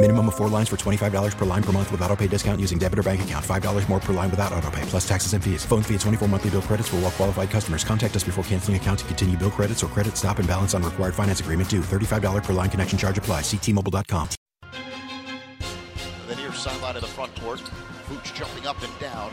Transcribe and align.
Minimum 0.00 0.28
of 0.28 0.36
four 0.36 0.48
lines 0.48 0.68
for 0.68 0.76
$25 0.76 1.36
per 1.36 1.44
line 1.44 1.62
per 1.62 1.72
month 1.72 1.90
with 1.90 2.00
auto 2.02 2.14
pay 2.14 2.28
discount 2.28 2.60
using 2.60 2.78
debit 2.78 3.00
or 3.00 3.02
bank 3.02 3.22
account. 3.22 3.44
$5 3.44 3.88
more 3.88 3.98
per 3.98 4.12
line 4.12 4.30
without 4.30 4.52
auto 4.52 4.70
pay, 4.70 4.82
plus 4.82 5.06
taxes 5.08 5.32
and 5.32 5.42
fees. 5.42 5.64
Phone 5.64 5.82
fee 5.82 5.94
at 5.96 6.00
24 6.02 6.28
monthly 6.28 6.50
bill 6.50 6.62
credits 6.62 6.88
for 6.88 6.98
all 6.98 7.10
qualified 7.10 7.50
customers. 7.50 7.82
Contact 7.82 8.14
us 8.14 8.22
before 8.22 8.44
canceling 8.44 8.76
account 8.76 9.00
to 9.00 9.04
continue 9.06 9.36
bill 9.36 9.50
credits 9.50 9.82
or 9.82 9.88
credit 9.88 10.16
stop 10.16 10.38
and 10.38 10.46
balance 10.46 10.72
on 10.72 10.84
required 10.84 11.16
finance 11.16 11.40
agreement 11.40 11.68
due. 11.68 11.80
$35 11.80 12.44
per 12.44 12.52
line 12.52 12.70
connection 12.70 12.96
charge 12.96 13.18
apply. 13.18 13.40
Ctmobile.com. 13.40 14.28
The 16.28 16.36
near 16.36 16.52
sideline 16.52 16.94
of 16.94 17.02
the 17.02 17.08
front 17.08 17.34
court. 17.40 17.58
Vooch 18.08 18.34
jumping 18.36 18.68
up 18.68 18.80
and 18.84 18.96
down. 19.00 19.32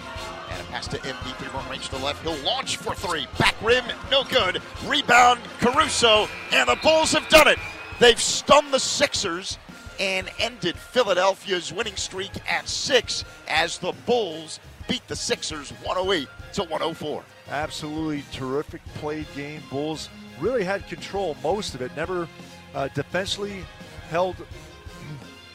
And 0.50 0.62
a 0.62 0.64
pass 0.72 0.88
to 0.88 0.98
Embiid, 0.98 1.36
three 1.36 1.50
point 1.50 1.70
range 1.70 1.90
to 1.90 1.98
the 1.98 2.04
left. 2.04 2.24
He'll 2.24 2.44
launch 2.44 2.78
for 2.78 2.96
three. 2.96 3.28
Back 3.38 3.54
rim, 3.62 3.86
no 4.10 4.24
good. 4.24 4.64
Rebound, 4.88 5.42
Caruso. 5.60 6.28
And 6.52 6.68
the 6.70 6.78
Bulls 6.82 7.12
have 7.12 7.30
done 7.30 7.48
it. 7.48 7.60
They've 8.00 8.20
stunned 8.20 8.74
the 8.74 8.80
Sixers 8.80 9.60
and 10.00 10.30
ended 10.40 10.78
Philadelphia's 10.78 11.72
winning 11.74 11.96
streak 11.96 12.32
at 12.50 12.68
six 12.68 13.24
as 13.48 13.78
the 13.78 13.94
Bulls 14.06 14.60
beat 14.88 15.08
the 15.08 15.16
Sixers 15.16 15.72
108 15.84 16.28
to 16.54 16.62
104. 16.64 17.24
Absolutely 17.50 18.24
terrific 18.32 18.82
played 18.96 19.28
game. 19.36 19.62
Bulls 19.70 20.10
really 20.40 20.64
had 20.64 20.88
control 20.88 21.36
most 21.44 21.76
of 21.76 21.82
it. 21.82 21.96
Never 21.96 22.28
uh, 22.74 22.88
defensively 22.90 23.64
held 24.10 24.36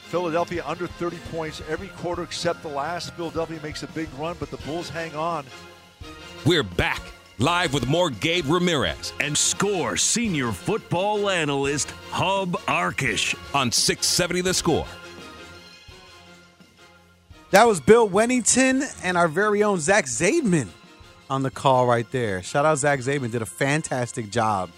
Philadelphia 0.04 0.64
under 0.66 0.86
30 0.86 1.18
points 1.30 1.62
every 1.68 1.88
quarter 1.88 2.22
except 2.22 2.62
the 2.62 2.68
last. 2.68 3.14
Philadelphia 3.14 3.60
makes 3.62 3.82
a 3.82 3.86
big 3.88 4.08
run, 4.18 4.36
but 4.40 4.50
the 4.50 4.56
Bulls 4.58 4.88
hang 4.88 5.14
on. 5.14 5.44
We're 6.44 6.62
back 6.62 7.00
live 7.40 7.72
with 7.72 7.88
more 7.88 8.10
Gabe 8.10 8.44
Ramirez 8.46 9.14
and 9.18 9.36
score 9.36 9.96
senior 9.96 10.52
football 10.52 11.30
analyst 11.30 11.90
Hub 12.10 12.52
Arkush 12.66 13.34
on 13.54 13.72
670 13.72 14.42
The 14.42 14.52
Score. 14.52 14.86
That 17.50 17.66
was 17.66 17.80
Bill 17.80 18.08
Wennington 18.08 18.82
and 19.02 19.16
our 19.16 19.26
very 19.26 19.62
own 19.62 19.80
Zach 19.80 20.04
Zaidman 20.04 20.68
on 21.30 21.42
the 21.42 21.50
call 21.50 21.86
right 21.86 22.08
there. 22.12 22.42
Shout 22.42 22.66
out 22.66 22.76
Zach 22.78 23.00
Zaidman, 23.00 23.32
did 23.32 23.42
a 23.42 23.46
fantastic 23.46 24.30
job. 24.30 24.70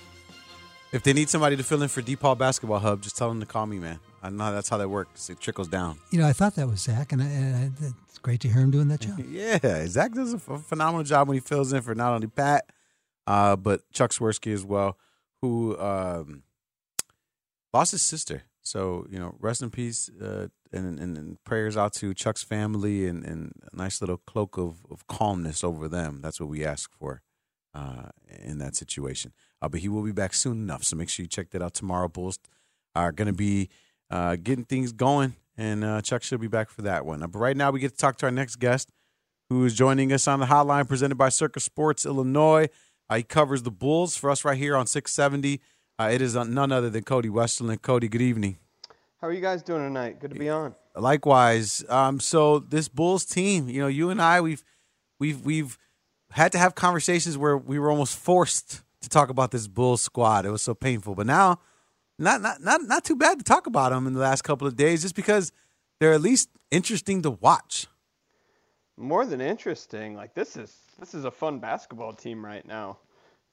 If 0.92 1.02
they 1.02 1.12
need 1.12 1.28
somebody 1.28 1.56
to 1.56 1.64
fill 1.64 1.82
in 1.82 1.88
for 1.88 2.00
DePaul 2.00 2.38
Basketball 2.38 2.78
Hub, 2.78 3.02
just 3.02 3.16
tell 3.16 3.28
them 3.28 3.40
to 3.40 3.46
call 3.46 3.66
me, 3.66 3.78
man. 3.78 3.98
I 4.22 4.30
know 4.30 4.52
that's 4.52 4.68
how 4.68 4.76
that 4.76 4.88
works. 4.88 5.28
It 5.28 5.40
trickles 5.40 5.66
down. 5.66 5.98
You 6.10 6.20
know, 6.20 6.28
I 6.28 6.32
thought 6.32 6.54
that 6.54 6.68
was 6.68 6.80
Zach, 6.80 7.12
and, 7.12 7.22
I, 7.22 7.26
and 7.26 7.56
I, 7.56 7.86
it's 7.86 7.94
great 8.22 8.40
to 8.40 8.48
hear 8.48 8.62
him 8.62 8.70
doing 8.70 8.88
that 8.88 9.00
job. 9.06 9.18
yeah, 9.28 9.86
Zach 9.86 10.12
does 10.12 10.34
a 10.34 10.38
phenomenal 10.38 11.04
job 11.04 11.28
when 11.28 11.36
he 11.36 11.40
fills 11.40 11.72
in 11.72 11.82
for 11.82 11.94
not 11.94 12.12
only 12.12 12.28
Pat, 12.28 12.64
uh, 13.26 13.56
but 13.56 13.82
Chuck 13.92 14.10
Swirsky 14.10 14.52
as 14.52 14.64
well, 14.64 14.96
who 15.40 15.78
um, 15.78 16.42
lost 17.72 17.92
his 17.92 18.02
sister. 18.02 18.44
So 18.62 19.06
you 19.10 19.18
know, 19.18 19.34
rest 19.40 19.60
in 19.60 19.70
peace, 19.70 20.08
uh, 20.20 20.48
and, 20.72 20.98
and, 20.98 21.18
and, 21.18 21.44
prayers 21.44 21.76
out 21.76 21.92
to 21.94 22.14
Chuck's 22.14 22.44
family, 22.44 23.06
and, 23.06 23.24
and 23.24 23.52
a 23.72 23.76
nice 23.76 24.00
little 24.00 24.18
cloak 24.18 24.56
of, 24.56 24.86
of 24.90 25.06
calmness 25.08 25.64
over 25.64 25.88
them. 25.88 26.20
That's 26.22 26.40
what 26.40 26.48
we 26.48 26.64
ask 26.64 26.90
for 26.92 27.22
uh, 27.74 28.10
in 28.42 28.58
that 28.58 28.76
situation. 28.76 29.32
Uh, 29.60 29.68
but 29.68 29.80
he 29.80 29.88
will 29.88 30.02
be 30.02 30.12
back 30.12 30.32
soon 30.32 30.58
enough, 30.58 30.84
so 30.84 30.96
make 30.96 31.08
sure 31.08 31.24
you 31.24 31.28
check 31.28 31.50
that 31.50 31.62
out 31.62 31.74
tomorrow. 31.74 32.08
Bulls 32.08 32.38
are 32.94 33.10
going 33.10 33.26
to 33.26 33.32
be 33.32 33.68
uh, 34.10 34.36
getting 34.36 34.64
things 34.64 34.92
going, 34.92 35.34
and 35.56 35.84
uh, 35.84 36.00
Chuck 36.02 36.22
should 36.22 36.40
be 36.40 36.48
back 36.48 36.70
for 36.70 36.82
that 36.82 37.04
one. 37.04 37.20
but 37.20 37.38
right 37.38 37.56
now, 37.56 37.70
we 37.70 37.80
get 37.80 37.92
to 37.92 37.96
talk 37.96 38.16
to 38.18 38.26
our 38.26 38.32
next 38.32 38.56
guest, 38.56 38.90
who 39.50 39.64
is 39.64 39.74
joining 39.74 40.12
us 40.12 40.26
on 40.26 40.40
the 40.40 40.46
hotline 40.46 40.88
presented 40.88 41.16
by 41.16 41.28
Circa 41.28 41.60
Sports 41.60 42.06
Illinois. 42.06 42.68
Uh, 43.08 43.16
he 43.16 43.22
covers 43.22 43.62
the 43.62 43.70
Bulls 43.70 44.16
for 44.16 44.30
us 44.30 44.44
right 44.44 44.56
here 44.56 44.76
on 44.76 44.86
670. 44.86 45.60
Uh, 45.98 46.10
it 46.12 46.22
is 46.22 46.34
none 46.34 46.72
other 46.72 46.88
than 46.90 47.04
Cody 47.04 47.28
Westerlund. 47.28 47.82
Cody, 47.82 48.08
good 48.08 48.22
evening. 48.22 48.58
How 49.20 49.28
are 49.28 49.32
you 49.32 49.40
guys 49.40 49.62
doing 49.62 49.82
tonight? 49.82 50.18
Good 50.18 50.30
to 50.30 50.38
be 50.38 50.48
on. 50.48 50.74
Likewise. 50.96 51.84
Um, 51.88 52.18
so 52.18 52.58
this 52.58 52.88
Bulls 52.88 53.24
team, 53.24 53.68
you 53.68 53.80
know, 53.80 53.86
you 53.86 54.10
and 54.10 54.20
I, 54.20 54.40
we've 54.40 54.64
we've 55.20 55.44
we've 55.44 55.78
had 56.32 56.50
to 56.52 56.58
have 56.58 56.74
conversations 56.74 57.38
where 57.38 57.56
we 57.56 57.78
were 57.78 57.90
almost 57.90 58.18
forced 58.18 58.82
to 59.02 59.08
talk 59.08 59.28
about 59.28 59.50
this 59.50 59.68
Bulls 59.68 60.02
squad. 60.02 60.44
It 60.44 60.50
was 60.50 60.62
so 60.62 60.74
painful, 60.74 61.14
but 61.14 61.26
now 61.26 61.60
not 62.22 62.40
not 62.40 62.62
not 62.62 62.82
not 62.82 63.04
too 63.04 63.16
bad 63.16 63.38
to 63.38 63.44
talk 63.44 63.66
about 63.66 63.90
them 63.90 64.06
in 64.06 64.12
the 64.14 64.20
last 64.20 64.42
couple 64.42 64.66
of 64.66 64.76
days, 64.76 65.02
just 65.02 65.14
because 65.14 65.52
they're 66.00 66.12
at 66.12 66.20
least 66.20 66.48
interesting 66.70 67.22
to 67.22 67.30
watch. 67.30 67.86
More 68.96 69.26
than 69.26 69.40
interesting, 69.40 70.14
like 70.14 70.34
this 70.34 70.56
is 70.56 70.74
this 70.98 71.14
is 71.14 71.24
a 71.24 71.30
fun 71.30 71.58
basketball 71.58 72.12
team 72.12 72.44
right 72.44 72.66
now. 72.66 72.98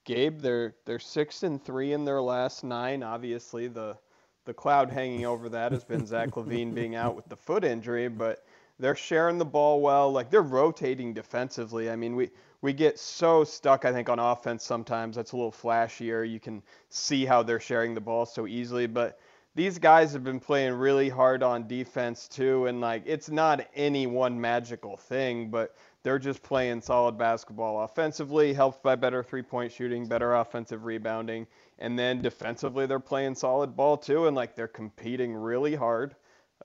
Gabe, 0.05 0.39
they're 0.39 0.75
they're 0.85 0.99
six 0.99 1.43
and 1.43 1.63
three 1.63 1.93
in 1.93 2.05
their 2.05 2.21
last 2.21 2.63
nine. 2.63 3.03
Obviously, 3.03 3.67
the 3.67 3.97
the 4.45 4.53
cloud 4.53 4.89
hanging 4.89 5.25
over 5.25 5.49
that 5.49 5.71
has 5.71 5.83
been 5.83 6.05
Zach 6.05 6.29
LaVine 6.31 6.73
being 6.73 6.95
out 6.95 7.15
with 7.15 7.27
the 7.29 7.35
foot 7.35 7.63
injury, 7.63 8.07
but 8.07 8.45
they're 8.79 8.95
sharing 8.95 9.37
the 9.37 9.45
ball 9.45 9.81
well. 9.81 10.11
Like 10.11 10.29
they're 10.29 10.41
rotating 10.41 11.13
defensively. 11.13 11.89
I 11.89 11.95
mean, 11.95 12.15
we 12.15 12.29
we 12.61 12.73
get 12.73 12.99
so 12.99 13.43
stuck, 13.43 13.85
I 13.85 13.93
think, 13.93 14.09
on 14.09 14.19
offense 14.19 14.63
sometimes. 14.63 15.15
That's 15.15 15.31
a 15.31 15.35
little 15.37 15.51
flashier. 15.51 16.29
You 16.29 16.39
can 16.39 16.61
see 16.89 17.25
how 17.25 17.41
they're 17.43 17.59
sharing 17.59 17.93
the 17.93 18.01
ball 18.01 18.25
so 18.25 18.47
easily. 18.47 18.85
But 18.85 19.19
these 19.55 19.79
guys 19.79 20.11
have 20.13 20.23
been 20.23 20.39
playing 20.39 20.73
really 20.73 21.09
hard 21.09 21.41
on 21.41 21.67
defense, 21.67 22.27
too. 22.27 22.65
And, 22.65 22.81
like, 22.81 23.03
it's 23.05 23.29
not 23.29 23.65
any 23.75 24.07
one 24.07 24.39
magical 24.39 24.97
thing, 24.97 25.49
but 25.49 25.75
they're 26.03 26.19
just 26.19 26.43
playing 26.43 26.81
solid 26.81 27.17
basketball 27.17 27.83
offensively, 27.83 28.53
helped 28.53 28.83
by 28.83 28.95
better 28.95 29.23
three 29.23 29.41
point 29.41 29.71
shooting, 29.71 30.05
better 30.05 30.35
offensive 30.35 30.83
rebounding. 30.83 31.47
And 31.79 31.97
then 31.97 32.21
defensively, 32.21 32.85
they're 32.85 32.99
playing 32.99 33.35
solid 33.35 33.75
ball, 33.75 33.97
too. 33.97 34.27
And, 34.27 34.35
like, 34.35 34.55
they're 34.55 34.67
competing 34.67 35.33
really 35.33 35.75
hard 35.75 36.15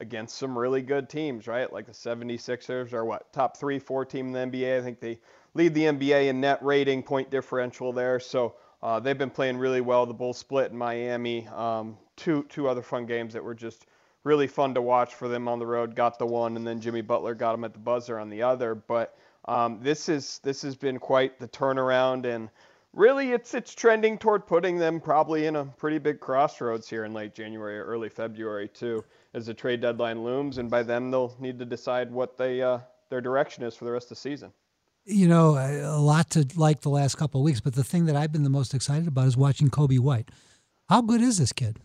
against 0.00 0.37
some 0.38 0.59
really 0.59 0.82
good 0.82 1.09
teams, 1.09 1.47
right? 1.47 1.72
Like 1.72 1.87
the 1.87 1.93
76ers 1.93 2.93
are 2.93 3.05
what, 3.05 3.32
top 3.32 3.56
three, 3.56 3.78
four 3.78 4.05
team 4.05 4.34
in 4.34 4.50
the 4.50 4.59
NBA. 4.59 4.78
I 4.78 4.82
think 4.82 5.00
they 5.00 5.21
lead 5.55 5.75
the 5.75 5.85
NBA 5.85 6.29
in 6.29 6.41
net 6.41 6.59
rating, 6.63 7.03
point 7.03 7.31
differential 7.31 7.93
there. 7.93 8.21
So 8.21 8.55
uh, 8.83 9.01
they've 9.01 9.17
been 9.17 9.31
playing 9.31 9.57
really 9.57 9.81
well. 9.81 10.05
The 10.05 10.15
Bulls 10.15 10.39
split 10.39 10.71
in 10.71 10.77
Miami. 10.77 11.49
Um, 11.49 11.97
two 12.17 12.45
two 12.49 12.69
other 12.69 12.83
fun 12.83 13.07
games 13.07 13.33
that 13.33 13.43
were 13.43 13.55
just 13.55 13.87
really 14.25 14.47
fun 14.47 14.75
to 14.75 14.83
watch 14.83 15.15
for 15.15 15.29
them 15.29 15.49
on 15.49 15.59
the 15.59 15.67
road. 15.67 15.95
Got 15.95 16.19
the 16.19 16.27
one, 16.27 16.57
and 16.57 16.67
then 16.67 16.81
Jimmy 16.81 17.01
Butler 17.01 17.35
got 17.35 17.53
them 17.53 17.65
at 17.65 17.73
the 17.73 17.79
buzzer 17.79 18.19
on 18.19 18.29
the 18.29 18.43
other. 18.43 18.75
But 18.75 19.17
um, 19.47 19.79
this 19.81 20.09
is 20.09 20.41
this 20.43 20.63
has 20.63 20.77
been 20.77 20.99
quite 20.99 21.39
the 21.39 21.49
turnaround, 21.49 22.27
and 22.27 22.51
really 22.93 23.33
it's 23.33 23.55
it's 23.55 23.75
trending 23.75 24.19
toward 24.19 24.47
putting 24.47 24.77
them 24.77 25.00
probably 25.00 25.47
in 25.47 25.57
a 25.57 25.65
pretty 25.65 25.99
big 25.99 26.21
crossroads 26.21 26.89
here 26.89 27.05
in 27.05 27.15
late 27.15 27.35
January 27.35 27.79
or 27.79 27.85
early 27.85 28.09
February 28.09 28.69
too, 28.69 29.05
as 29.35 29.47
the 29.47 29.55
trade 29.55 29.81
deadline 29.81 30.25
looms, 30.25 30.59
and 30.59 30.71
by 30.71 30.83
then 30.83 31.11
they'll 31.11 31.35
need 31.39 31.59
to 31.59 31.65
decide 31.65 32.11
what 32.11 32.37
they 32.37 32.61
uh, 32.61 32.79
their 33.09 33.21
direction 33.21 33.62
is 33.62 33.77
for 33.77 33.85
the 33.85 33.93
rest 33.93 34.07
of 34.07 34.11
the 34.11 34.17
season 34.17 34.53
you 35.05 35.29
know, 35.29 35.56
a 35.56 36.01
lot 36.01 36.31
to 36.31 36.47
like 36.56 36.81
the 36.81 36.89
last 36.89 37.17
couple 37.17 37.41
of 37.41 37.45
weeks, 37.45 37.61
but 37.61 37.75
the 37.75 37.85
thing 37.85 38.06
that 38.06 38.17
I've 38.17 38.33
been 38.33 38.43
the 38.43 38.51
most 38.51 38.75
excited 38.75 39.06
about 39.06 39.27
is 39.27 39.37
watching 39.37 39.69
Coby 39.69 39.99
White. 39.99 40.31
How 40.89 41.03
good 41.03 41.21
is 41.21 41.39
this 41.39 41.53
kid? 41.53 41.79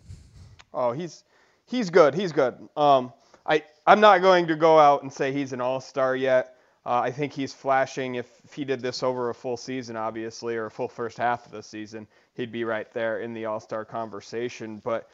Oh, 0.74 0.92
he's 0.92 1.24
he's 1.66 1.90
good. 1.90 2.14
He's 2.14 2.32
good. 2.32 2.56
Um, 2.76 3.14
I 3.46 3.64
I'm 3.88 4.00
not 4.00 4.22
going 4.22 4.48
to 4.48 4.56
go 4.56 4.80
out 4.80 5.04
and 5.04 5.12
say 5.12 5.32
he's 5.32 5.54
an 5.54 5.62
all-star 5.62 6.16
yet. 6.16 6.56
Uh, 6.86 7.02
I 7.02 7.12
think 7.12 7.34
he's 7.34 7.54
flashing. 7.54 8.16
If, 8.16 8.28
if 8.46 8.54
he 8.54 8.64
did 8.64 8.82
this 8.82 9.04
over 9.04 9.30
a 9.30 9.34
full 9.34 9.58
season, 9.58 9.96
obviously, 9.96 10.56
or 10.56 10.68
a 10.68 10.72
full 10.72 10.88
first 10.88 11.18
half 11.18 11.46
of 11.46 11.52
the 11.52 11.62
season, 11.62 12.08
he'd 12.36 12.52
be 12.52 12.64
right 12.64 12.92
there 12.94 13.20
in 13.20 13.34
the 13.34 13.46
all-star 13.46 13.84
conversation. 13.84 14.82
But 14.84 15.10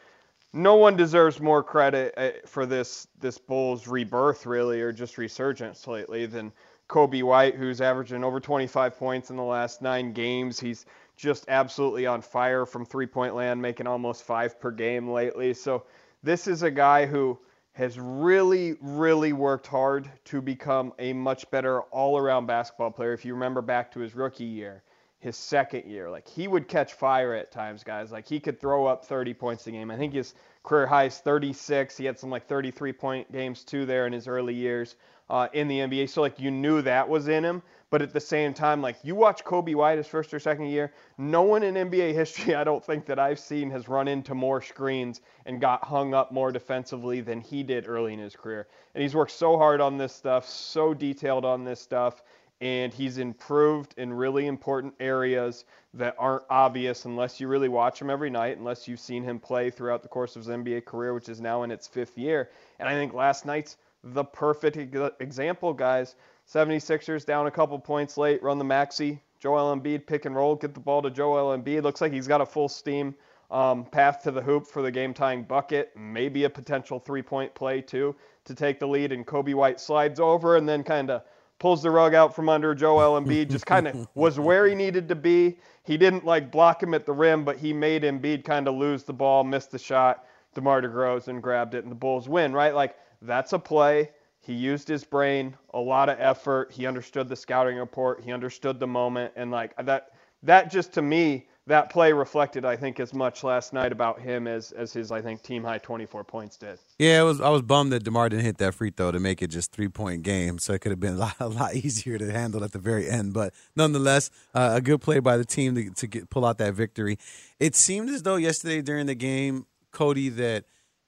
no 0.54 0.75
one 0.75 0.96
deserves 0.96 1.42
more 1.42 1.63
credit 1.63 2.13
uh, 2.18 2.31
for 2.46 2.66
this 2.66 3.08
this 3.19 3.38
Bulls 3.38 3.88
rebirth, 3.88 4.46
really, 4.46 4.81
or 4.81 4.92
just 4.92 5.18
resurgence 5.18 5.88
lately 5.88 6.25
than 6.25 6.51
Coby 6.88 7.24
White, 7.24 7.56
who's 7.56 7.82
averaging 7.82 8.24
over 8.24 8.40
25 8.40 8.98
points 8.98 9.30
in 9.30 9.38
the 9.38 9.44
last 9.44 9.82
nine 9.82 10.14
games. 10.14 10.60
He's 10.60 10.86
just 11.16 11.46
absolutely 11.48 12.06
on 12.06 12.22
fire 12.22 12.66
from 12.66 12.86
three 12.86 13.08
point 13.08 13.36
land, 13.36 13.62
making 13.62 13.88
almost 13.88 14.24
five 14.24 14.60
per 14.60 14.72
game 14.72 15.10
lately. 15.10 15.54
So 15.54 15.86
this 16.24 16.48
is 16.48 16.64
a 16.64 16.72
guy 16.72 17.06
who 17.06 17.40
has 17.74 18.00
really, 18.00 18.76
really 18.82 19.34
worked 19.34 19.68
hard 19.68 20.10
to 20.26 20.42
become 20.42 20.94
a 21.00 21.12
much 21.14 21.50
better 21.52 21.82
all 21.82 22.18
around 22.18 22.46
basketball 22.46 22.92
player. 22.92 23.14
If 23.14 23.26
you 23.26 23.34
remember 23.34 23.62
back 23.62 23.92
to 23.94 24.00
his 24.00 24.16
rookie 24.16 24.46
year, 24.46 24.84
his 25.20 25.36
second 25.36 25.86
year, 25.86 26.10
like 26.10 26.28
he 26.28 26.48
would 26.48 26.68
catch 26.68 26.94
fire 26.94 27.34
at 27.34 27.52
times, 27.52 27.84
guys. 27.84 28.12
Like 28.12 28.28
he 28.28 28.40
could 28.40 28.62
throw 28.62 28.86
up 28.86 29.04
30 29.06 29.34
points 29.34 29.66
a 29.68 29.72
game. 29.72 29.90
I 29.90 29.98
think 29.98 30.14
his 30.14 30.36
career 30.64 30.86
high 30.86 31.06
is 31.06 31.18
36. 31.18 31.98
He 31.98 32.06
had 32.06 32.20
some 32.20 32.30
like 32.30 32.48
33 32.48 32.94
point 32.94 33.32
games 33.32 33.64
too 33.64 33.86
there 33.86 34.06
in 34.06 34.14
his 34.14 34.28
early 34.28 34.54
years 34.54 34.96
uh, 35.30 35.48
in 35.54 35.68
the 35.68 35.80
NBA. 35.80 36.10
So 36.10 36.22
like 36.22 36.39
you 36.39 36.51
knew 36.51 36.81
that 36.81 37.07
was 37.10 37.27
in 37.27 37.44
him. 37.44 37.62
But 37.92 38.01
at 38.01 38.12
the 38.12 38.19
same 38.19 38.54
time, 38.54 38.81
like 38.81 38.98
you 39.04 39.16
watch 39.16 39.44
Coby 39.45 39.75
White 39.75 39.98
his 39.98 40.07
first 40.07 40.33
or 40.33 40.39
second 40.39 40.66
year, 40.66 40.92
no 41.18 41.44
one 41.44 41.63
in 41.63 41.75
NBA 41.75 42.13
history, 42.16 42.56
I 42.56 42.63
don't 42.63 42.83
think 42.83 43.06
that 43.06 43.19
I've 43.19 43.39
seen, 43.39 43.69
has 43.72 43.88
run 43.88 44.07
into 44.07 44.33
more 44.33 44.62
screens 44.62 45.22
and 45.45 45.62
got 45.62 45.83
hung 45.83 46.13
up 46.13 46.31
more 46.31 46.51
defensively 46.51 47.22
than 47.22 47.39
he 47.39 47.63
did 47.63 47.88
early 47.88 48.13
in 48.13 48.19
his 48.19 48.36
career. 48.36 48.68
And 48.94 49.01
he's 49.01 49.16
worked 49.16 49.31
so 49.31 49.57
hard 49.57 49.81
on 49.81 49.98
this 49.98 50.13
stuff, 50.13 50.45
so 50.50 50.94
detailed 50.94 51.45
on 51.45 51.63
this 51.63 51.80
stuff, 51.80 52.22
and 52.60 52.94
he's 52.94 53.18
improved 53.18 53.94
in 53.98 54.12
really 54.12 54.48
important 54.48 54.94
areas 55.00 55.66
that 55.94 56.16
aren't 56.18 56.44
obvious 56.50 57.06
unless 57.06 57.39
you 57.39 57.48
really 57.48 57.69
watch 57.69 58.01
him 58.01 58.10
every 58.10 58.30
night, 58.30 58.57
unless 58.57 58.88
you've 58.88 59.00
seen 59.00 59.24
him 59.24 59.39
play 59.39 59.69
throughout 59.69 60.01
the 60.01 60.10
course 60.10 60.36
of 60.36 60.42
his 60.42 60.50
NBA 60.50 60.86
career, 60.86 61.13
which 61.13 61.30
is 61.30 61.39
now 61.39 61.63
in 61.63 61.72
its 61.72 61.88
fifth 61.88 62.18
year. 62.18 62.50
And 62.80 62.89
I 62.89 62.94
think 62.94 63.13
last 63.13 63.45
night's 63.45 63.77
the 64.06 64.24
perfect 64.24 64.78
example, 65.19 65.74
guys. 65.74 66.16
76ers 66.52 67.25
down 67.25 67.48
a 67.48 67.52
couple 67.52 67.78
points 67.80 68.18
late, 68.18 68.42
run 68.44 68.57
the 68.57 68.63
Maxey. 68.63 69.22
Joel 69.40 69.75
Embiid 69.75 70.06
pick 70.06 70.25
and 70.25 70.36
roll, 70.36 70.56
get 70.56 70.74
the 70.74 70.80
ball 70.80 71.02
to 71.02 71.10
Joel 71.10 71.57
Embiid. 71.57 71.84
Looks 71.84 72.02
like 72.02 72.12
he's 72.12 72.28
got 72.28 72.42
a 72.42 72.46
full 72.46 72.69
steam 72.69 73.16
um, 73.52 73.86
path 73.86 74.24
to 74.24 74.31
the 74.31 74.42
hoop 74.42 74.66
for 74.68 74.81
the 74.81 74.92
game 74.92 75.13
tying 75.13 75.44
bucket, 75.44 75.92
maybe 75.96 76.46
a 76.46 76.50
potential 76.50 77.00
three 77.00 77.22
point 77.22 77.54
play 77.54 77.81
too 77.81 78.16
to 78.46 78.56
take 78.56 78.80
the 78.80 78.88
lead. 78.88 79.12
And 79.12 79.25
Coby 79.25 79.54
White 79.54 79.80
slides 79.80 80.19
over 80.19 80.56
and 80.58 80.68
then 80.68 80.84
kind 80.84 81.10
of 81.10 81.24
pulls 81.60 81.81
the 81.84 81.92
rug 81.92 82.13
out 82.13 82.36
from 82.36 82.50
under 82.50 82.74
Joel 82.74 83.19
Embiid. 83.19 83.50
Just 83.50 83.66
kind 83.66 83.88
of 83.88 84.08
was 84.16 84.40
where 84.40 84.68
he 84.68 84.75
needed 84.75 85.08
to 85.10 85.16
be. 85.16 85.58
He 85.84 85.98
didn't 85.98 86.25
like 86.25 86.51
block 86.51 86.81
him 86.81 86.94
at 86.94 87.06
the 87.06 87.13
rim, 87.13 87.44
but 87.44 87.58
he 87.58 87.74
made 87.74 88.04
Embiid 88.04 88.44
kind 88.44 88.68
of 88.68 88.75
lose 88.75 89.04
the 89.04 89.13
ball, 89.13 89.44
missed 89.44 89.72
the 89.72 89.80
shot. 89.80 90.25
DeMar 90.56 90.81
DeRozan 90.81 91.42
grabbed 91.42 91.75
it, 91.75 91.84
and 91.84 91.92
the 91.92 91.96
Bulls 91.96 92.30
win. 92.30 92.54
Right? 92.54 92.74
Like 92.74 92.96
that's 93.25 93.54
a 93.54 93.60
play 93.60 94.10
he 94.45 94.54
used 94.54 94.88
his 94.88 95.04
brain, 95.04 95.57
a 95.74 95.80
lot 95.80 96.07
of 96.07 96.19
effort. 96.19 96.72
He 96.72 96.86
understood 96.86 97.27
the 97.27 97.36
scouting 97.36 97.77
report. 97.77 98.22
He 98.24 98.31
understood 98.31 98.80
the 98.80 98.86
moment, 98.86 99.33
and 99.36 99.50
like 99.50 99.75
that, 99.83 100.12
that 100.44 100.69
just 100.69 100.94
to 100.94 101.01
me, 101.01 101.48
that 101.66 101.89
play 101.89 102.13
reflected, 102.13 102.63
I 102.63 102.75
think, 102.75 103.00
as 103.00 103.12
much 103.12 103.44
last 103.44 103.74
night 103.74 103.92
about 103.92 104.22
him 104.22 104.45
as 104.45 104.72
as 104.72 104.94
his, 104.94 105.12
I 105.12 105.19
think, 105.19 105.42
team 105.42 105.63
high 105.63 105.80
24 105.80 106.24
points 106.25 106.57
did. 106.57 106.77
Yeah, 107.00 107.22
it 107.22 107.24
was. 107.24 107.42
I 107.42 107.50
was 107.50 107.63
bummed 107.63 107.92
that 107.94 108.04
DeMar 108.04 108.30
didn't 108.30 108.45
hit 108.45 108.60
that 108.60 108.75
free 108.75 108.92
throw 108.92 109.12
to 109.12 109.19
make 109.19 109.42
it 109.42 109.48
just 109.48 109.72
three 109.72 109.89
point 109.89 110.22
game, 110.22 110.60
so 110.60 110.74
it 110.74 110.81
could 110.81 110.92
have 110.92 111.00
been 111.00 111.16
a 111.16 111.18
lot, 111.18 111.36
a 111.39 111.48
lot 111.48 111.74
easier 111.83 112.19
to 112.19 112.31
handle 112.31 112.63
at 112.63 112.72
the 112.72 112.77
very 112.77 113.10
end. 113.10 113.33
But 113.33 113.51
nonetheless, 113.75 114.30
uh, 114.54 114.74
a 114.75 114.81
good 114.81 115.01
play 115.01 115.18
by 115.18 115.38
the 115.38 115.45
team 115.45 115.74
to, 115.74 115.89
to 115.89 116.06
get, 116.06 116.30
pull 116.30 116.45
out 116.45 116.60
that 116.60 116.75
victory. 116.75 117.18
It 117.60 117.75
seemed 117.75 118.10
as 118.10 118.22
though 118.22 118.36
yesterday 118.36 118.83
during 118.83 119.07
the 119.07 119.16
game, 119.16 119.66
Cody, 119.92 120.30
that 120.30 120.66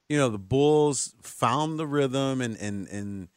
you 0.10 0.18
know, 0.18 0.30
the 0.30 0.38
Bulls 0.38 1.14
found 1.22 1.80
the 1.80 1.88
rhythm 1.88 2.42
and 2.42 2.56
and 2.58 2.88
and 2.88 3.28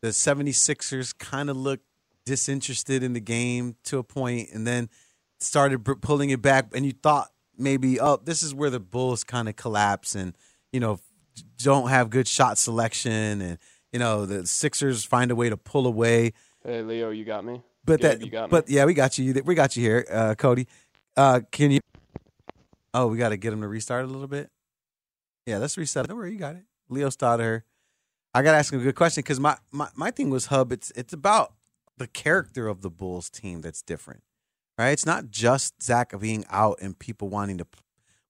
the 0.00 0.08
76ers 0.08 1.16
kind 1.16 1.48
of 1.48 1.56
looked 1.56 1.84
disinterested 2.24 3.02
in 3.02 3.12
the 3.12 3.20
game 3.20 3.76
to 3.84 3.98
a 3.98 4.04
point 4.04 4.48
and 4.52 4.66
then 4.66 4.88
started 5.40 5.84
pulling 6.00 6.30
it 6.30 6.40
back 6.40 6.68
and 6.72 6.86
you 6.86 6.92
thought 6.92 7.28
maybe 7.58 7.98
oh 7.98 8.16
this 8.22 8.42
is 8.42 8.54
where 8.54 8.70
the 8.70 8.78
Bulls 8.78 9.24
kind 9.24 9.48
of 9.48 9.56
collapse 9.56 10.14
and 10.14 10.36
you 10.72 10.78
know 10.78 11.00
don't 11.58 11.88
have 11.88 12.10
good 12.10 12.28
shot 12.28 12.58
selection 12.58 13.40
and 13.42 13.58
you 13.92 13.98
know 13.98 14.24
the 14.24 14.46
Sixers 14.46 15.04
find 15.04 15.30
a 15.30 15.34
way 15.34 15.48
to 15.48 15.56
pull 15.56 15.86
away. 15.86 16.32
Hey 16.64 16.82
Leo, 16.82 17.10
you 17.10 17.24
got 17.24 17.44
me. 17.44 17.62
But 17.84 18.00
Gabe, 18.00 18.10
that, 18.10 18.24
you 18.24 18.30
got 18.30 18.44
me. 18.44 18.50
but 18.50 18.70
yeah, 18.70 18.84
we 18.84 18.94
got 18.94 19.18
you. 19.18 19.42
We 19.44 19.56
got 19.56 19.76
you 19.76 19.82
here, 19.82 20.06
uh, 20.10 20.34
Cody. 20.36 20.68
Uh, 21.16 21.40
can 21.50 21.72
you? 21.72 21.80
Oh, 22.94 23.08
we 23.08 23.18
got 23.18 23.30
to 23.30 23.36
get 23.36 23.52
him 23.52 23.62
to 23.62 23.68
restart 23.68 24.04
a 24.04 24.08
little 24.08 24.28
bit. 24.28 24.50
Yeah, 25.46 25.58
let's 25.58 25.76
reset. 25.76 26.08
Don't 26.08 26.16
worry, 26.16 26.32
you 26.32 26.38
got 26.38 26.56
it. 26.56 26.64
Leo 26.88 27.08
Stodder. 27.08 27.62
I 28.34 28.42
got 28.42 28.52
to 28.52 28.58
ask 28.58 28.72
him 28.72 28.80
a 28.80 28.82
good 28.82 28.94
question 28.94 29.22
because 29.22 29.40
my, 29.40 29.56
my, 29.70 29.88
my 29.94 30.10
thing 30.10 30.30
was 30.30 30.46
Hub. 30.46 30.72
It's 30.72 30.90
it's 30.92 31.12
about 31.12 31.52
the 31.98 32.06
character 32.06 32.68
of 32.68 32.80
the 32.80 32.90
Bulls 32.90 33.28
team 33.28 33.60
that's 33.60 33.82
different, 33.82 34.22
right? 34.78 34.90
It's 34.90 35.04
not 35.04 35.30
just 35.30 35.82
Zach 35.82 36.18
being 36.18 36.44
out 36.50 36.78
and 36.80 36.98
people 36.98 37.28
wanting 37.28 37.58
to 37.58 37.66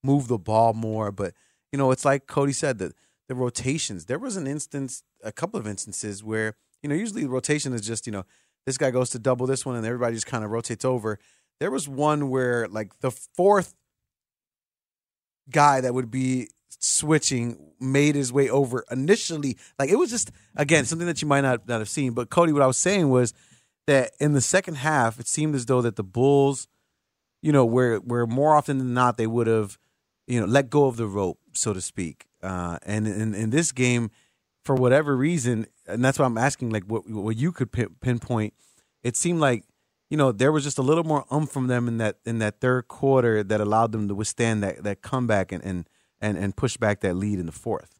move 0.03 0.27
the 0.29 0.39
ball 0.39 0.73
more, 0.73 1.13
but 1.13 1.35
you 1.71 1.79
know, 1.79 1.91
it's 1.91 2.05
like 2.05 2.27
Cody 2.27 2.53
said 2.53 2.79
that 2.79 2.95
the 3.29 3.35
rotations. 3.35 4.07
There 4.07 4.19
was 4.19 4.37
an 4.37 4.47
instance, 4.47 5.05
a 5.23 5.33
couple 5.33 5.59
of 5.59 5.67
instances 5.67 6.25
where 6.25 6.55
you 6.83 6.89
know 6.89 6.95
usually 6.95 7.23
the 7.23 7.29
rotation 7.29 7.73
is 7.73 7.83
just 7.83 8.07
you 8.07 8.13
know 8.13 8.25
this 8.67 8.77
guy 8.77 8.91
goes 8.91 9.11
to 9.11 9.19
double 9.19 9.47
this 9.47 9.65
one 9.65 9.77
and 9.77 9.87
everybody 9.87 10.15
just 10.15 10.27
kind 10.27 10.45
of 10.45 10.51
rotates 10.51 10.85
over. 10.85 11.19
There 11.61 11.71
was 11.71 11.89
one 11.89 12.29
where 12.29 12.67
like 12.69 13.01
the 13.01 13.11
fourth 13.11 13.75
guy 15.51 15.81
that 15.81 15.95
would 15.95 16.11
be 16.11 16.49
switching 16.81 17.73
made 17.81 18.15
his 18.15 18.33
way 18.33 18.49
over 18.49 18.85
initially. 18.91 19.57
Like 19.79 19.91
it 19.91 19.97
was 19.97 20.11
just 20.11 20.31
again 20.57 20.85
something 20.85 21.07
that 21.07 21.23
you 21.23 21.29
might 21.29 21.43
not 21.43 21.67
not 21.69 21.81
have 21.81 21.89
seen. 21.89 22.13
But 22.13 22.31
Cody, 22.31 22.53
what 22.53 22.63
I 22.63 22.67
was 22.67 22.79
saying 22.79 23.11
was 23.11 23.35
that 23.87 24.13
in 24.21 24.33
the 24.33 24.41
second 24.41 24.77
half, 24.77 25.19
it 25.19 25.27
seemed 25.27 25.55
as 25.55 25.67
though 25.67 25.83
that 25.83 25.97
the 25.97 26.05
Bulls, 26.05 26.69
you 27.43 27.53
know, 27.53 27.65
where 27.65 27.99
where 27.99 28.27
more 28.27 28.57
often 28.57 28.79
than 28.79 28.95
not 28.95 29.17
they 29.17 29.27
would 29.27 29.47
have, 29.47 29.79
you 30.27 30.41
know, 30.41 30.47
let 30.47 30.71
go 30.71 30.87
of 30.87 30.97
the 30.97 31.07
rope, 31.07 31.39
so 31.53 31.73
to 31.73 31.81
speak. 31.81 32.27
Uh, 32.43 32.79
and 32.85 33.07
in, 33.07 33.35
in 33.35 33.51
this 33.51 33.71
game, 33.73 34.11
for 34.65 34.75
whatever 34.75 35.17
reason, 35.17 35.67
and 35.87 36.05
that's 36.05 36.19
why 36.19 36.25
I'm 36.25 36.39
asking, 36.39 36.71
like, 36.71 36.85
what 36.85 37.09
what 37.09 37.37
you 37.37 37.53
could 37.53 37.73
pinpoint, 38.01 38.55
it 39.03 39.17
seemed 39.17 39.41
like 39.41 39.65
you 40.11 40.17
know 40.17 40.31
there 40.31 40.53
was 40.53 40.63
just 40.63 40.79
a 40.79 40.83
little 40.83 41.05
more 41.05 41.25
um 41.31 41.47
from 41.47 41.69
them 41.69 41.89
in 41.89 41.99
that 41.99 42.19
in 42.25 42.39
that 42.39 42.61
third 42.61 42.87
quarter 42.87 43.43
that 43.43 43.61
allowed 43.61 43.93
them 43.93 44.09
to 44.09 44.15
withstand 44.15 44.63
that 44.63 44.83
that 44.85 45.03
comeback 45.03 45.53
and 45.53 45.65
and 45.65 45.89
and, 46.23 46.39
and 46.39 46.57
push 46.57 46.79
back 46.79 47.01
that 47.01 47.17
lead 47.17 47.39
in 47.39 47.47
the 47.47 47.53
fourth. 47.53 47.91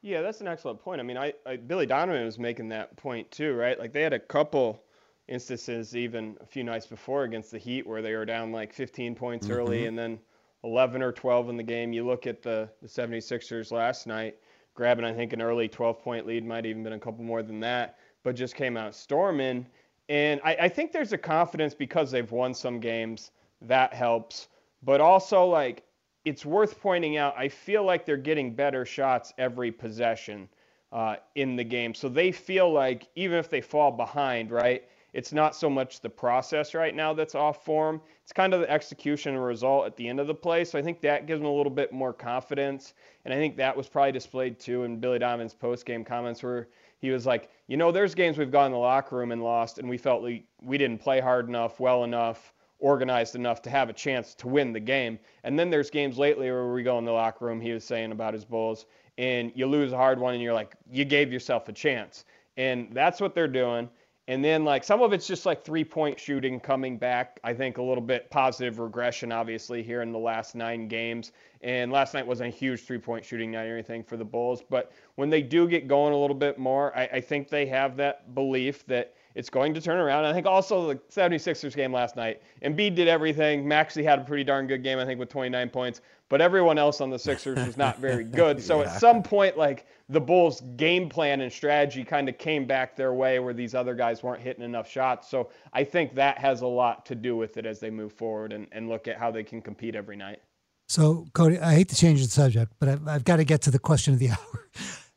Yeah, 0.00 0.22
that's 0.22 0.40
an 0.40 0.48
excellent 0.48 0.80
point. 0.80 1.00
I 1.00 1.04
mean, 1.04 1.18
I, 1.18 1.34
I 1.46 1.56
Billy 1.56 1.86
Donovan 1.86 2.24
was 2.24 2.38
making 2.38 2.68
that 2.70 2.96
point 2.96 3.30
too, 3.30 3.54
right? 3.54 3.78
Like 3.78 3.92
they 3.92 4.02
had 4.02 4.12
a 4.12 4.18
couple 4.18 4.82
instances 5.28 5.94
even 5.94 6.36
a 6.40 6.46
few 6.46 6.64
nights 6.64 6.86
before 6.86 7.24
against 7.24 7.50
the 7.50 7.58
Heat 7.58 7.86
where 7.86 8.02
they 8.02 8.14
were 8.14 8.24
down 8.24 8.50
like 8.50 8.72
15 8.72 9.14
points 9.14 9.46
mm-hmm. 9.46 9.56
early 9.56 9.86
and 9.86 9.96
then 9.96 10.18
11 10.64 11.02
or 11.02 11.12
12 11.12 11.50
in 11.50 11.56
the 11.56 11.62
game. 11.62 11.92
You 11.92 12.06
look 12.06 12.26
at 12.26 12.42
the, 12.42 12.68
the 12.80 12.88
76ers 12.88 13.70
last 13.70 14.06
night, 14.06 14.36
grabbing, 14.74 15.04
I 15.04 15.12
think, 15.12 15.32
an 15.32 15.42
early 15.42 15.68
12 15.68 16.02
point 16.02 16.26
lead, 16.26 16.44
might 16.44 16.66
even 16.66 16.82
been 16.82 16.94
a 16.94 16.98
couple 16.98 17.24
more 17.24 17.42
than 17.42 17.60
that, 17.60 17.98
but 18.22 18.34
just 18.34 18.56
came 18.56 18.76
out 18.76 18.94
storming. 18.94 19.66
And 20.08 20.40
I, 20.44 20.56
I 20.62 20.68
think 20.68 20.92
there's 20.92 21.12
a 21.12 21.18
confidence 21.18 21.74
because 21.74 22.10
they've 22.10 22.30
won 22.30 22.54
some 22.54 22.80
games 22.80 23.30
that 23.60 23.94
helps. 23.94 24.48
But 24.82 25.00
also, 25.00 25.46
like, 25.46 25.84
it's 26.24 26.46
worth 26.46 26.80
pointing 26.80 27.16
out, 27.16 27.34
I 27.36 27.48
feel 27.48 27.84
like 27.84 28.06
they're 28.06 28.16
getting 28.16 28.54
better 28.54 28.84
shots 28.84 29.32
every 29.38 29.72
possession 29.72 30.48
uh, 30.92 31.16
in 31.34 31.56
the 31.56 31.64
game. 31.64 31.94
So 31.94 32.08
they 32.08 32.32
feel 32.32 32.72
like 32.72 33.08
even 33.16 33.38
if 33.38 33.48
they 33.50 33.60
fall 33.60 33.90
behind, 33.90 34.50
right, 34.50 34.84
it's 35.12 35.32
not 35.32 35.54
so 35.54 35.68
much 35.68 36.00
the 36.00 36.08
process 36.08 36.74
right 36.74 36.94
now 36.94 37.12
that's 37.12 37.34
off 37.34 37.64
form. 37.64 38.00
It's 38.22 38.32
kind 38.32 38.54
of 38.54 38.60
the 38.60 38.70
execution 38.70 39.34
and 39.34 39.44
result 39.44 39.86
at 39.86 39.96
the 39.96 40.08
end 40.08 40.20
of 40.20 40.26
the 40.26 40.34
play. 40.34 40.64
So 40.64 40.78
I 40.78 40.82
think 40.82 41.00
that 41.02 41.26
gives 41.26 41.40
them 41.40 41.48
a 41.48 41.52
little 41.52 41.72
bit 41.72 41.92
more 41.92 42.12
confidence. 42.12 42.94
And 43.24 43.34
I 43.34 43.36
think 43.36 43.56
that 43.56 43.76
was 43.76 43.88
probably 43.88 44.12
displayed 44.12 44.58
too 44.58 44.84
in 44.84 45.00
Billy 45.00 45.18
Donovan's 45.18 45.54
post 45.54 45.84
game 45.84 46.04
comments 46.04 46.42
where 46.42 46.68
he 46.98 47.10
was 47.10 47.26
like, 47.26 47.50
you 47.66 47.76
know, 47.76 47.90
there's 47.90 48.14
games 48.14 48.38
we've 48.38 48.50
gone 48.50 48.66
in 48.66 48.72
the 48.72 48.78
locker 48.78 49.16
room 49.16 49.32
and 49.32 49.42
lost, 49.42 49.78
and 49.78 49.88
we 49.88 49.98
felt 49.98 50.22
like 50.22 50.44
we 50.62 50.78
didn't 50.78 50.98
play 50.98 51.20
hard 51.20 51.48
enough, 51.48 51.80
well 51.80 52.04
enough 52.04 52.52
organized 52.82 53.36
enough 53.36 53.62
to 53.62 53.70
have 53.70 53.88
a 53.88 53.92
chance 53.92 54.34
to 54.34 54.48
win 54.48 54.72
the 54.72 54.80
game. 54.80 55.18
And 55.44 55.58
then 55.58 55.70
there's 55.70 55.88
games 55.88 56.18
lately 56.18 56.50
where 56.50 56.72
we 56.72 56.82
go 56.82 56.98
in 56.98 57.04
the 57.04 57.12
locker 57.12 57.46
room, 57.46 57.60
he 57.60 57.72
was 57.72 57.84
saying 57.84 58.12
about 58.12 58.34
his 58.34 58.44
Bulls, 58.44 58.86
and 59.16 59.52
you 59.54 59.66
lose 59.66 59.92
a 59.92 59.96
hard 59.96 60.18
one 60.18 60.34
and 60.34 60.42
you're 60.42 60.52
like, 60.52 60.74
you 60.90 61.04
gave 61.04 61.32
yourself 61.32 61.68
a 61.68 61.72
chance. 61.72 62.24
And 62.56 62.88
that's 62.92 63.20
what 63.20 63.34
they're 63.34 63.48
doing. 63.48 63.88
And 64.28 64.44
then, 64.44 64.64
like, 64.64 64.84
some 64.84 65.02
of 65.02 65.12
it's 65.12 65.26
just 65.26 65.46
like 65.46 65.64
three 65.64 65.84
point 65.84 66.18
shooting 66.18 66.60
coming 66.60 66.96
back. 66.96 67.40
I 67.42 67.52
think 67.52 67.78
a 67.78 67.82
little 67.82 68.02
bit 68.02 68.30
positive 68.30 68.78
regression, 68.78 69.32
obviously, 69.32 69.82
here 69.82 70.00
in 70.00 70.12
the 70.12 70.18
last 70.18 70.54
nine 70.54 70.86
games. 70.86 71.32
And 71.60 71.90
last 71.90 72.14
night 72.14 72.26
wasn't 72.26 72.54
a 72.54 72.56
huge 72.56 72.82
three 72.82 72.98
point 72.98 73.24
shooting 73.24 73.50
night 73.50 73.66
or 73.66 73.74
anything 73.74 74.04
for 74.04 74.16
the 74.16 74.24
Bulls. 74.24 74.62
But 74.68 74.92
when 75.16 75.28
they 75.28 75.42
do 75.42 75.66
get 75.66 75.88
going 75.88 76.12
a 76.12 76.16
little 76.16 76.36
bit 76.36 76.56
more, 76.56 76.96
I, 76.96 77.04
I 77.14 77.20
think 77.20 77.48
they 77.48 77.66
have 77.66 77.96
that 77.96 78.34
belief 78.34 78.86
that 78.86 79.14
it's 79.34 79.50
going 79.50 79.74
to 79.74 79.80
turn 79.80 79.98
around. 79.98 80.24
I 80.24 80.32
think 80.32 80.46
also 80.46 80.88
the 80.88 80.96
76ers 80.96 81.74
game 81.74 81.92
last 81.92 82.16
night, 82.16 82.42
Embiid 82.62 82.94
did 82.94 83.08
everything. 83.08 83.66
Maxey 83.66 84.02
had 84.02 84.20
a 84.20 84.24
pretty 84.24 84.44
darn 84.44 84.66
good 84.66 84.82
game, 84.82 84.98
I 84.98 85.04
think, 85.04 85.18
with 85.18 85.28
29 85.28 85.70
points. 85.70 86.00
But 86.28 86.40
everyone 86.40 86.78
else 86.78 87.00
on 87.00 87.10
the 87.10 87.18
Sixers 87.18 87.58
was 87.66 87.76
not 87.76 87.98
very 87.98 88.24
good. 88.40 88.62
So 88.62 88.80
yeah. 88.80 88.90
at 88.90 89.00
some 89.00 89.22
point, 89.22 89.58
like 89.58 89.86
the 90.08 90.20
Bulls' 90.20 90.62
game 90.76 91.08
plan 91.08 91.40
and 91.40 91.52
strategy 91.52 92.04
kind 92.04 92.28
of 92.28 92.38
came 92.38 92.66
back 92.66 92.96
their 92.96 93.12
way 93.12 93.38
where 93.38 93.52
these 93.52 93.74
other 93.74 93.94
guys 93.94 94.22
weren't 94.22 94.40
hitting 94.40 94.64
enough 94.64 94.90
shots. 94.90 95.28
So 95.28 95.50
I 95.72 95.84
think 95.84 96.14
that 96.14 96.38
has 96.38 96.62
a 96.62 96.66
lot 96.66 97.04
to 97.06 97.14
do 97.14 97.36
with 97.36 97.58
it 97.58 97.66
as 97.66 97.80
they 97.80 97.90
move 97.90 98.12
forward 98.12 98.52
and, 98.52 98.66
and 98.72 98.88
look 98.88 99.08
at 99.08 99.18
how 99.18 99.30
they 99.30 99.42
can 99.42 99.60
compete 99.60 99.94
every 99.94 100.16
night. 100.16 100.40
So, 100.88 101.26
Cody, 101.32 101.58
I 101.58 101.74
hate 101.74 101.88
to 101.90 101.96
change 101.96 102.22
the 102.22 102.30
subject, 102.30 102.72
but 102.78 102.88
I've, 102.88 103.08
I've 103.08 103.24
got 103.24 103.36
to 103.36 103.44
get 103.44 103.62
to 103.62 103.70
the 103.70 103.78
question 103.78 104.12
of 104.12 104.20
the 104.20 104.30
hour. 104.30 104.68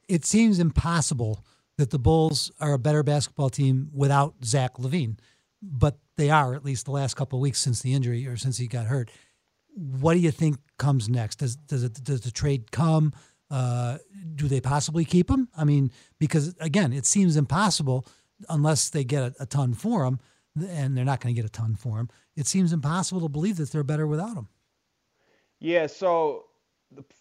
It 0.08 0.24
seems 0.26 0.60
impossible 0.60 1.44
that 1.78 1.90
the 1.90 2.00
Bulls 2.00 2.52
are 2.60 2.74
a 2.74 2.80
better 2.80 3.04
basketball 3.04 3.50
team 3.50 3.90
without 3.94 4.36
Zach 4.44 4.76
LaVine, 4.76 5.18
but 5.62 5.98
they 6.18 6.30
are 6.30 6.54
at 6.54 6.64
least 6.64 6.86
the 6.86 6.92
last 6.92 7.16
couple 7.16 7.40
of 7.40 7.42
weeks 7.42 7.60
since 7.60 7.82
the 7.82 7.94
injury 7.94 8.26
or 8.28 8.38
since 8.38 8.58
he 8.58 8.68
got 8.68 8.86
hurt. 8.86 9.12
What 9.76 10.14
do 10.14 10.20
you 10.20 10.32
think 10.32 10.58
comes 10.78 11.10
next? 11.10 11.40
Does 11.40 11.56
does 11.56 11.84
it 11.84 12.02
does 12.04 12.22
the 12.22 12.32
trade 12.32 12.72
come? 12.72 13.14
Uh, 13.52 13.98
do 14.36 14.48
they 14.48 14.62
possibly 14.62 15.06
keep 15.06 15.30
him? 15.30 15.50
I 15.56 15.66
mean, 15.66 15.92
because 16.18 16.56
again, 16.60 16.94
it 16.94 17.06
seems 17.06 17.36
impossible 17.36 18.06
unless 18.50 18.90
they 18.90 19.04
get 19.04 19.24
a, 19.24 19.44
a 19.44 19.46
ton 19.46 19.74
for 19.74 20.06
him, 20.06 20.20
and 20.56 20.96
they're 20.96 21.06
not 21.06 21.20
going 21.20 21.36
to 21.36 21.40
get 21.40 21.46
a 21.46 21.52
ton 21.52 21.76
for 21.76 22.00
him. 22.00 22.10
It 22.36 22.48
seems 22.48 22.74
impossible 22.74 23.22
to 23.22 23.30
believe 23.30 23.58
that 23.58 23.72
they're 23.72 23.84
better 23.84 24.08
without 24.08 24.36
him. 24.36 24.48
Yeah. 25.60 25.88
So 25.88 26.46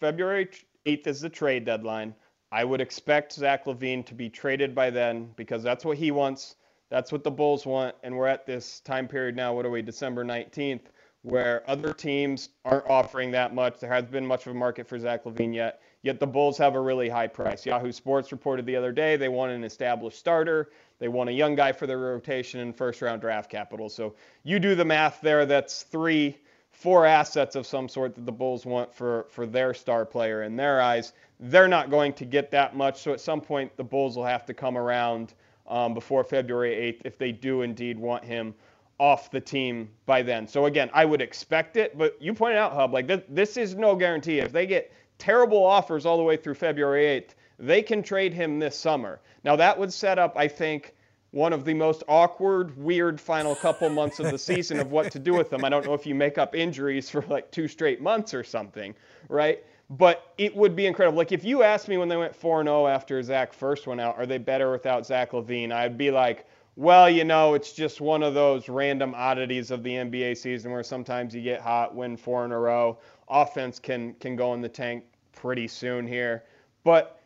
February 0.00 0.48
8th 0.86 1.06
is 1.06 1.20
the 1.20 1.28
trade 1.28 1.64
deadline. 1.64 2.14
I 2.54 2.62
would 2.62 2.80
expect 2.80 3.32
Zach 3.32 3.64
LaVine 3.64 4.06
to 4.06 4.14
be 4.14 4.30
traded 4.30 4.76
by 4.76 4.88
then 4.88 5.28
because 5.34 5.60
that's 5.64 5.84
what 5.84 5.98
he 5.98 6.12
wants. 6.12 6.54
That's 6.88 7.10
what 7.10 7.24
the 7.24 7.30
Bulls 7.30 7.66
want. 7.66 7.96
And 8.04 8.16
we're 8.16 8.28
at 8.28 8.46
this 8.46 8.78
time 8.78 9.08
period 9.08 9.34
now, 9.34 9.52
what 9.52 9.66
are 9.66 9.70
we, 9.70 9.82
December 9.82 10.24
19th, 10.24 10.82
where 11.22 11.68
other 11.68 11.92
teams 11.92 12.50
aren't 12.64 12.88
offering 12.88 13.32
that 13.32 13.56
much. 13.56 13.80
There 13.80 13.90
hasn't 13.90 14.12
been 14.12 14.24
much 14.24 14.46
of 14.46 14.52
a 14.52 14.54
market 14.54 14.86
for 14.86 14.96
Zach 15.00 15.24
LaVine 15.24 15.52
yet. 15.52 15.82
Yet 16.02 16.20
the 16.20 16.28
Bulls 16.28 16.56
have 16.58 16.76
a 16.76 16.80
really 16.80 17.08
high 17.08 17.26
price. 17.26 17.66
Yahoo 17.66 17.90
Sports 17.90 18.30
reported 18.30 18.66
the 18.66 18.76
other 18.76 18.92
day 18.92 19.16
they 19.16 19.28
want 19.28 19.50
an 19.50 19.64
established 19.64 20.20
starter. 20.20 20.70
They 21.00 21.08
want 21.08 21.30
a 21.30 21.32
young 21.32 21.56
guy 21.56 21.72
for 21.72 21.88
their 21.88 21.98
rotation 21.98 22.60
and 22.60 22.76
first 22.76 23.02
round 23.02 23.20
draft 23.20 23.50
capital. 23.50 23.88
So 23.88 24.14
you 24.44 24.60
do 24.60 24.76
the 24.76 24.84
math 24.84 25.20
there. 25.22 25.44
That's 25.44 25.82
three, 25.82 26.38
four 26.74 27.06
assets 27.06 27.56
of 27.56 27.66
some 27.66 27.88
sort 27.88 28.14
that 28.14 28.26
the 28.26 28.32
Bulls 28.32 28.66
want 28.66 28.92
for, 28.94 29.26
for 29.30 29.46
their 29.46 29.72
star 29.72 30.04
player 30.04 30.42
in 30.42 30.56
their 30.56 30.80
eyes 30.80 31.12
they're 31.40 31.68
not 31.68 31.90
going 31.90 32.12
to 32.14 32.24
get 32.24 32.50
that 32.52 32.76
much. 32.76 33.02
So 33.02 33.12
at 33.12 33.20
some 33.20 33.40
point, 33.40 33.76
the 33.76 33.84
Bulls 33.84 34.16
will 34.16 34.24
have 34.24 34.46
to 34.46 34.54
come 34.54 34.78
around 34.78 35.34
um, 35.66 35.94
before 35.94 36.24
February 36.24 36.74
8th 36.92 37.02
if 37.04 37.18
they 37.18 37.32
do 37.32 37.62
indeed 37.62 37.98
want 37.98 38.24
him 38.24 38.54
off 38.98 39.30
the 39.30 39.40
team 39.40 39.90
by 40.06 40.22
then. 40.22 40.46
So 40.46 40.66
again, 40.66 40.88
I 40.94 41.04
would 41.04 41.20
expect 41.20 41.76
it, 41.76 41.98
but 41.98 42.16
you 42.20 42.32
pointed 42.32 42.58
out, 42.58 42.72
Hub, 42.72 42.92
like 42.92 43.06
this, 43.06 43.22
this 43.28 43.56
is 43.56 43.74
no 43.74 43.96
guarantee. 43.96 44.38
If 44.38 44.52
they 44.52 44.66
get 44.66 44.92
terrible 45.18 45.64
offers 45.64 46.06
all 46.06 46.16
the 46.16 46.22
way 46.22 46.36
through 46.36 46.54
February 46.54 47.04
8th, 47.20 47.34
they 47.58 47.82
can 47.82 48.02
trade 48.02 48.32
him 48.32 48.58
this 48.58 48.78
summer. 48.78 49.20
Now 49.42 49.56
that 49.56 49.78
would 49.78 49.92
set 49.92 50.18
up, 50.18 50.34
I 50.36 50.46
think, 50.46 50.94
one 51.34 51.52
of 51.52 51.64
the 51.64 51.74
most 51.74 52.04
awkward, 52.06 52.76
weird 52.76 53.20
final 53.20 53.56
couple 53.56 53.90
months 53.90 54.20
of 54.20 54.30
the 54.30 54.38
season 54.50 54.78
of 54.78 54.92
what 54.92 55.10
to 55.10 55.18
do 55.18 55.34
with 55.34 55.50
them. 55.50 55.64
I 55.64 55.68
don't 55.68 55.84
know 55.84 55.92
if 55.92 56.06
you 56.06 56.14
make 56.14 56.38
up 56.38 56.54
injuries 56.54 57.10
for 57.10 57.22
like 57.22 57.50
two 57.50 57.66
straight 57.66 58.00
months 58.00 58.32
or 58.32 58.44
something, 58.44 58.94
right? 59.28 59.64
But 59.90 60.32
it 60.38 60.54
would 60.54 60.76
be 60.76 60.86
incredible. 60.86 61.18
Like 61.18 61.32
if 61.32 61.42
you 61.42 61.64
asked 61.64 61.88
me 61.88 61.96
when 61.96 62.08
they 62.08 62.16
went 62.16 62.36
4 62.36 62.62
0 62.62 62.86
after 62.86 63.20
Zach 63.20 63.52
first 63.52 63.88
went 63.88 64.00
out, 64.00 64.16
are 64.16 64.26
they 64.26 64.38
better 64.38 64.70
without 64.70 65.04
Zach 65.04 65.32
LaVine? 65.32 65.72
I'd 65.72 65.98
be 65.98 66.12
like, 66.12 66.46
well, 66.76 67.10
you 67.10 67.24
know, 67.24 67.54
it's 67.54 67.72
just 67.72 68.00
one 68.00 68.22
of 68.22 68.34
those 68.34 68.68
random 68.68 69.12
oddities 69.16 69.72
of 69.72 69.82
the 69.82 69.90
NBA 69.90 70.36
season 70.36 70.70
where 70.70 70.84
sometimes 70.84 71.34
you 71.34 71.42
get 71.42 71.60
hot, 71.60 71.96
win 71.96 72.16
four 72.16 72.44
in 72.44 72.52
a 72.52 72.58
row. 72.58 72.98
Offense 73.28 73.80
can 73.80 74.14
can 74.14 74.36
go 74.36 74.54
in 74.54 74.60
the 74.60 74.68
tank 74.68 75.02
pretty 75.32 75.66
soon 75.66 76.06
here. 76.06 76.44
But 76.84 77.23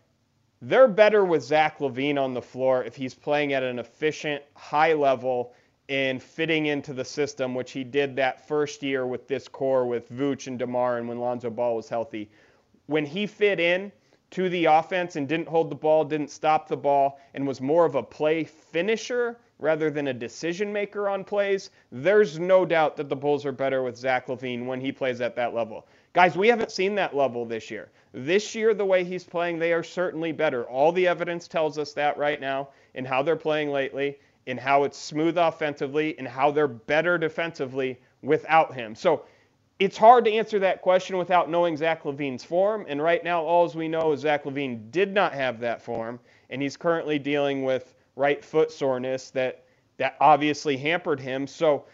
they're 0.62 0.88
better 0.88 1.24
with 1.24 1.42
Zach 1.42 1.78
LaVine 1.78 2.18
on 2.18 2.34
the 2.34 2.42
floor 2.42 2.84
if 2.84 2.96
he's 2.96 3.14
playing 3.14 3.52
at 3.52 3.62
an 3.62 3.78
efficient, 3.78 4.42
high 4.54 4.92
level 4.92 5.54
and 5.88 6.22
fitting 6.22 6.66
into 6.66 6.92
the 6.92 7.04
system, 7.04 7.54
which 7.54 7.72
he 7.72 7.84
did 7.84 8.16
that 8.16 8.46
first 8.46 8.82
year 8.82 9.06
with 9.06 9.26
this 9.26 9.48
core 9.48 9.86
with 9.86 10.10
Vooch 10.10 10.46
and 10.46 10.58
DeMar 10.58 10.98
and 10.98 11.08
when 11.08 11.18
Lonzo 11.18 11.50
Ball 11.50 11.76
was 11.76 11.88
healthy 11.88 12.30
when 12.88 13.04
he 13.04 13.26
fit 13.26 13.60
in 13.60 13.92
to 14.30 14.48
the 14.48 14.64
offense 14.64 15.16
and 15.16 15.28
didn't 15.28 15.48
hold 15.48 15.70
the 15.70 15.76
ball, 15.76 16.04
didn't 16.04 16.30
stop 16.30 16.68
the 16.68 16.76
ball, 16.76 17.20
and 17.34 17.46
was 17.46 17.60
more 17.60 17.84
of 17.84 17.94
a 17.94 18.02
play 18.02 18.44
finisher 18.44 19.38
rather 19.58 19.90
than 19.90 20.08
a 20.08 20.14
decision 20.14 20.72
maker 20.72 21.08
on 21.08 21.24
plays, 21.24 21.70
there's 21.92 22.38
no 22.38 22.64
doubt 22.64 22.96
that 22.96 23.08
the 23.08 23.16
Bulls 23.16 23.44
are 23.44 23.52
better 23.52 23.82
with 23.82 23.96
Zach 23.96 24.28
LaVine 24.28 24.66
when 24.66 24.80
he 24.80 24.92
plays 24.92 25.20
at 25.20 25.36
that 25.36 25.54
level. 25.54 25.86
Guys, 26.12 26.36
we 26.36 26.48
haven't 26.48 26.70
seen 26.70 26.94
that 26.94 27.14
level 27.14 27.44
this 27.44 27.70
year. 27.70 27.90
This 28.12 28.54
year, 28.54 28.74
the 28.74 28.84
way 28.84 29.04
he's 29.04 29.24
playing, 29.24 29.58
they 29.58 29.72
are 29.72 29.82
certainly 29.82 30.32
better. 30.32 30.64
All 30.64 30.90
the 30.92 31.06
evidence 31.06 31.46
tells 31.46 31.78
us 31.78 31.92
that 31.92 32.16
right 32.16 32.40
now 32.40 32.68
in 32.94 33.04
how 33.04 33.22
they're 33.22 33.36
playing 33.36 33.70
lately, 33.70 34.18
in 34.46 34.56
how 34.56 34.84
it's 34.84 34.98
smooth 34.98 35.36
offensively, 35.36 36.18
and 36.18 36.26
how 36.26 36.50
they're 36.50 36.66
better 36.66 37.18
defensively 37.18 37.98
without 38.22 38.74
him. 38.74 38.94
So 38.94 39.24
it's 39.78 39.96
hard 39.96 40.24
to 40.24 40.32
answer 40.32 40.58
that 40.58 40.82
question 40.82 41.18
without 41.18 41.50
knowing 41.50 41.76
Zach 41.76 42.02
LaVine's 42.02 42.42
form. 42.42 42.86
And 42.88 43.02
right 43.02 43.22
now, 43.22 43.42
all 43.42 43.68
we 43.70 43.88
know 43.88 44.12
is 44.12 44.20
Zach 44.20 44.44
LaVine 44.44 44.90
did 44.90 45.12
not 45.12 45.34
have 45.34 45.60
that 45.60 45.82
form, 45.82 46.18
and 46.50 46.62
he's 46.62 46.76
currently 46.76 47.18
dealing 47.18 47.62
with 47.62 47.94
right 48.16 48.44
foot 48.44 48.72
soreness 48.72 49.30
that 49.30 49.64
that 49.98 50.16
obviously 50.20 50.76
hampered 50.76 51.20
him. 51.20 51.46
So 51.46 51.84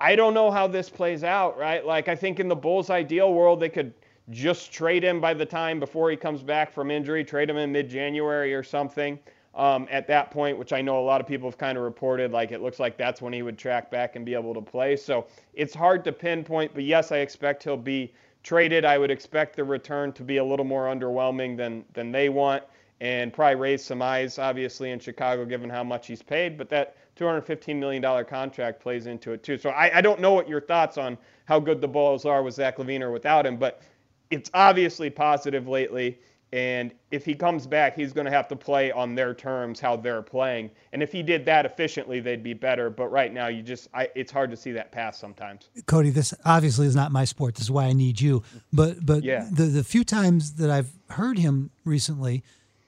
I 0.00 0.14
don't 0.14 0.34
know 0.34 0.50
how 0.50 0.66
this 0.66 0.88
plays 0.88 1.24
out, 1.24 1.58
right? 1.58 1.84
Like 1.84 2.08
I 2.08 2.14
think 2.14 2.40
in 2.40 2.48
the 2.48 2.56
Bulls' 2.56 2.90
ideal 2.90 3.32
world, 3.32 3.60
they 3.60 3.68
could 3.68 3.92
just 4.30 4.72
trade 4.72 5.02
him 5.02 5.20
by 5.20 5.34
the 5.34 5.46
time 5.46 5.80
before 5.80 6.10
he 6.10 6.16
comes 6.16 6.42
back 6.42 6.72
from 6.72 6.90
injury, 6.90 7.24
trade 7.24 7.48
him 7.48 7.56
in 7.56 7.72
mid-January 7.72 8.54
or 8.54 8.62
something 8.62 9.18
um, 9.54 9.88
at 9.90 10.06
that 10.06 10.30
point, 10.30 10.56
which 10.56 10.72
I 10.72 10.80
know 10.80 11.00
a 11.00 11.02
lot 11.02 11.20
of 11.20 11.26
people 11.26 11.48
have 11.48 11.58
kind 11.58 11.76
of 11.76 11.84
reported, 11.84 12.30
like 12.30 12.52
it 12.52 12.62
looks 12.62 12.78
like 12.78 12.96
that's 12.96 13.20
when 13.20 13.32
he 13.32 13.42
would 13.42 13.58
track 13.58 13.90
back 13.90 14.16
and 14.16 14.24
be 14.24 14.34
able 14.34 14.54
to 14.54 14.60
play. 14.60 14.96
So 14.96 15.26
it's 15.54 15.74
hard 15.74 16.04
to 16.04 16.12
pinpoint, 16.12 16.72
but 16.74 16.84
yes, 16.84 17.10
I 17.10 17.18
expect 17.18 17.64
he'll 17.64 17.76
be 17.76 18.12
traded. 18.44 18.84
I 18.84 18.98
would 18.98 19.10
expect 19.10 19.56
the 19.56 19.64
return 19.64 20.12
to 20.12 20.22
be 20.22 20.36
a 20.36 20.44
little 20.44 20.64
more 20.64 20.86
underwhelming 20.86 21.56
than 21.56 21.84
than 21.92 22.12
they 22.12 22.28
want, 22.28 22.62
and 23.00 23.32
probably 23.32 23.56
raise 23.56 23.84
some 23.84 24.00
eyes, 24.00 24.38
obviously, 24.38 24.92
in 24.92 25.00
Chicago, 25.00 25.44
given 25.44 25.68
how 25.68 25.82
much 25.82 26.06
he's 26.06 26.22
paid. 26.22 26.56
But 26.56 26.68
that 26.68 26.96
215 27.18 27.78
million 27.78 28.00
dollar 28.00 28.24
contract 28.24 28.80
plays 28.80 29.06
into 29.06 29.32
it 29.32 29.42
too. 29.42 29.58
So 29.58 29.70
I, 29.70 29.98
I 29.98 30.00
don't 30.00 30.20
know 30.20 30.32
what 30.32 30.48
your 30.48 30.60
thoughts 30.60 30.96
on 30.96 31.18
how 31.46 31.58
good 31.58 31.80
the 31.80 31.88
Bulls 31.88 32.24
are 32.24 32.42
with 32.42 32.54
Zach 32.54 32.78
LaVine 32.78 33.00
or 33.00 33.10
without 33.10 33.44
him, 33.44 33.56
but 33.56 33.82
it's 34.30 34.50
obviously 34.54 35.10
positive 35.10 35.66
lately. 35.66 36.18
And 36.50 36.94
if 37.10 37.26
he 37.26 37.34
comes 37.34 37.66
back, 37.66 37.94
he's 37.94 38.14
going 38.14 38.24
to 38.24 38.30
have 38.30 38.48
to 38.48 38.56
play 38.56 38.90
on 38.90 39.14
their 39.14 39.34
terms, 39.34 39.80
how 39.80 39.96
they're 39.96 40.22
playing. 40.22 40.70
And 40.94 41.02
if 41.02 41.12
he 41.12 41.22
did 41.22 41.44
that 41.44 41.66
efficiently, 41.66 42.20
they'd 42.20 42.42
be 42.42 42.54
better. 42.54 42.88
But 42.88 43.08
right 43.08 43.34
now, 43.34 43.48
you 43.48 43.62
just, 43.62 43.88
I, 43.92 44.08
it's 44.14 44.32
hard 44.32 44.50
to 44.52 44.56
see 44.56 44.72
that 44.72 44.90
pass 44.90 45.18
sometimes. 45.18 45.68
Cody, 45.84 46.08
this 46.08 46.32
obviously 46.46 46.86
is 46.86 46.96
not 46.96 47.12
my 47.12 47.26
sport. 47.26 47.56
This 47.56 47.64
is 47.64 47.70
why 47.70 47.84
I 47.84 47.92
need 47.92 48.18
you. 48.18 48.44
But, 48.72 49.04
but 49.04 49.24
yeah. 49.24 49.46
the, 49.52 49.64
the 49.64 49.84
few 49.84 50.04
times 50.04 50.54
that 50.54 50.70
I've 50.70 50.90
heard 51.10 51.38
him 51.38 51.70
recently, 51.84 52.42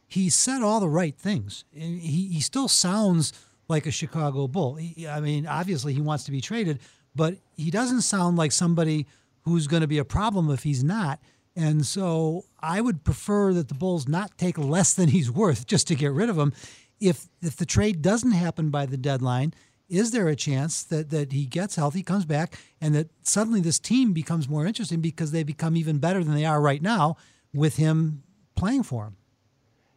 he 0.09 0.31
said 0.31 0.63
all 0.63 0.81
the 0.81 0.89
right 0.89 1.17
things. 1.19 1.65
He, 1.71 2.29
he 2.33 2.41
still 2.41 2.69
sounds 2.69 3.35
like 3.71 3.87
a 3.87 3.91
Chicago 3.91 4.47
Bull. 4.49 4.75
He, 4.75 5.07
I 5.09 5.21
mean, 5.21 5.47
obviously, 5.47 5.95
he 5.95 6.01
wants 6.01 6.25
to 6.25 6.31
be 6.31 6.41
traded, 6.41 6.81
but 7.15 7.37
he 7.57 7.71
doesn't 7.71 8.03
sound 8.03 8.37
like 8.37 8.53
somebody 8.53 9.07
who's 9.43 9.67
going 9.67 9.81
to 9.81 9.87
be 9.87 9.99
a 9.99 10.05
problem 10.05 10.51
if 10.51 10.63
he's 10.63 10.85
not. 10.85 11.21
And 11.57 11.87
so 11.87 12.45
I 12.61 12.81
would 12.81 13.05
prefer 13.05 13.53
that 13.55 13.69
the 13.69 13.75
Bulls 13.75 14.07
not 14.07 14.37
take 14.37 14.59
less 14.59 14.95
than 14.95 15.09
he's 15.09 15.31
worth 15.31 15.67
just 15.67 15.89
to 15.89 15.95
get 15.95 16.13
rid 16.13 16.29
of 16.29 16.39
him. 16.39 16.53
If 17.01 17.29
if 17.43 17.57
the 17.57 17.67
trade 17.67 18.03
doesn't 18.03 18.33
happen 18.33 18.71
by 18.71 18.87
the 18.87 18.99
deadline, 18.99 19.55
is 19.89 20.11
there 20.11 20.29
a 20.29 20.37
chance 20.37 20.83
that 20.85 21.11
that 21.11 21.33
he 21.33 21.47
gets 21.47 21.77
healthy, 21.77 22.03
comes 22.03 22.25
back, 22.25 22.59
and 22.81 22.95
that 22.95 23.09
suddenly 23.23 23.61
this 23.61 23.79
team 23.79 24.13
becomes 24.13 24.49
more 24.49 24.67
interesting 24.67 25.01
because 25.01 25.33
they 25.33 25.43
become 25.43 25.77
even 25.77 25.99
better 25.99 26.23
than 26.23 26.35
they 26.35 26.45
are 26.45 26.61
right 26.61 26.83
now 26.83 27.17
with 27.55 27.77
him 27.77 28.23
playing 28.55 28.83
for 28.83 29.05
him? 29.05 29.17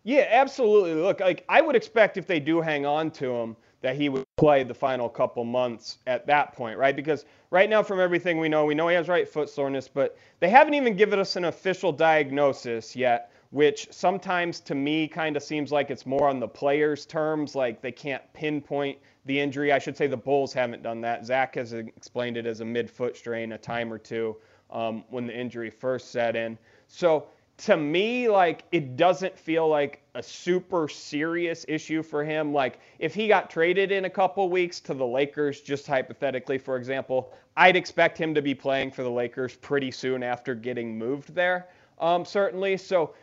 Yeah, 0.03 0.27
absolutely. 0.29 0.95
Look, 0.95 1.19
like 1.21 1.45
I 1.49 1.61
would 1.61 1.75
expect 1.75 2.17
if 2.17 2.27
they 2.27 2.39
do 2.39 2.61
hang 2.61 2.85
on 2.85 3.11
to 3.11 3.31
him 3.33 3.55
that 3.81 3.95
he 3.95 4.09
would 4.09 4.25
play 4.37 4.63
the 4.63 4.73
final 4.73 5.09
couple 5.09 5.43
months 5.43 5.99
at 6.07 6.27
that 6.27 6.53
point, 6.53 6.77
right? 6.77 6.95
Because 6.95 7.25
right 7.51 7.69
now, 7.69 7.83
from 7.83 7.99
everything 7.99 8.39
we 8.39 8.49
know, 8.49 8.65
we 8.65 8.75
know 8.75 8.87
he 8.87 8.95
has 8.95 9.07
right 9.09 9.27
foot 9.27 9.49
soreness, 9.49 9.87
but 9.87 10.17
they 10.39 10.49
haven't 10.49 10.73
even 10.73 10.95
given 10.95 11.19
us 11.19 11.35
an 11.35 11.45
official 11.45 11.91
diagnosis 11.91 12.95
yet, 12.95 13.31
which 13.51 13.87
sometimes 13.91 14.59
to 14.61 14.75
me 14.75 15.07
kind 15.07 15.37
of 15.37 15.43
seems 15.43 15.71
like 15.71 15.91
it's 15.91 16.05
more 16.05 16.29
on 16.29 16.39
the 16.39 16.47
player's 16.47 17.05
terms, 17.05 17.55
like 17.55 17.81
they 17.81 17.91
can't 17.91 18.23
pinpoint 18.33 18.97
the 19.25 19.39
injury. 19.39 19.71
I 19.71 19.79
should 19.79 19.95
say 19.97 20.07
the 20.07 20.17
Bulls 20.17 20.53
haven't 20.53 20.83
done 20.83 21.01
that. 21.01 21.25
Zach 21.25 21.55
has 21.55 21.73
explained 21.73 22.37
it 22.37 22.45
as 22.45 22.61
a 22.61 22.65
mid 22.65 22.89
foot 22.89 23.15
strain 23.15 23.53
a 23.53 23.57
time 23.57 23.91
or 23.91 23.97
two 23.99 24.37
um, 24.71 25.03
when 25.09 25.27
the 25.27 25.37
injury 25.37 25.69
first 25.69 26.11
set 26.11 26.35
in. 26.35 26.57
So 26.87 27.27
to 27.57 27.77
me, 27.77 28.27
like 28.27 28.63
it 28.71 28.97
doesn't 28.97 29.37
feel 29.37 29.67
like 29.67 30.01
a 30.15 30.23
super 30.23 30.87
serious 30.87 31.65
issue 31.67 32.01
for 32.01 32.23
him. 32.23 32.53
Like 32.53 32.79
if 32.99 33.13
he 33.13 33.27
got 33.27 33.49
traded 33.49 33.91
in 33.91 34.05
a 34.05 34.09
couple 34.09 34.49
weeks 34.49 34.79
to 34.81 34.93
the 34.93 35.05
Lakers, 35.05 35.61
just 35.61 35.85
hypothetically, 35.85 36.57
for 36.57 36.77
example, 36.77 37.33
I'd 37.55 37.75
expect 37.75 38.17
him 38.17 38.33
to 38.33 38.41
be 38.41 38.55
playing 38.55 38.91
for 38.91 39.03
the 39.03 39.11
Lakers 39.11 39.55
pretty 39.55 39.91
soon 39.91 40.23
after 40.23 40.55
getting 40.55 40.97
moved 40.97 41.35
there. 41.35 41.69
Um, 41.99 42.25
certainly. 42.25 42.77
So, 42.77 43.13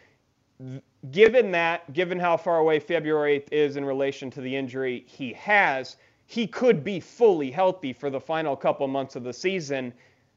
given 1.10 1.50
that, 1.50 1.92
given 1.92 2.18
how 2.18 2.36
far 2.36 2.58
away 2.58 2.78
February 2.78 3.40
8th 3.40 3.52
is 3.52 3.76
in 3.76 3.84
relation 3.84 4.30
to 4.30 4.40
the 4.40 4.54
injury 4.54 5.04
he 5.06 5.32
has, 5.32 5.96
he 6.26 6.46
could 6.46 6.84
be 6.84 7.00
fully 7.00 7.50
healthy 7.50 7.92
for 7.92 8.10
the 8.10 8.20
final 8.20 8.54
couple 8.54 8.86
months 8.86 9.16
of 9.16 9.24
the 9.24 9.32
season, 9.32 9.92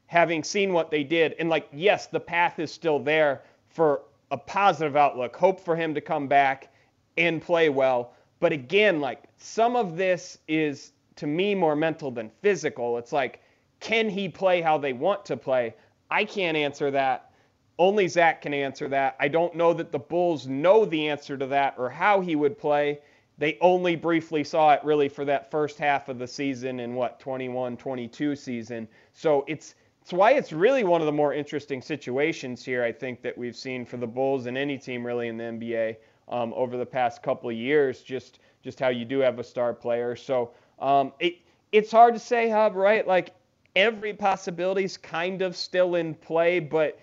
having 0.06 0.42
seen 0.42 0.72
what 0.72 0.90
they 0.90 1.04
did. 1.04 1.34
And 1.38 1.48
like, 1.48 1.68
yes, 1.72 2.08
the 2.08 2.20
path 2.20 2.58
is 2.58 2.72
still 2.72 2.98
there 2.98 3.42
for 3.74 4.02
a 4.30 4.38
positive 4.38 4.96
outlook. 4.96 5.36
Hope 5.36 5.60
for 5.60 5.76
him 5.76 5.94
to 5.94 6.00
come 6.00 6.28
back 6.28 6.72
and 7.18 7.42
play 7.42 7.68
well. 7.68 8.14
But 8.40 8.52
again, 8.52 9.00
like 9.00 9.24
some 9.36 9.76
of 9.76 9.96
this 9.96 10.38
is 10.48 10.92
to 11.16 11.26
me 11.26 11.54
more 11.54 11.76
mental 11.76 12.10
than 12.10 12.30
physical. 12.40 12.98
It's 12.98 13.12
like, 13.12 13.42
can 13.80 14.08
he 14.08 14.28
play 14.28 14.60
how 14.60 14.78
they 14.78 14.92
want 14.92 15.24
to 15.26 15.36
play? 15.36 15.74
I 16.10 16.24
can't 16.24 16.56
answer 16.56 16.90
that. 16.92 17.32
Only 17.78 18.06
Zach 18.06 18.42
can 18.42 18.54
answer 18.54 18.88
that. 18.88 19.16
I 19.18 19.28
don't 19.28 19.54
know 19.56 19.72
that 19.74 19.90
the 19.90 19.98
Bulls 19.98 20.46
know 20.46 20.84
the 20.84 21.08
answer 21.08 21.36
to 21.36 21.46
that 21.48 21.74
or 21.76 21.90
how 21.90 22.20
he 22.20 22.36
would 22.36 22.56
play. 22.56 23.00
They 23.36 23.58
only 23.60 23.96
briefly 23.96 24.44
saw 24.44 24.72
it 24.74 24.84
really 24.84 25.08
for 25.08 25.24
that 25.24 25.50
first 25.50 25.78
half 25.78 26.08
of 26.08 26.18
the 26.18 26.26
season 26.26 26.78
in 26.78 26.94
what 26.94 27.18
21 27.18 27.76
22 27.76 28.36
season. 28.36 28.86
So 29.12 29.44
it's 29.48 29.74
it's 30.04 30.12
why 30.12 30.32
it's 30.32 30.52
really 30.52 30.84
one 30.84 31.00
of 31.00 31.06
the 31.06 31.12
more 31.12 31.32
interesting 31.32 31.80
situations 31.80 32.62
here, 32.62 32.84
I 32.84 32.92
think, 32.92 33.22
that 33.22 33.38
we've 33.38 33.56
seen 33.56 33.86
for 33.86 33.96
the 33.96 34.06
Bulls 34.06 34.44
and 34.44 34.58
any 34.58 34.76
team 34.76 35.02
really 35.02 35.28
in 35.28 35.38
the 35.38 35.44
NBA 35.44 35.96
um, 36.28 36.52
over 36.54 36.76
the 36.76 36.84
past 36.84 37.22
couple 37.22 37.48
of 37.48 37.56
years. 37.56 38.02
Just 38.02 38.40
just 38.62 38.78
how 38.78 38.88
you 38.88 39.06
do 39.06 39.20
have 39.20 39.38
a 39.38 39.44
star 39.44 39.72
player. 39.72 40.14
So 40.14 40.50
um, 40.78 41.14
it 41.20 41.38
it's 41.72 41.90
hard 41.90 42.12
to 42.12 42.20
say, 42.20 42.50
Hub, 42.50 42.76
right? 42.76 43.08
Like 43.08 43.30
every 43.74 44.12
possibility 44.12 44.84
is 44.84 44.98
kind 44.98 45.40
of 45.40 45.56
still 45.56 45.94
in 45.94 46.14
play, 46.14 46.58
but 46.58 47.00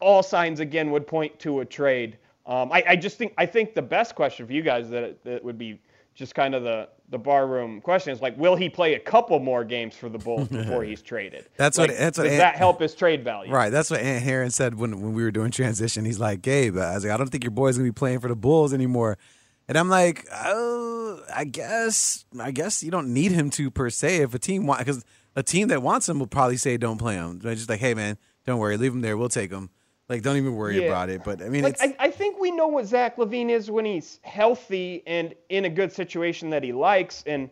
all 0.00 0.22
signs 0.22 0.60
again 0.60 0.90
would 0.90 1.06
point 1.06 1.38
to 1.38 1.60
a 1.60 1.64
trade. 1.64 2.18
Um, 2.44 2.70
I, 2.70 2.84
I, 2.88 2.96
just 2.96 3.16
think 3.16 3.32
I 3.38 3.46
think 3.46 3.74
the 3.74 3.80
best 3.80 4.14
question 4.14 4.46
for 4.46 4.52
you 4.52 4.60
guys 4.60 4.90
that 4.90 5.24
that 5.24 5.42
would 5.42 5.56
be 5.56 5.80
just 6.14 6.34
kind 6.34 6.54
of 6.54 6.64
the 6.64 6.90
the 7.08 7.18
barroom 7.18 7.80
question 7.80 8.12
is 8.12 8.20
like, 8.20 8.36
will 8.36 8.56
he 8.56 8.68
play 8.68 8.94
a 8.94 8.98
couple 8.98 9.38
more 9.38 9.64
games 9.64 9.94
for 9.94 10.08
the 10.08 10.18
Bulls 10.18 10.48
before 10.48 10.82
he's 10.84 11.02
traded? 11.02 11.46
that's 11.56 11.78
like, 11.78 11.90
what. 11.90 11.98
That's 11.98 12.16
does 12.16 12.24
what. 12.24 12.32
Ant, 12.32 12.38
that 12.38 12.56
help 12.56 12.80
his 12.80 12.94
trade 12.94 13.22
value? 13.22 13.52
Right. 13.52 13.70
That's 13.70 13.90
what 13.90 14.00
Ant 14.00 14.22
Heron 14.24 14.50
said 14.50 14.74
when 14.74 15.00
when 15.00 15.12
we 15.12 15.22
were 15.22 15.30
doing 15.30 15.50
transition. 15.50 16.04
He's 16.04 16.20
like, 16.20 16.42
Gabe, 16.42 16.76
I 16.76 16.94
was 16.94 17.04
like, 17.04 17.12
I 17.12 17.16
don't 17.16 17.28
think 17.28 17.44
your 17.44 17.52
boy's 17.52 17.76
gonna 17.76 17.88
be 17.88 17.92
playing 17.92 18.20
for 18.20 18.28
the 18.28 18.36
Bulls 18.36 18.74
anymore. 18.74 19.18
And 19.68 19.76
I'm 19.76 19.88
like, 19.88 20.26
oh, 20.32 21.20
I 21.34 21.44
guess, 21.44 22.24
I 22.38 22.52
guess 22.52 22.82
you 22.84 22.90
don't 22.90 23.12
need 23.12 23.32
him 23.32 23.50
to 23.50 23.70
per 23.70 23.90
se. 23.90 24.18
If 24.18 24.34
a 24.34 24.38
team 24.38 24.66
want, 24.66 24.78
because 24.78 25.04
a 25.34 25.42
team 25.42 25.68
that 25.68 25.82
wants 25.82 26.08
him 26.08 26.20
will 26.20 26.28
probably 26.28 26.56
say, 26.56 26.76
don't 26.76 26.98
play 26.98 27.14
him. 27.14 27.40
They're 27.40 27.54
just 27.54 27.68
like, 27.68 27.80
hey 27.80 27.94
man, 27.94 28.16
don't 28.46 28.58
worry, 28.58 28.76
leave 28.76 28.92
him 28.92 29.00
there. 29.00 29.16
We'll 29.16 29.28
take 29.28 29.50
him. 29.50 29.70
Like, 30.08 30.22
don't 30.22 30.36
even 30.36 30.54
worry 30.54 30.76
Yeah. 30.76 30.86
about 30.86 31.10
it. 31.10 31.24
But 31.24 31.42
I 31.42 31.48
mean, 31.48 31.64
Like, 31.64 31.74
it's 31.74 31.82
I, 31.82 31.96
I 31.98 32.10
think 32.10 32.38
we 32.38 32.50
know 32.50 32.68
what 32.68 32.86
Zach 32.86 33.16
LaVine 33.16 33.50
is 33.50 33.70
when 33.70 33.84
he's 33.84 34.20
healthy 34.22 35.02
and 35.06 35.34
in 35.48 35.64
a 35.64 35.70
good 35.70 35.92
situation 35.92 36.50
that 36.50 36.62
he 36.62 36.72
likes. 36.72 37.24
And 37.26 37.50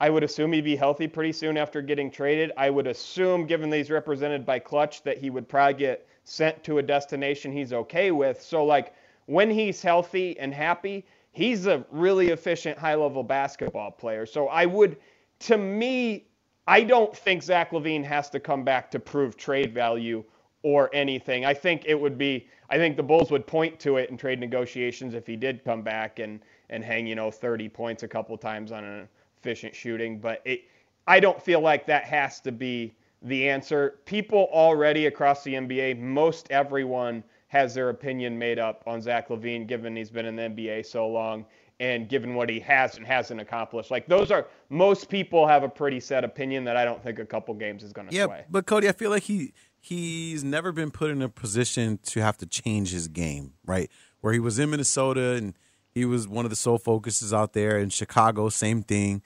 I 0.00 0.10
would 0.10 0.22
assume 0.22 0.52
he'd 0.52 0.62
be 0.62 0.76
healthy 0.76 1.08
pretty 1.08 1.32
soon 1.32 1.56
after 1.56 1.82
getting 1.82 2.10
traded. 2.10 2.52
I 2.56 2.70
would 2.70 2.86
assume, 2.86 3.46
given 3.46 3.70
that 3.70 3.78
he's 3.78 3.90
represented 3.90 4.46
by 4.46 4.58
Clutch, 4.58 5.02
that 5.02 5.18
he 5.18 5.30
would 5.30 5.48
probably 5.48 5.74
get 5.74 6.06
sent 6.24 6.62
to 6.64 6.78
a 6.78 6.82
destination 6.82 7.50
he's 7.50 7.72
okay 7.72 8.10
with. 8.10 8.40
So, 8.40 8.64
like, 8.64 8.94
when 9.26 9.50
he's 9.50 9.82
healthy 9.82 10.38
and 10.38 10.54
happy, 10.54 11.04
he's 11.32 11.66
a 11.66 11.84
really 11.90 12.28
efficient 12.28 12.78
high 12.78 12.94
level 12.94 13.24
basketball 13.24 13.90
player. 13.90 14.26
So, 14.26 14.48
I 14.48 14.66
would, 14.66 14.96
to 15.40 15.56
me, 15.56 16.26
I 16.68 16.82
don't 16.82 17.16
think 17.16 17.42
Zach 17.42 17.70
LaVine 17.70 18.04
has 18.04 18.28
to 18.30 18.40
come 18.40 18.64
back 18.64 18.90
to 18.92 19.00
prove 19.00 19.36
trade 19.36 19.72
value 19.72 20.24
or 20.66 20.90
anything. 20.92 21.44
I 21.44 21.54
think 21.54 21.84
it 21.86 21.94
would 21.94 22.18
be 22.18 22.48
I 22.68 22.76
think 22.76 22.96
the 22.96 23.02
Bulls 23.04 23.30
would 23.30 23.46
point 23.46 23.78
to 23.80 23.98
it 23.98 24.10
in 24.10 24.16
trade 24.16 24.40
negotiations 24.40 25.14
if 25.14 25.24
he 25.24 25.36
did 25.36 25.64
come 25.64 25.82
back 25.82 26.18
and 26.18 26.40
and 26.70 26.82
hang, 26.82 27.06
you 27.06 27.14
know, 27.14 27.30
30 27.30 27.68
points 27.68 28.02
a 28.02 28.08
couple 28.08 28.36
times 28.36 28.72
on 28.72 28.82
an 28.82 29.08
efficient 29.38 29.76
shooting, 29.76 30.18
but 30.18 30.42
it 30.44 30.64
I 31.06 31.20
don't 31.20 31.40
feel 31.40 31.60
like 31.60 31.86
that 31.86 32.02
has 32.02 32.40
to 32.40 32.50
be 32.50 32.96
the 33.22 33.48
answer. 33.48 34.00
People 34.06 34.48
already 34.50 35.06
across 35.06 35.44
the 35.44 35.54
NBA, 35.54 36.00
most 36.00 36.50
everyone 36.50 37.22
has 37.46 37.72
their 37.72 37.90
opinion 37.90 38.36
made 38.36 38.58
up 38.58 38.82
on 38.88 39.00
Zach 39.00 39.28
LaVine 39.28 39.68
given 39.68 39.94
he's 39.94 40.10
been 40.10 40.26
in 40.26 40.34
the 40.34 40.42
NBA 40.42 40.84
so 40.84 41.06
long 41.06 41.46
and 41.78 42.08
given 42.08 42.34
what 42.34 42.48
he 42.48 42.58
has 42.58 42.96
and 42.96 43.06
hasn't 43.06 43.40
accomplished. 43.40 43.92
Like 43.92 44.08
those 44.08 44.32
are 44.32 44.48
most 44.68 45.08
people 45.08 45.46
have 45.46 45.62
a 45.62 45.68
pretty 45.68 46.00
set 46.00 46.24
opinion 46.24 46.64
that 46.64 46.76
I 46.76 46.84
don't 46.84 47.00
think 47.04 47.20
a 47.20 47.24
couple 47.24 47.54
games 47.54 47.84
is 47.84 47.92
going 47.92 48.08
to 48.08 48.16
yeah. 48.16 48.24
sway. 48.24 48.44
But 48.50 48.66
Cody, 48.66 48.88
I 48.88 48.92
feel 48.92 49.10
like 49.10 49.22
he 49.22 49.52
he's 49.80 50.42
never 50.42 50.72
been 50.72 50.90
put 50.90 51.10
in 51.10 51.22
a 51.22 51.28
position 51.28 51.98
to 52.04 52.20
have 52.20 52.36
to 52.38 52.46
change 52.46 52.92
his 52.92 53.08
game, 53.08 53.54
right? 53.64 53.90
Where 54.20 54.32
he 54.32 54.40
was 54.40 54.58
in 54.58 54.70
Minnesota 54.70 55.34
and 55.34 55.54
he 55.94 56.04
was 56.04 56.28
one 56.28 56.44
of 56.44 56.50
the 56.50 56.56
sole 56.56 56.78
focuses 56.78 57.32
out 57.32 57.52
there 57.52 57.78
in 57.78 57.90
Chicago, 57.90 58.48
same 58.48 58.82
thing. 58.82 59.22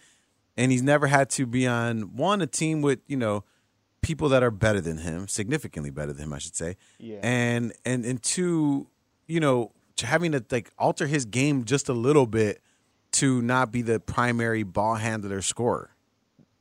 And 0.56 0.70
he's 0.70 0.82
never 0.82 1.06
had 1.06 1.30
to 1.30 1.46
be 1.46 1.66
on 1.66 2.16
one 2.16 2.42
a 2.42 2.46
team 2.46 2.82
with, 2.82 3.00
you 3.06 3.16
know, 3.16 3.44
people 4.02 4.28
that 4.28 4.42
are 4.42 4.50
better 4.50 4.80
than 4.80 4.98
him, 4.98 5.28
significantly 5.28 5.90
better 5.90 6.12
than 6.12 6.24
him, 6.24 6.32
I 6.32 6.38
should 6.38 6.56
say. 6.56 6.76
Yeah. 6.98 7.18
And 7.22 7.72
and 7.84 8.04
and 8.04 8.22
two, 8.22 8.88
you 9.26 9.40
know, 9.40 9.72
to 9.96 10.06
having 10.06 10.32
to 10.32 10.44
like 10.50 10.70
alter 10.78 11.06
his 11.06 11.24
game 11.24 11.64
just 11.64 11.88
a 11.88 11.92
little 11.92 12.26
bit 12.26 12.60
to 13.12 13.42
not 13.42 13.72
be 13.72 13.82
the 13.82 13.98
primary 14.00 14.62
ball 14.62 14.96
handler 14.96 15.42
scorer. 15.42 15.90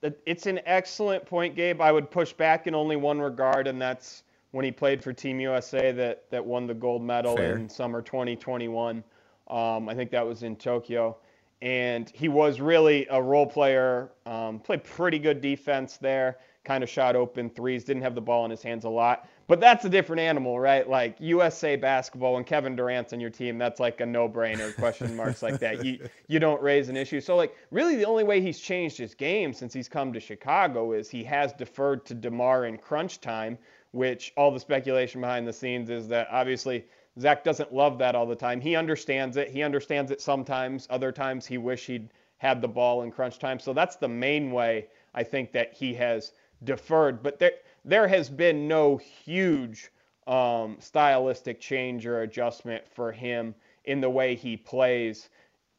It's 0.01 0.45
an 0.45 0.61
excellent 0.65 1.25
point, 1.25 1.55
Gabe. 1.55 1.81
I 1.81 1.91
would 1.91 2.09
push 2.09 2.31
back 2.31 2.67
in 2.67 2.75
only 2.75 2.95
one 2.95 3.19
regard, 3.19 3.67
and 3.67 3.81
that's 3.81 4.23
when 4.51 4.65
he 4.65 4.71
played 4.71 5.03
for 5.03 5.13
Team 5.13 5.39
USA 5.39 5.91
that, 5.91 6.29
that 6.31 6.43
won 6.43 6.67
the 6.67 6.73
gold 6.73 7.03
medal 7.03 7.35
Fair. 7.35 7.57
in 7.57 7.69
summer 7.69 8.01
2021. 8.01 9.03
Um, 9.49 9.89
I 9.89 9.93
think 9.93 10.11
that 10.11 10.25
was 10.25 10.43
in 10.43 10.55
Tokyo. 10.55 11.17
And 11.61 12.09
he 12.11 12.29
was 12.29 12.61
really 12.61 13.05
a 13.09 13.21
role 13.21 13.45
player, 13.45 14.11
um, 14.25 14.59
played 14.59 14.83
pretty 14.83 15.19
good 15.19 15.41
defense 15.41 15.97
there, 15.97 16.37
kind 16.63 16.83
of 16.83 16.89
shot 16.89 17.17
open 17.17 17.49
threes, 17.49 17.83
didn't 17.83 18.03
have 18.03 18.15
the 18.15 18.21
ball 18.21 18.45
in 18.45 18.51
his 18.51 18.63
hands 18.63 18.85
a 18.85 18.89
lot. 18.89 19.27
But 19.49 19.59
that's 19.59 19.83
a 19.83 19.89
different 19.89 20.19
animal, 20.19 20.59
right? 20.59 20.87
Like 20.87 21.15
USA 21.19 21.75
basketball, 21.75 22.37
and 22.37 22.45
Kevin 22.45 22.75
Durant's 22.75 23.13
on 23.13 23.19
your 23.19 23.31
team, 23.31 23.57
that's 23.57 23.79
like 23.79 23.99
a 23.99 24.05
no-brainer. 24.05 24.75
Question 24.75 25.15
marks 25.15 25.41
like 25.41 25.59
that, 25.59 25.83
you 25.83 26.07
you 26.27 26.37
don't 26.39 26.61
raise 26.61 26.87
an 26.87 26.95
issue. 26.95 27.19
So 27.19 27.35
like, 27.35 27.55
really, 27.71 27.95
the 27.95 28.05
only 28.05 28.23
way 28.23 28.41
he's 28.41 28.59
changed 28.59 28.99
his 28.99 29.15
game 29.15 29.51
since 29.51 29.73
he's 29.73 29.89
come 29.89 30.13
to 30.13 30.19
Chicago 30.19 30.91
is 30.91 31.09
he 31.09 31.23
has 31.23 31.51
deferred 31.51 32.05
to 32.05 32.13
DeMar 32.13 32.65
in 32.65 32.77
crunch 32.77 33.21
time, 33.21 33.57
which 33.89 34.31
all 34.37 34.51
the 34.51 34.59
speculation 34.59 35.19
behind 35.19 35.47
the 35.47 35.53
scenes 35.53 35.89
is 35.89 36.07
that 36.09 36.27
obviously 36.29 36.85
Zach 37.19 37.43
doesn't 37.43 37.73
love 37.73 37.97
that 37.97 38.13
all 38.13 38.27
the 38.27 38.35
time. 38.35 38.61
He 38.61 38.75
understands 38.75 39.35
it. 39.35 39.49
He 39.49 39.63
understands 39.63 40.11
it 40.11 40.21
sometimes. 40.21 40.85
Other 40.91 41.11
times 41.11 41.47
he 41.47 41.57
wish 41.57 41.87
he'd 41.87 42.11
had 42.37 42.61
the 42.61 42.67
ball 42.67 43.01
in 43.01 43.11
crunch 43.11 43.39
time. 43.39 43.57
So 43.57 43.73
that's 43.73 43.95
the 43.95 44.07
main 44.07 44.51
way 44.51 44.89
I 45.15 45.23
think 45.23 45.51
that 45.53 45.73
he 45.73 45.95
has 45.95 46.33
deferred. 46.63 47.23
But 47.23 47.39
there 47.39 47.53
there 47.85 48.07
has 48.07 48.29
been 48.29 48.67
no 48.67 48.97
huge 48.97 49.91
um, 50.27 50.77
stylistic 50.79 51.59
change 51.59 52.05
or 52.05 52.21
adjustment 52.21 52.87
for 52.87 53.11
him 53.11 53.55
in 53.85 54.01
the 54.01 54.09
way 54.09 54.35
he 54.35 54.55
plays 54.55 55.29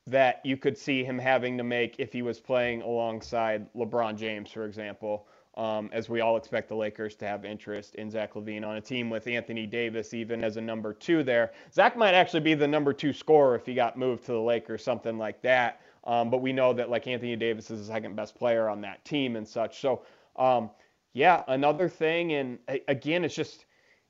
that 0.06 0.40
you 0.44 0.56
could 0.56 0.76
see 0.76 1.04
him 1.04 1.18
having 1.18 1.56
to 1.56 1.62
make 1.62 1.96
if 1.98 2.12
he 2.12 2.22
was 2.22 2.40
playing 2.40 2.82
alongside 2.82 3.72
LeBron 3.74 4.16
James, 4.16 4.50
for 4.50 4.64
example. 4.64 5.26
Um, 5.56 5.90
as 5.92 6.08
we 6.08 6.20
all 6.20 6.36
expect 6.36 6.68
the 6.68 6.76
Lakers 6.76 7.16
to 7.16 7.26
have 7.26 7.44
interest 7.44 7.96
in 7.96 8.08
Zach 8.10 8.34
LaVine 8.34 8.64
on 8.64 8.76
a 8.76 8.80
team 8.80 9.10
with 9.10 9.26
Anthony 9.26 9.66
Davis 9.66 10.14
even 10.14 10.42
as 10.44 10.56
a 10.56 10.60
number 10.60 10.94
two 10.94 11.22
there. 11.22 11.52
Zach 11.72 11.96
might 11.96 12.14
actually 12.14 12.40
be 12.40 12.54
the 12.54 12.68
number 12.68 12.92
two 12.92 13.12
scorer 13.12 13.56
if 13.56 13.66
he 13.66 13.74
got 13.74 13.98
moved 13.98 14.24
to 14.26 14.32
the 14.32 14.40
Lakers, 14.40 14.82
something 14.82 15.18
like 15.18 15.42
that. 15.42 15.80
Um, 16.04 16.30
but 16.30 16.38
we 16.38 16.52
know 16.52 16.72
that 16.72 16.88
like 16.88 17.06
Anthony 17.08 17.36
Davis 17.36 17.70
is 17.70 17.80
the 17.80 17.92
second 17.92 18.16
best 18.16 18.36
player 18.36 18.68
on 18.68 18.80
that 18.82 19.04
team 19.04 19.36
and 19.36 19.46
such. 19.46 19.80
So 19.80 20.02
um, 20.36 20.70
yeah, 21.12 21.42
another 21.48 21.88
thing, 21.88 22.32
and 22.34 22.58
again, 22.88 23.24
it's 23.24 23.34
just 23.34 23.66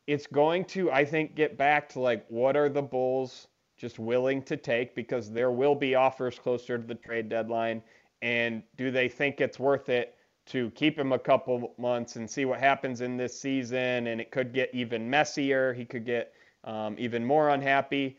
it's 0.06 0.26
going 0.26 0.64
to 0.66 0.90
I 0.90 1.04
think 1.04 1.34
get 1.34 1.56
back 1.56 1.88
to 1.90 2.00
like 2.00 2.26
what 2.28 2.56
are 2.56 2.68
the 2.68 2.82
Bulls 2.82 3.48
just 3.78 3.98
willing 3.98 4.42
to 4.42 4.56
take 4.56 4.94
because 4.94 5.30
there 5.30 5.50
will 5.50 5.74
be 5.74 5.94
offers 5.94 6.38
closer 6.38 6.78
to 6.78 6.86
the 6.86 6.94
trade 6.94 7.28
deadline, 7.28 7.82
and 8.22 8.62
do 8.76 8.90
they 8.90 9.08
think 9.08 9.40
it's 9.40 9.58
worth 9.58 9.88
it 9.88 10.14
to 10.46 10.70
keep 10.70 10.98
him 10.98 11.12
a 11.12 11.18
couple 11.18 11.74
months 11.78 12.16
and 12.16 12.28
see 12.28 12.44
what 12.44 12.60
happens 12.60 13.00
in 13.00 13.16
this 13.16 13.38
season? 13.40 14.06
And 14.08 14.20
it 14.20 14.30
could 14.30 14.52
get 14.52 14.70
even 14.74 15.08
messier. 15.08 15.72
He 15.72 15.84
could 15.84 16.04
get 16.04 16.32
um, 16.64 16.96
even 16.98 17.24
more 17.24 17.50
unhappy 17.50 18.18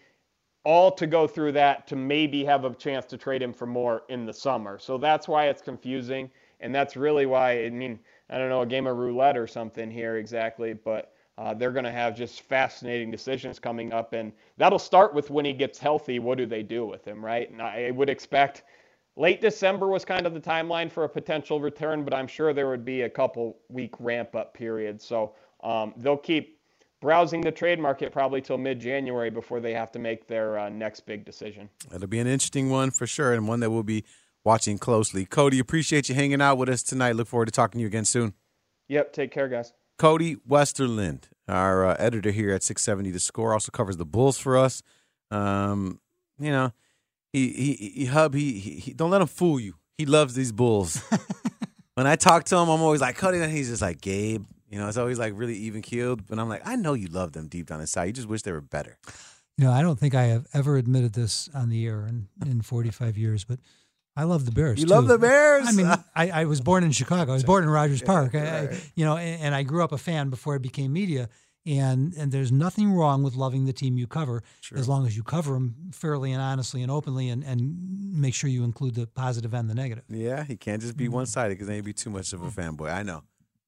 all 0.63 0.91
to 0.91 1.07
go 1.07 1.27
through 1.27 1.51
that 1.53 1.87
to 1.87 1.95
maybe 1.95 2.45
have 2.45 2.65
a 2.65 2.73
chance 2.75 3.05
to 3.05 3.17
trade 3.17 3.41
him 3.41 3.53
for 3.53 3.65
more 3.65 4.03
in 4.09 4.25
the 4.25 4.33
summer. 4.33 4.77
So 4.77 4.97
that's 4.97 5.27
why 5.27 5.47
it's 5.47 5.61
confusing. 5.61 6.29
And 6.59 6.73
that's 6.73 6.95
really 6.95 7.25
why, 7.25 7.65
I 7.65 7.69
mean, 7.69 7.99
I 8.31 8.37
don't 8.37 8.49
know, 8.49 8.61
a 8.61 8.65
game 8.65 8.87
of 8.87 8.97
roulette 8.97 9.37
or 9.37 9.45
something 9.45 9.91
here 9.91 10.17
exactly, 10.17 10.73
but 10.73 11.13
uh, 11.37 11.53
they're 11.53 11.71
going 11.71 11.85
to 11.85 11.91
have 11.91 12.15
just 12.15 12.41
fascinating 12.41 13.11
decisions 13.11 13.59
coming 13.59 13.93
up, 13.93 14.13
and 14.13 14.31
that'll 14.57 14.79
start 14.79 15.13
with 15.13 15.29
when 15.29 15.43
he 15.43 15.53
gets 15.53 15.77
healthy. 15.77 16.19
What 16.19 16.37
do 16.37 16.45
they 16.45 16.63
do 16.63 16.85
with 16.85 17.05
him, 17.05 17.23
right? 17.23 17.49
And 17.49 17.61
I 17.61 17.91
would 17.91 18.09
expect 18.09 18.63
late 19.15 19.41
December 19.41 19.87
was 19.87 20.05
kind 20.05 20.25
of 20.25 20.33
the 20.33 20.39
timeline 20.39 20.91
for 20.91 21.03
a 21.03 21.09
potential 21.09 21.59
return, 21.59 22.03
but 22.03 22.13
I'm 22.13 22.27
sure 22.27 22.53
there 22.53 22.69
would 22.69 22.85
be 22.85 23.01
a 23.01 23.09
couple 23.09 23.57
week 23.69 23.95
ramp 23.99 24.35
up 24.35 24.53
period. 24.53 25.01
So 25.01 25.33
um, 25.63 25.93
they'll 25.97 26.17
keep 26.17 26.59
browsing 27.01 27.41
the 27.41 27.51
trade 27.51 27.79
market 27.79 28.11
probably 28.11 28.41
till 28.41 28.57
mid 28.57 28.79
January 28.79 29.29
before 29.29 29.59
they 29.59 29.73
have 29.73 29.91
to 29.91 29.99
make 29.99 30.27
their 30.27 30.59
uh, 30.59 30.69
next 30.69 31.01
big 31.01 31.25
decision. 31.25 31.69
It'll 31.93 32.07
be 32.07 32.19
an 32.19 32.27
interesting 32.27 32.69
one 32.69 32.91
for 32.91 33.07
sure, 33.07 33.33
and 33.33 33.47
one 33.47 33.59
that 33.61 33.71
we'll 33.71 33.83
be 33.83 34.05
watching 34.43 34.77
closely. 34.77 35.25
Cody, 35.25 35.59
appreciate 35.59 36.09
you 36.09 36.15
hanging 36.15 36.41
out 36.41 36.57
with 36.57 36.69
us 36.69 36.83
tonight. 36.83 37.15
Look 37.15 37.27
forward 37.27 37.45
to 37.45 37.51
talking 37.51 37.79
to 37.79 37.81
you 37.81 37.87
again 37.87 38.05
soon. 38.05 38.33
Yep, 38.87 39.13
take 39.13 39.31
care, 39.31 39.47
guys. 39.47 39.73
Cody 39.97 40.35
Westerlund, 40.35 41.25
our 41.47 41.85
uh, 41.85 41.95
editor 41.99 42.31
here 42.31 42.51
at 42.51 42.63
670 42.63 43.11
The 43.11 43.19
Score, 43.19 43.53
also 43.53 43.71
covers 43.71 43.97
the 43.97 44.05
Bulls 44.05 44.37
for 44.37 44.57
us. 44.57 44.81
Um, 45.29 45.99
you 46.39 46.51
know, 46.51 46.73
he 47.31 47.49
he, 47.49 47.91
he 47.95 48.05
hub 48.05 48.33
he, 48.33 48.59
he, 48.59 48.71
he 48.71 48.93
don't 48.93 49.11
let 49.11 49.21
him 49.21 49.27
fool 49.27 49.59
you. 49.59 49.75
He 49.97 50.05
loves 50.05 50.33
these 50.33 50.51
Bulls. 50.51 51.01
when 51.93 52.07
I 52.07 52.15
talk 52.15 52.45
to 52.45 52.55
him, 52.55 52.67
I'm 52.67 52.81
always 52.81 53.01
like 53.01 53.15
Cody, 53.15 53.39
and 53.39 53.51
he's 53.51 53.69
just 53.69 53.81
like 53.81 54.01
Gabe. 54.01 54.45
You 54.69 54.79
know, 54.79 54.87
it's 54.87 54.97
always 54.97 55.19
like 55.19 55.33
really 55.35 55.55
even 55.55 55.81
keeled. 55.81 56.25
But 56.27 56.39
I'm 56.39 56.49
like, 56.49 56.61
I 56.65 56.75
know 56.75 56.93
you 56.93 57.07
love 57.07 57.33
them 57.33 57.47
deep 57.47 57.67
down 57.67 57.81
inside. 57.81 58.05
You 58.05 58.13
just 58.13 58.27
wish 58.27 58.41
they 58.41 58.51
were 58.51 58.61
better. 58.61 58.97
You 59.57 59.65
know, 59.65 59.71
I 59.71 59.81
don't 59.81 59.99
think 59.99 60.15
I 60.15 60.23
have 60.23 60.47
ever 60.53 60.77
admitted 60.77 61.13
this 61.13 61.49
on 61.53 61.69
the 61.69 61.85
air 61.85 62.07
in, 62.07 62.27
in 62.45 62.61
45 62.61 63.17
years, 63.17 63.43
but 63.43 63.59
I 64.15 64.23
love 64.23 64.45
the 64.45 64.51
Bears. 64.51 64.79
You 64.79 64.85
too. 64.85 64.91
love 64.93 65.07
the 65.07 65.17
Bears? 65.17 65.67
I 65.67 65.71
mean, 65.71 65.87
I, 66.15 66.29
I 66.41 66.45
was 66.45 66.59
born 66.61 66.83
in 66.83 66.91
Chicago. 66.91 67.31
I 67.31 67.35
was 67.35 67.43
born 67.51 67.63
in 67.63 67.69
Rogers 67.69 68.01
Yeah, 68.01 68.07
Park. 68.07 68.35
I, 68.35 68.77
you 68.95 69.05
know, 69.05 69.17
and, 69.17 69.41
and 69.41 69.55
I 69.55 69.63
grew 69.63 69.83
up 69.83 69.91
a 69.91 69.97
fan 69.97 70.29
before 70.29 70.55
I 70.55 70.57
became 70.57 70.91
media. 70.93 71.29
And 71.63 72.15
and 72.15 72.31
there's 72.31 72.51
nothing 72.51 72.91
wrong 72.91 73.21
with 73.21 73.35
loving 73.35 73.65
the 73.65 73.73
team 73.73 73.95
you 73.95 74.07
cover, 74.07 74.41
as 74.75 74.89
long 74.89 75.05
as 75.05 75.15
you 75.15 75.21
cover 75.21 75.53
them 75.53 75.75
fairly 75.93 76.31
and 76.31 76.41
honestly 76.41 76.81
and 76.81 76.89
openly, 76.91 77.29
and, 77.29 77.43
and 77.43 77.77
make 78.19 78.33
sure 78.33 78.49
you 78.49 78.63
include 78.63 78.95
the 78.95 79.05
positive 79.05 79.53
and 79.53 79.69
the 79.69 79.75
negative. 79.75 80.03
Yeah, 80.09 80.43
he 80.43 80.57
can't 80.57 80.81
just 80.81 80.97
be 80.97 81.07
one 81.07 81.27
sided 81.27 81.51
because 81.53 81.67
then 81.67 81.75
he'd 81.75 81.85
be 81.85 81.93
too 81.93 82.09
much 82.09 82.33
of 82.33 82.41
a 82.41 82.49
fanboy. 82.49 82.91
I 82.91 83.03
know. 83.03 83.21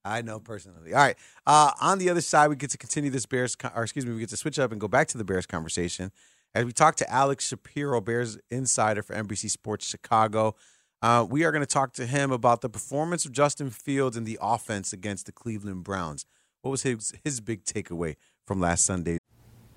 I 0.03 0.23
know 0.23 0.39
personally. 0.39 0.91
All 0.91 0.99
right. 1.01 1.15
Uh, 1.45 1.69
on 1.79 1.99
the 1.99 2.09
other 2.09 2.19
side, 2.21 2.47
we 2.49 2.55
get 2.55 2.71
to 2.71 2.79
continue 2.79 3.11
this 3.11 3.27
Bears, 3.27 3.55
con- 3.55 3.71
or 3.75 3.83
excuse 3.83 4.07
me, 4.07 4.13
we 4.13 4.21
get 4.21 4.29
to 4.29 4.37
switch 4.37 4.57
up 4.57 4.71
and 4.71 4.81
go 4.81 4.87
back 4.87 5.07
to 5.09 5.19
the 5.19 5.23
Bears 5.23 5.45
conversation 5.45 6.11
as 6.55 6.65
we 6.65 6.71
talk 6.71 6.95
to 6.97 7.11
Alex 7.11 7.47
Shapiro, 7.47 7.99
Bears 8.01 8.37
insider 8.51 9.01
for 9.01 9.15
NBC 9.15 9.49
Sports 9.49 9.87
Chicago. 9.87 10.55
Uh, 11.01 11.25
we 11.29 11.43
are 11.43 11.51
going 11.51 11.63
to 11.63 11.67
talk 11.67 11.93
to 11.93 12.05
him 12.05 12.31
about 12.31 12.61
the 12.61 12.69
performance 12.69 13.25
of 13.25 13.31
Justin 13.31 13.69
Fields 13.69 14.15
in 14.15 14.23
the 14.23 14.37
offense 14.41 14.93
against 14.93 15.25
the 15.25 15.31
Cleveland 15.31 15.83
Browns. 15.83 16.25
What 16.61 16.71
was 16.71 16.83
his 16.83 17.11
his 17.23 17.41
big 17.41 17.65
takeaway 17.65 18.15
from 18.47 18.59
last 18.61 18.85
Sunday? 18.85 19.17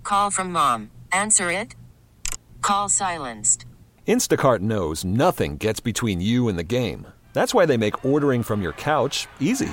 Call 0.04 0.30
from 0.30 0.52
mom. 0.52 0.90
Answer 1.10 1.50
it. 1.50 1.74
Call 2.60 2.88
silenced. 2.88 3.66
Instacart 4.06 4.60
knows 4.60 5.04
nothing 5.04 5.56
gets 5.56 5.80
between 5.80 6.20
you 6.20 6.48
and 6.48 6.56
the 6.56 6.62
game. 6.62 7.08
That's 7.32 7.52
why 7.52 7.66
they 7.66 7.76
make 7.76 8.04
ordering 8.04 8.44
from 8.44 8.62
your 8.62 8.72
couch 8.72 9.26
easy. 9.40 9.72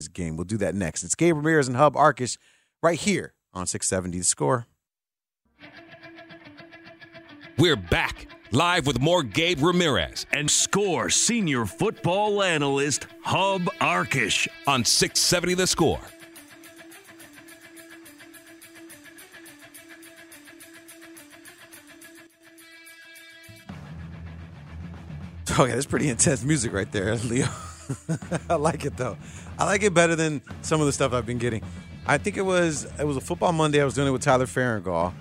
This 0.00 0.06
game. 0.08 0.36
We'll 0.36 0.44
do 0.44 0.58
that 0.58 0.76
next. 0.76 1.02
It's 1.02 1.16
Gabe 1.16 1.36
Ramirez 1.36 1.66
and 1.66 1.76
Hub 1.76 1.94
Arkush 1.94 2.38
right 2.82 2.98
here 2.98 3.34
on 3.52 3.66
670 3.66 4.18
The 4.18 4.24
Score. 4.24 4.66
We're 7.58 7.74
back 7.74 8.28
live 8.52 8.86
with 8.86 9.00
more 9.00 9.24
Gabe 9.24 9.60
Ramirez 9.60 10.24
and 10.30 10.48
score 10.48 11.10
senior 11.10 11.66
football 11.66 12.44
analyst 12.44 13.08
Hub 13.24 13.62
Arkush 13.80 14.46
on 14.68 14.84
670 14.84 15.54
The 15.54 15.66
Score. 15.66 15.98
Oh 25.58 25.64
yeah, 25.64 25.74
that's 25.74 25.86
pretty 25.86 26.08
intense 26.08 26.44
music 26.44 26.72
right 26.72 26.90
there, 26.92 27.16
Leo. 27.24 27.48
I 28.50 28.54
like 28.54 28.84
it 28.84 28.96
though. 28.96 29.16
I 29.58 29.64
like 29.64 29.82
it 29.82 29.94
better 29.94 30.14
than 30.16 30.42
some 30.62 30.80
of 30.80 30.86
the 30.86 30.92
stuff 30.92 31.12
I've 31.12 31.26
been 31.26 31.38
getting. 31.38 31.62
I 32.06 32.18
think 32.18 32.36
it 32.36 32.42
was 32.42 32.86
it 32.98 33.04
was 33.06 33.16
a 33.16 33.20
football 33.20 33.52
Monday. 33.52 33.80
I 33.80 33.84
was 33.84 33.94
doing 33.94 34.08
it 34.08 34.12
with 34.12 34.22
Tyler 34.22 34.46
Farringall, 34.46 35.12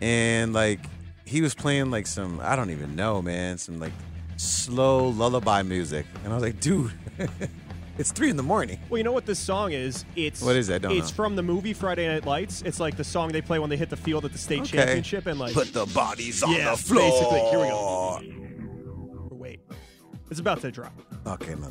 and 0.00 0.52
like 0.52 0.80
he 1.26 1.40
was 1.42 1.54
playing 1.54 1.90
like 1.90 2.06
some 2.06 2.40
I 2.42 2.56
don't 2.56 2.70
even 2.70 2.96
know, 2.96 3.20
man, 3.22 3.58
some 3.58 3.78
like 3.80 3.92
slow 4.36 5.08
lullaby 5.08 5.62
music, 5.62 6.06
and 6.24 6.32
I 6.32 6.36
was 6.36 6.42
like, 6.42 6.60
dude, 6.60 6.92
it's 7.98 8.10
three 8.12 8.30
in 8.30 8.36
the 8.36 8.42
morning. 8.42 8.78
Well, 8.88 8.98
you 8.98 9.04
know 9.04 9.12
what 9.12 9.26
this 9.26 9.38
song 9.38 9.72
is? 9.72 10.04
It's 10.16 10.40
What 10.42 10.56
is 10.56 10.68
don't 10.68 10.84
it's 10.92 11.10
know. 11.10 11.14
from 11.14 11.36
the 11.36 11.42
movie 11.42 11.72
Friday 11.74 12.08
Night 12.08 12.24
Lights. 12.24 12.62
It's 12.62 12.80
like 12.80 12.96
the 12.96 13.04
song 13.04 13.32
they 13.32 13.42
play 13.42 13.58
when 13.58 13.68
they 13.68 13.76
hit 13.76 13.90
the 13.90 13.96
field 13.96 14.24
at 14.24 14.32
the 14.32 14.38
state 14.38 14.60
Okay. 14.62 14.78
championship 14.78 15.26
and 15.26 15.38
like 15.38 15.52
Put 15.52 15.72
the 15.74 15.84
bodies 15.86 16.42
on 16.42 16.52
yeah, 16.52 16.70
the 16.70 16.76
floor. 16.78 17.10
Basically, 17.10 17.40
here 17.50 17.60
we 17.60 17.68
go. 17.68 18.20
Wait, 19.30 19.60
it's 20.30 20.40
about 20.40 20.60
to 20.62 20.70
drop. 20.70 20.92
Okay, 21.26 21.54
no. 21.54 21.70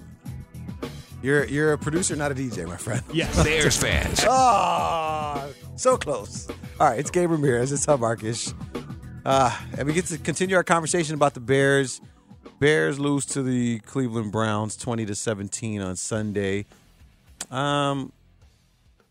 You're 1.21 1.45
you're 1.45 1.73
a 1.73 1.77
producer, 1.77 2.15
not 2.15 2.31
a 2.31 2.35
DJ, 2.35 2.65
my 2.65 2.77
friend. 2.77 3.03
Yes. 3.13 3.43
Bears 3.43 3.77
fans. 3.77 4.23
Oh, 4.25 5.51
so 5.75 5.97
close. 5.97 6.47
All 6.79 6.87
right, 6.89 6.99
it's 6.99 7.11
Gabe 7.11 7.29
Ramirez. 7.31 7.71
It's 7.71 7.85
Hub 7.85 7.99
Markish. 7.99 8.53
Uh, 9.25 9.55
and 9.77 9.85
we 9.87 9.93
get 9.93 10.05
to 10.05 10.17
continue 10.17 10.55
our 10.55 10.63
conversation 10.63 11.13
about 11.15 11.33
the 11.33 11.39
Bears. 11.41 11.99
Bears 12.59 12.99
lose 12.99 13.25
to 13.27 13.43
the 13.43 13.79
Cleveland 13.79 14.31
Browns 14.31 14.77
20 14.77 15.05
to 15.07 15.15
17 15.15 15.81
on 15.81 15.95
Sunday. 15.97 16.65
Um, 17.51 18.11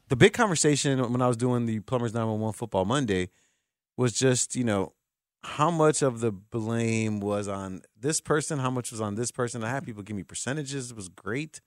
the 0.08 0.16
big 0.16 0.32
conversation 0.32 1.12
when 1.12 1.20
I 1.20 1.28
was 1.28 1.36
doing 1.36 1.66
the 1.66 1.80
Plumbers 1.80 2.14
911 2.14 2.54
Football 2.54 2.86
Monday 2.86 3.28
was 3.96 4.12
just, 4.12 4.56
you 4.56 4.64
know, 4.64 4.92
how 5.42 5.70
much 5.70 6.02
of 6.02 6.20
the 6.20 6.32
blame 6.32 7.20
was 7.20 7.48
on 7.48 7.82
this 7.98 8.20
person, 8.20 8.58
how 8.58 8.70
much 8.70 8.90
was 8.90 9.00
on 9.00 9.14
this 9.14 9.30
person. 9.30 9.62
I 9.62 9.70
had 9.70 9.84
people 9.84 10.02
give 10.02 10.16
me 10.16 10.22
percentages. 10.22 10.90
It 10.90 10.96
was 10.96 11.08
great. 11.08 11.60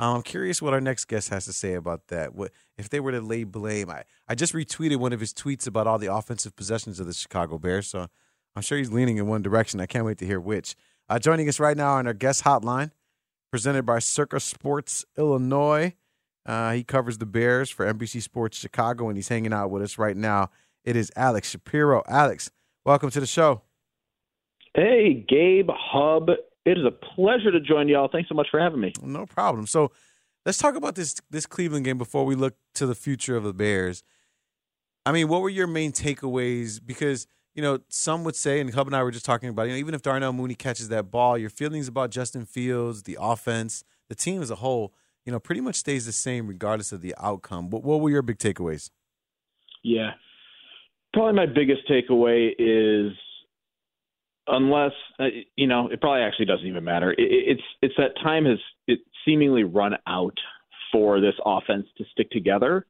Um, 0.00 0.16
I'm 0.16 0.22
curious 0.22 0.62
what 0.62 0.72
our 0.72 0.80
next 0.80 1.06
guest 1.06 1.30
has 1.30 1.44
to 1.46 1.52
say 1.52 1.74
about 1.74 2.06
that. 2.08 2.34
What 2.34 2.52
if 2.76 2.88
they 2.88 3.00
were 3.00 3.10
to 3.12 3.20
lay 3.20 3.44
blame? 3.44 3.90
I, 3.90 4.04
I 4.28 4.34
just 4.36 4.52
retweeted 4.52 4.96
one 4.96 5.12
of 5.12 5.18
his 5.18 5.34
tweets 5.34 5.66
about 5.66 5.86
all 5.86 5.98
the 5.98 6.12
offensive 6.12 6.54
possessions 6.54 7.00
of 7.00 7.06
the 7.06 7.12
Chicago 7.12 7.58
Bears, 7.58 7.88
so 7.88 8.06
I'm 8.54 8.62
sure 8.62 8.78
he's 8.78 8.92
leaning 8.92 9.16
in 9.16 9.26
one 9.26 9.42
direction. 9.42 9.80
I 9.80 9.86
can't 9.86 10.04
wait 10.04 10.18
to 10.18 10.26
hear 10.26 10.40
which. 10.40 10.76
Uh, 11.08 11.18
joining 11.18 11.48
us 11.48 11.58
right 11.58 11.76
now 11.76 11.94
on 11.94 12.06
our 12.06 12.12
guest 12.12 12.44
hotline, 12.44 12.92
presented 13.50 13.84
by 13.84 13.98
Circa 13.98 14.38
Sports 14.40 15.04
Illinois. 15.16 15.94
Uh, 16.46 16.72
he 16.72 16.84
covers 16.84 17.18
the 17.18 17.26
Bears 17.26 17.68
for 17.68 17.92
NBC 17.92 18.22
Sports 18.22 18.56
Chicago, 18.56 19.08
and 19.08 19.18
he's 19.18 19.28
hanging 19.28 19.52
out 19.52 19.70
with 19.70 19.82
us 19.82 19.98
right 19.98 20.16
now. 20.16 20.50
It 20.84 20.96
is 20.96 21.10
Alex 21.16 21.50
Shapiro. 21.50 22.02
Alex, 22.08 22.50
welcome 22.84 23.10
to 23.10 23.20
the 23.20 23.26
show. 23.26 23.62
Hey, 24.74 25.26
Gabe 25.28 25.70
Hub. 25.70 26.30
It 26.68 26.76
is 26.76 26.84
a 26.84 26.90
pleasure 26.90 27.50
to 27.50 27.60
join 27.60 27.88
y'all. 27.88 28.08
Thanks 28.12 28.28
so 28.28 28.34
much 28.34 28.48
for 28.50 28.60
having 28.60 28.80
me. 28.80 28.92
No 29.02 29.24
problem. 29.24 29.66
So 29.66 29.90
let's 30.44 30.58
talk 30.58 30.74
about 30.74 30.96
this 30.96 31.16
this 31.30 31.46
Cleveland 31.46 31.86
game 31.86 31.96
before 31.96 32.26
we 32.26 32.34
look 32.34 32.56
to 32.74 32.84
the 32.84 32.94
future 32.94 33.38
of 33.38 33.44
the 33.44 33.54
Bears. 33.54 34.02
I 35.06 35.12
mean, 35.12 35.28
what 35.28 35.40
were 35.40 35.48
your 35.48 35.66
main 35.66 35.92
takeaways? 35.92 36.78
Because 36.84 37.26
you 37.54 37.62
know, 37.62 37.78
some 37.88 38.22
would 38.24 38.36
say, 38.36 38.60
and 38.60 38.72
Hub 38.74 38.86
and 38.86 38.94
I 38.94 39.02
were 39.02 39.10
just 39.10 39.24
talking 39.24 39.48
about, 39.48 39.62
you 39.62 39.72
know, 39.72 39.78
even 39.78 39.94
if 39.94 40.02
Darnell 40.02 40.34
Mooney 40.34 40.54
catches 40.54 40.90
that 40.90 41.10
ball, 41.10 41.38
your 41.38 41.50
feelings 41.50 41.88
about 41.88 42.10
Justin 42.10 42.44
Fields, 42.44 43.04
the 43.04 43.16
offense, 43.18 43.82
the 44.08 44.14
team 44.14 44.42
as 44.42 44.50
a 44.50 44.56
whole, 44.56 44.92
you 45.24 45.32
know, 45.32 45.40
pretty 45.40 45.62
much 45.62 45.76
stays 45.76 46.04
the 46.04 46.12
same 46.12 46.46
regardless 46.46 46.92
of 46.92 47.00
the 47.00 47.14
outcome. 47.18 47.70
But 47.70 47.82
what 47.82 48.00
were 48.00 48.10
your 48.10 48.22
big 48.22 48.38
takeaways? 48.38 48.90
Yeah. 49.82 50.12
Probably 51.14 51.32
my 51.32 51.46
biggest 51.46 51.88
takeaway 51.88 52.50
is 52.58 53.12
unless 54.48 54.92
uh, 55.18 55.26
you 55.56 55.66
know, 55.66 55.88
it 55.88 56.00
probably 56.00 56.22
actually 56.22 56.46
doesn't 56.46 56.66
even 56.66 56.84
matter. 56.84 57.12
It, 57.12 57.16
it's 57.18 57.62
it's 57.82 57.94
that 57.98 58.20
time 58.22 58.44
has 58.44 58.58
it 58.86 59.00
seemingly 59.24 59.64
run 59.64 59.94
out 60.06 60.36
for 60.92 61.20
this 61.20 61.34
offense 61.44 61.86
to 61.98 62.04
stick 62.12 62.30
together. 62.30 62.86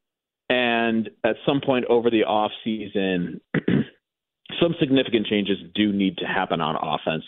And 0.50 1.10
at 1.24 1.36
some 1.44 1.60
point 1.60 1.84
over 1.86 2.10
the 2.10 2.24
off 2.24 2.52
season, 2.64 3.40
some 4.60 4.74
significant 4.80 5.26
changes 5.26 5.58
do 5.74 5.92
need 5.92 6.16
to 6.18 6.24
happen 6.24 6.60
on 6.60 6.76
offense. 6.76 7.24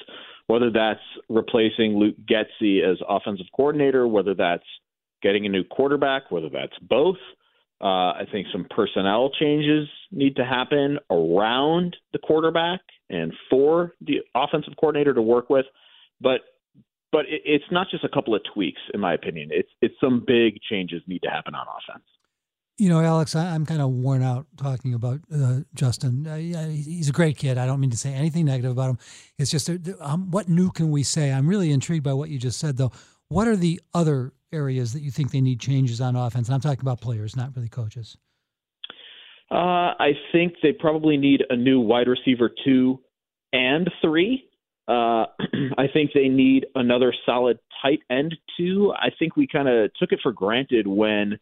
Whether 0.46 0.70
that's 0.70 1.00
replacing 1.28 1.96
Luke 1.96 2.16
Getsy 2.28 2.82
as 2.82 2.98
offensive 3.08 3.46
coordinator, 3.54 4.08
whether 4.08 4.34
that's 4.34 4.64
getting 5.22 5.46
a 5.46 5.48
new 5.48 5.64
quarterback, 5.64 6.30
whether 6.30 6.48
that's 6.48 6.76
both. 6.82 7.18
Uh, 7.80 8.12
I 8.12 8.24
think 8.30 8.46
some 8.52 8.66
personnel 8.68 9.30
changes 9.30 9.88
need 10.12 10.36
to 10.36 10.44
happen 10.44 10.98
around 11.10 11.96
the 12.12 12.18
quarterback 12.18 12.80
and 13.08 13.32
for 13.48 13.94
the 14.02 14.18
offensive 14.34 14.74
coordinator 14.78 15.14
to 15.14 15.22
work 15.22 15.48
with. 15.48 15.66
But 16.20 16.40
but 17.12 17.26
it, 17.26 17.42
it's 17.44 17.64
not 17.70 17.88
just 17.90 18.04
a 18.04 18.08
couple 18.08 18.34
of 18.34 18.42
tweaks, 18.54 18.80
in 18.92 19.00
my 19.00 19.14
opinion. 19.14 19.48
It's 19.50 19.70
it's 19.80 19.94
some 20.00 20.22
big 20.26 20.60
changes 20.70 21.02
need 21.06 21.22
to 21.22 21.30
happen 21.30 21.54
on 21.54 21.66
offense. 21.66 22.04
You 22.76 22.88
know, 22.88 23.00
Alex, 23.00 23.36
I, 23.36 23.54
am 23.54 23.66
kind 23.66 23.82
of 23.82 23.90
worn 23.90 24.22
out 24.22 24.46
talking 24.56 24.94
about 24.94 25.20
uh, 25.34 25.60
Justin. 25.74 26.26
Uh, 26.26 26.36
he's 26.36 27.10
a 27.10 27.12
great 27.12 27.36
kid. 27.36 27.58
I 27.58 27.66
don't 27.66 27.78
mean 27.78 27.90
to 27.90 27.96
say 27.96 28.14
anything 28.14 28.46
negative 28.46 28.72
about 28.72 28.88
him. 28.88 28.98
It's 29.38 29.50
just, 29.50 29.68
uh, 29.68 29.74
um, 30.00 30.30
what 30.30 30.48
new 30.48 30.70
can 30.70 30.90
we 30.90 31.02
say? 31.02 31.30
I'm 31.30 31.46
really 31.46 31.72
intrigued 31.72 32.04
by 32.04 32.14
what 32.14 32.30
you 32.30 32.38
just 32.38 32.58
said, 32.58 32.78
though. 32.78 32.90
What 33.30 33.46
are 33.46 33.54
the 33.54 33.80
other 33.94 34.32
areas 34.52 34.92
that 34.92 35.02
you 35.02 35.12
think 35.12 35.30
they 35.30 35.40
need 35.40 35.60
changes 35.60 36.00
on 36.00 36.16
offense? 36.16 36.48
And 36.48 36.54
I'm 36.56 36.60
talking 36.60 36.80
about 36.80 37.00
players, 37.00 37.36
not 37.36 37.54
really 37.54 37.68
coaches. 37.68 38.16
Uh, 39.48 39.94
I 39.98 40.14
think 40.32 40.54
they 40.64 40.72
probably 40.72 41.16
need 41.16 41.44
a 41.48 41.54
new 41.54 41.80
wide 41.80 42.08
receiver 42.08 42.50
two 42.64 42.98
and 43.52 43.88
three. 44.02 44.48
Uh, 44.88 45.26
I 45.78 45.86
think 45.92 46.10
they 46.12 46.26
need 46.26 46.66
another 46.74 47.14
solid 47.24 47.60
tight 47.80 48.00
end 48.10 48.34
two. 48.56 48.92
I 48.96 49.10
think 49.16 49.36
we 49.36 49.46
kind 49.46 49.68
of 49.68 49.94
took 49.94 50.10
it 50.10 50.18
for 50.24 50.32
granted 50.32 50.88
when 50.88 51.38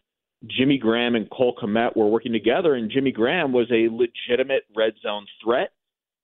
Jimmy 0.47 0.77
Graham 0.77 1.15
and 1.15 1.29
Cole 1.31 1.57
Kmet 1.57 1.97
were 1.97 2.09
working 2.09 2.33
together, 2.33 2.75
and 2.75 2.91
Jimmy 2.91 3.13
Graham 3.13 3.51
was 3.53 3.67
a 3.73 3.89
legitimate 3.91 4.65
red 4.77 4.93
zone 5.03 5.27
threat 5.43 5.71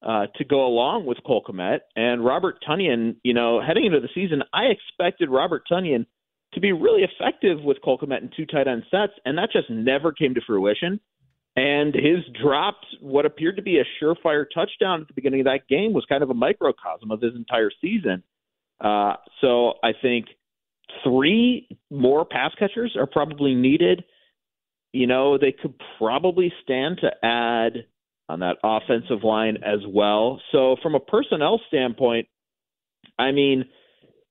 uh, 0.05 0.27
to 0.37 0.45
go 0.45 0.67
along 0.67 1.07
with 1.07 1.19
Cole 1.27 1.43
Kmet. 1.49 1.81
And 1.97 2.25
Robert 2.25 2.63
Tonyan, 2.69 3.17
you 3.23 3.35
know, 3.35 3.61
heading 3.61 3.87
into 3.87 4.01
the 4.01 4.09
season, 4.15 4.43
I 4.53 4.65
expected 4.65 5.31
Robert 5.31 5.63
Tonyan 5.71 6.07
to 6.53 6.61
be 6.61 6.73
really 6.73 7.03
effective 7.03 7.63
with 7.63 7.79
Cole 7.83 7.99
Kmet 7.99 8.23
in 8.23 8.31
two 8.37 8.47
tight 8.47 8.69
end 8.69 8.85
sets, 8.91 9.13
and 9.25 9.39
that 9.39 9.51
just 9.53 9.71
never 9.71 10.13
came 10.13 10.35
to 10.35 10.41
fruition. 10.47 11.01
And 11.57 11.95
his 11.95 12.25
dropped 12.43 12.87
what 13.01 13.27
appeared 13.27 13.57
to 13.57 13.63
be 13.63 13.79
a 13.79 14.05
surefire 14.05 14.45
touchdown 14.53 15.03
at 15.03 15.09
the 15.09 15.15
beginning 15.15 15.41
of 15.41 15.47
that 15.47 15.69
game 15.69 15.93
was 15.93 16.05
kind 16.09 16.23
of 16.23 16.31
a 16.31 16.35
microcosm 16.35 17.11
of 17.11 17.21
his 17.21 17.35
entire 17.35 17.71
season. 17.81 18.23
Uh, 18.81 19.15
so 19.41 19.75
I 19.83 19.93
think– 20.01 20.27
three 21.03 21.69
more 21.91 22.25
pass 22.25 22.53
catchers 22.59 22.97
are 22.97 23.07
probably 23.07 23.55
needed. 23.55 24.05
You 24.93 25.07
know, 25.07 25.39
they 25.39 25.53
could 25.53 25.75
probably 25.99 26.53
stand 26.63 27.01
to 27.01 27.11
add 27.25 27.87
on 28.29 28.41
that 28.41 28.57
offensive 28.63 29.23
line 29.23 29.59
as 29.65 29.81
well. 29.87 30.41
So, 30.53 30.77
from 30.83 30.95
a 30.95 31.01
personnel 31.01 31.61
standpoint, 31.69 32.29
I 33.19 33.33
mean, 33.33 33.65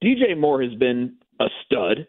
DJ 0.04 0.38
Moore 0.38 0.62
has 0.62 0.74
been 0.76 1.18
a 1.40 1.46
stud. 1.66 2.08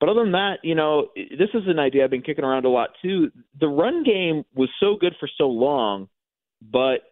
But 0.00 0.08
other 0.08 0.24
than 0.24 0.32
that, 0.32 0.56
you 0.64 0.74
know, 0.74 1.08
this 1.14 1.50
is 1.54 1.62
an 1.68 1.78
idea 1.78 2.02
I've 2.02 2.10
been 2.10 2.22
kicking 2.22 2.44
around 2.44 2.64
a 2.64 2.68
lot 2.68 2.90
too. 3.02 3.30
The 3.60 3.68
run 3.68 4.02
game 4.02 4.44
was 4.52 4.68
so 4.80 4.96
good 5.00 5.14
for 5.20 5.28
so 5.38 5.44
long, 5.44 6.08
but 6.60 7.02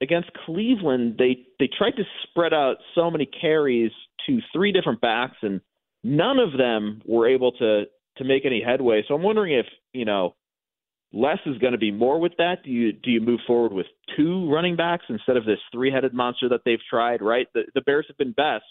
against 0.00 0.30
Cleveland, 0.44 1.14
they 1.16 1.46
they 1.60 1.68
tried 1.78 1.92
to 1.92 2.02
spread 2.24 2.52
out 2.52 2.78
so 2.96 3.08
many 3.08 3.26
carries 3.26 3.92
to 4.26 4.40
three 4.52 4.72
different 4.72 5.00
backs 5.00 5.36
and 5.42 5.60
None 6.04 6.38
of 6.38 6.56
them 6.56 7.00
were 7.06 7.28
able 7.28 7.52
to 7.52 7.84
to 8.18 8.24
make 8.24 8.44
any 8.44 8.62
headway. 8.62 9.02
So 9.06 9.14
I'm 9.14 9.22
wondering 9.22 9.54
if 9.54 9.66
you 9.92 10.04
know 10.04 10.34
less 11.12 11.38
is 11.46 11.58
going 11.58 11.72
to 11.72 11.78
be 11.78 11.90
more 11.90 12.20
with 12.20 12.32
that. 12.38 12.64
Do 12.64 12.70
you 12.70 12.92
do 12.92 13.10
you 13.10 13.20
move 13.20 13.40
forward 13.46 13.72
with 13.72 13.86
two 14.16 14.50
running 14.50 14.76
backs 14.76 15.04
instead 15.08 15.36
of 15.36 15.44
this 15.44 15.58
three-headed 15.72 16.14
monster 16.14 16.48
that 16.48 16.60
they've 16.64 16.80
tried? 16.88 17.22
Right, 17.22 17.46
the, 17.54 17.62
the 17.74 17.80
Bears 17.82 18.06
have 18.08 18.18
been 18.18 18.32
best 18.32 18.64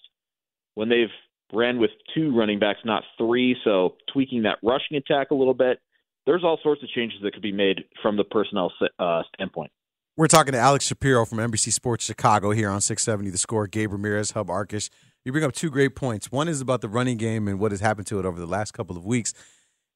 when 0.76 0.90
they've 0.90 1.10
ran 1.54 1.80
with 1.80 1.92
two 2.16 2.36
running 2.36 2.60
backs, 2.60 2.80
not 2.86 3.04
three. 3.18 3.56
So 3.64 3.96
tweaking 4.12 4.44
that 4.44 4.58
rushing 4.64 4.98
attack 4.98 5.32
a 5.32 5.36
little 5.36 5.54
bit. 5.54 5.80
There's 6.26 6.44
all 6.44 6.60
sorts 6.62 6.84
of 6.84 6.90
changes 6.90 7.20
that 7.24 7.34
could 7.34 7.42
be 7.42 7.52
made 7.52 7.86
from 8.02 8.16
the 8.16 8.24
personnel 8.24 8.72
uh, 9.00 9.24
standpoint. 9.34 9.72
We're 10.16 10.28
talking 10.28 10.52
to 10.52 10.60
Alex 10.60 10.86
Shapiro 10.86 11.26
from 11.26 11.40
NBC 11.40 11.74
Sports 11.74 12.06
Chicago 12.06 12.52
here 12.52 12.70
on 12.70 12.80
670 12.80 13.32
The 13.32 13.38
Score. 13.40 13.66
Gabe 13.66 13.92
Ramirez, 13.92 14.32
Hub 14.32 14.48
Arkush 14.48 14.90
you 15.24 15.32
bring 15.32 15.44
up 15.44 15.54
two 15.54 15.70
great 15.70 15.96
points. 15.96 16.32
One 16.32 16.48
is 16.48 16.62
about 16.62 16.82
the 16.82 16.90
running 16.90 17.18
game 17.18 17.48
and 17.48 17.60
what 17.60 17.72
has 17.72 17.80
happened 17.80 18.08
to 18.08 18.20
it 18.20 18.26
over 18.26 18.40
the 18.40 18.48
last 18.48 18.72
couple 18.72 18.98
of 18.98 19.06
weeks. 19.06 19.34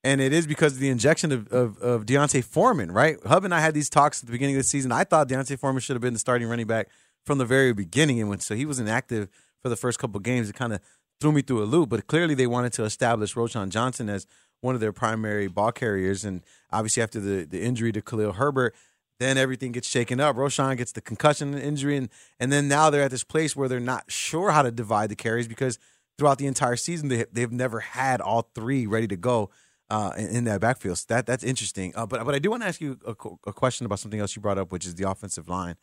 And 0.06 0.22
it 0.22 0.34
is 0.34 0.46
because 0.46 0.74
of 0.74 0.80
the 0.80 0.90
injection 0.90 1.32
of, 1.32 1.48
of, 1.52 1.80
of 1.80 2.06
D'Onta 2.06 2.44
Foreman, 2.44 2.92
right? 2.92 3.18
Hub 3.26 3.44
and 3.44 3.56
I 3.56 3.60
had 3.60 3.74
these 3.74 3.90
talks 3.90 4.22
at 4.22 4.28
the 4.28 4.32
beginning 4.32 4.56
of 4.56 4.60
the 4.60 4.64
season. 4.64 4.92
I 4.92 5.04
thought 5.04 5.28
D'Onta 5.28 5.58
Foreman 5.58 5.82
should 5.82 5.96
have 5.96 6.02
been 6.02 6.14
the 6.14 6.20
starting 6.20 6.48
running 6.48 6.68
back 6.68 6.90
from 7.26 7.40
the 7.40 7.46
very 7.46 7.74
beginning. 7.74 8.22
And 8.22 8.30
when 8.30 8.40
so 8.40 8.54
he 8.54 8.68
was 8.68 8.80
inactive 8.80 9.30
for 9.64 9.70
the 9.70 9.76
first 9.76 9.98
couple 9.98 10.18
of 10.18 10.24
games, 10.24 10.48
it 10.48 10.54
kind 10.54 10.74
of 10.74 10.80
threw 11.20 11.32
me 11.32 11.42
through 11.42 11.64
a 11.64 11.66
loop. 11.66 11.90
But 11.90 12.06
clearly 12.06 12.36
they 12.36 12.46
wanted 12.46 12.72
to 12.74 12.84
establish 12.84 13.34
Roschon 13.34 13.70
Johnson 13.70 14.08
as 14.08 14.28
one 14.62 14.76
of 14.76 14.80
their 14.80 14.94
primary 14.94 15.48
ball 15.48 15.72
carriers. 15.72 16.24
And 16.24 16.44
obviously 16.72 17.02
after 17.02 17.20
the, 17.20 17.44
the 17.44 17.64
injury 17.64 17.92
to 17.92 18.02
Khalil 18.04 18.34
Herbert, 18.34 18.76
then 19.20 19.40
everything 19.40 19.72
gets 19.72 19.90
shaken 19.90 20.20
up. 20.20 20.36
Roschon 20.36 20.78
gets 20.78 20.92
the 20.92 21.02
concussion 21.02 21.58
injury, 21.58 21.98
and 21.98 22.10
and 22.40 22.52
then 22.52 22.68
now 22.68 22.92
they're 22.92 23.02
at 23.02 23.12
this 23.12 23.24
place 23.24 23.56
where 23.56 23.68
they're 23.68 23.80
not 23.80 24.12
sure 24.12 24.52
how 24.52 24.62
to 24.62 24.72
divide 24.72 25.10
the 25.10 25.16
carries 25.16 25.48
because 25.48 25.80
throughout 26.18 26.38
the 26.38 26.48
entire 26.48 26.76
season 26.76 27.08
they 27.08 27.26
they've 27.32 27.52
never 27.52 27.80
had 27.80 28.22
all 28.22 28.52
three 28.54 28.86
ready 28.86 29.08
to 29.08 29.16
go 29.16 29.50
uh, 29.90 30.12
in, 30.18 30.28
in, 30.28 30.44
that 30.46 30.62
backfield. 30.62 30.98
So 30.98 31.06
that 31.10 31.26
that's 31.26 31.44
interesting. 31.44 31.94
Uh, 31.96 32.06
but 32.06 32.26
but 32.26 32.36
I 32.36 32.40
do 32.40 32.50
want 32.50 32.64
to 32.64 32.68
ask 32.68 32.82
you 32.82 32.98
a, 33.06 33.12
a, 33.48 33.54
question 33.54 33.86
about 33.86 34.00
something 34.00 34.20
else 34.20 34.36
you 34.36 34.42
brought 34.42 34.58
up, 34.58 34.72
which 34.72 34.86
is 34.86 34.96
the 34.96 35.10
offensive 35.10 35.48
line. 35.48 35.76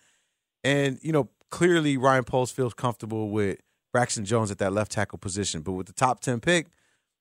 And 0.64 0.98
you 1.02 1.12
know, 1.12 1.28
clearly 1.50 1.96
Ryan 1.96 2.24
Poles 2.24 2.50
feels 2.50 2.74
comfortable 2.74 3.30
with 3.30 3.58
Braxton 3.92 4.24
Jones 4.24 4.50
at 4.50 4.58
that 4.58 4.72
left 4.72 4.90
tackle 4.90 5.18
position, 5.18 5.62
but 5.62 5.72
with 5.72 5.86
the 5.86 5.92
top 5.92 6.20
ten 6.20 6.40
pick, 6.40 6.68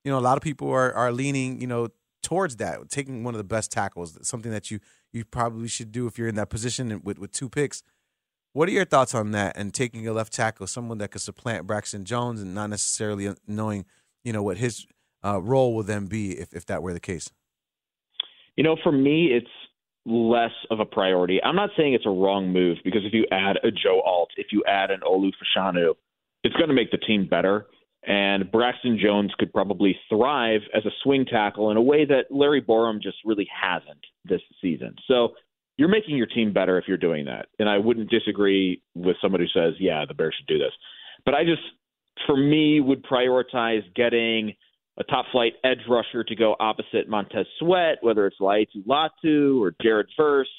you 0.04 0.12
know, 0.12 0.17
a 0.17 0.22
lot 0.22 0.38
of 0.38 0.44
people 0.44 0.70
are 0.72 0.94
are 0.94 1.12
leaning, 1.12 1.62
you 1.62 1.67
know, 1.67 1.89
towards 2.24 2.58
that, 2.58 2.89
taking 2.89 3.24
one 3.24 3.34
of 3.34 3.38
the 3.38 3.44
best 3.44 3.72
tackles, 3.72 4.17
something 4.28 4.52
that 4.52 4.72
you 4.72 4.80
you 5.13 5.26
probably 5.26 5.67
should 5.67 5.91
do 5.91 6.08
if 6.08 6.17
you're 6.17 6.28
in 6.28 6.36
that 6.36 6.50
position 6.50 7.02
with 7.04 7.20
with 7.20 7.32
two 7.32 7.50
picks. 7.50 7.84
What 8.54 8.67
are 8.67 8.74
your 8.74 8.86
thoughts 8.86 9.15
on 9.15 9.32
that 9.32 9.56
and 9.56 9.74
taking 9.74 10.06
a 10.08 10.13
left 10.13 10.34
tackle, 10.34 10.67
someone 10.67 10.98
that 10.98 11.12
could 11.12 11.22
supplant 11.22 11.67
Braxton 11.67 12.04
Jones 12.04 12.41
and 12.41 12.54
not 12.54 12.70
necessarily 12.70 13.34
knowing, 13.48 13.86
you 14.26 14.34
know, 14.34 14.44
what 14.44 14.58
his 14.58 14.86
uh, 15.24 15.42
role 15.42 15.76
will 15.76 15.84
then 15.84 16.08
be 16.08 16.32
if, 16.40 16.54
if 16.54 16.66
that 16.66 16.82
were 16.82 16.94
the 16.94 17.00
case? 17.00 17.30
You 18.56 18.64
know, 18.64 18.76
for 18.84 18.92
me, 18.92 19.28
it's 19.32 19.48
less 20.06 20.52
of 20.70 20.80
a 20.80 20.86
priority. 20.86 21.42
I'm 21.44 21.56
not 21.56 21.70
saying 21.78 21.94
it's 21.94 22.06
a 22.06 22.10
wrong 22.10 22.52
move 22.52 22.78
because 22.84 23.02
if 23.06 23.14
you 23.14 23.26
add 23.32 23.58
a 23.64 23.72
Joe 23.72 24.02
Alt, 24.06 24.30
if 24.38 24.48
you 24.52 24.64
add 24.68 24.92
an 24.92 25.02
Olu 25.02 25.32
Fashanu, 25.32 25.94
it's 26.44 26.56
going 26.56 26.70
to 26.70 26.74
make 26.74 26.92
the 26.92 26.98
team 26.98 27.28
better. 27.30 27.68
And 28.04 28.52
Braxton 28.52 29.00
Jones 29.02 29.32
could 29.38 29.54
probably 29.54 29.96
thrive 30.10 30.62
as 30.76 30.86
a 30.86 30.92
swing 31.04 31.26
tackle 31.26 31.70
in 31.70 31.78
a 31.78 31.82
way 31.82 32.04
that 32.06 32.26
Larry 32.32 32.62
Borom 32.62 33.00
just 33.02 33.18
really 33.24 33.48
hasn't 33.50 34.04
this 34.26 34.42
season. 34.60 34.96
So 35.08 35.34
you're 35.78 35.88
making 35.88 36.18
your 36.18 36.26
team 36.26 36.52
better 36.52 36.80
if 36.80 36.86
you're 36.88 36.98
doing 36.98 37.26
that. 37.26 37.48
And 37.60 37.70
I 37.70 37.78
wouldn't 37.78 38.10
disagree 38.10 38.82
with 38.96 39.18
somebody 39.22 39.46
who 39.46 39.60
says, 39.60 39.76
yeah, 39.80 40.04
the 40.08 40.16
Bears 40.16 40.36
should 40.38 40.48
do 40.48 40.58
this. 40.58 40.74
But 41.26 41.36
I 41.36 41.44
just, 41.44 41.62
for 42.26 42.36
me, 42.36 42.80
would 42.80 43.04
prioritize 43.04 43.82
getting 43.96 44.54
a 44.98 45.04
top 45.06 45.26
flight 45.32 45.54
edge 45.64 45.80
rusher 45.90 46.24
to 46.24 46.36
go 46.36 46.56
opposite 46.60 47.08
Montez 47.08 47.46
Sweat, 47.60 47.98
whether 48.02 48.28
it's 48.28 48.38
Laiatu 48.40 48.86
Latu 48.88 49.62
or 49.62 49.74
Jared 49.82 50.08
Verse, 50.18 50.50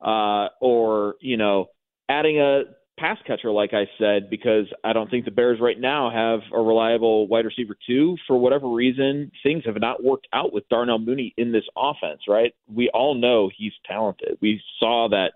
uh, 0.00 0.48
or, 0.60 1.14
you 1.20 1.36
know, 1.36 1.66
adding 2.08 2.40
a 2.40 2.62
pass 2.98 3.18
catcher, 3.26 3.50
like 3.50 3.72
I 3.72 3.86
said, 3.98 4.28
because 4.28 4.66
I 4.84 4.92
don't 4.92 5.10
think 5.10 5.24
the 5.24 5.30
Bears 5.30 5.60
right 5.60 5.78
now 5.78 6.10
have 6.10 6.40
a 6.52 6.60
reliable 6.60 7.28
wide 7.28 7.44
receiver 7.44 7.76
two. 7.86 8.16
For 8.26 8.36
whatever 8.36 8.68
reason, 8.68 9.30
things 9.42 9.62
have 9.64 9.80
not 9.80 10.02
worked 10.02 10.26
out 10.32 10.52
with 10.52 10.68
Darnell 10.68 10.98
Mooney 10.98 11.32
in 11.36 11.52
this 11.52 11.64
offense, 11.76 12.22
right? 12.28 12.52
We 12.72 12.90
all 12.92 13.14
know 13.14 13.50
he's 13.56 13.72
talented. 13.86 14.38
We 14.40 14.60
saw 14.80 15.08
that 15.10 15.32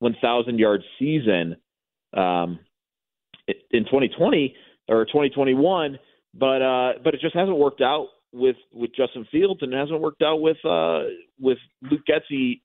1,000 0.00 0.58
yard 0.58 0.82
season 0.98 1.56
um, 2.12 2.58
in 3.70 3.84
2020 3.84 4.54
or 4.88 5.04
2021, 5.06 5.98
but 6.38 6.62
uh, 6.62 6.92
but 7.02 7.14
it 7.14 7.20
just 7.20 7.34
hasn't 7.34 7.56
worked 7.56 7.80
out 7.80 8.08
with 8.32 8.56
with 8.72 8.90
Justin 8.96 9.26
Fields 9.30 9.60
and 9.62 9.72
it 9.72 9.76
hasn't 9.76 10.00
worked 10.00 10.22
out 10.22 10.40
with 10.40 10.58
uh, 10.64 11.04
with 11.40 11.58
Luke 11.82 12.02
Getsy 12.08 12.60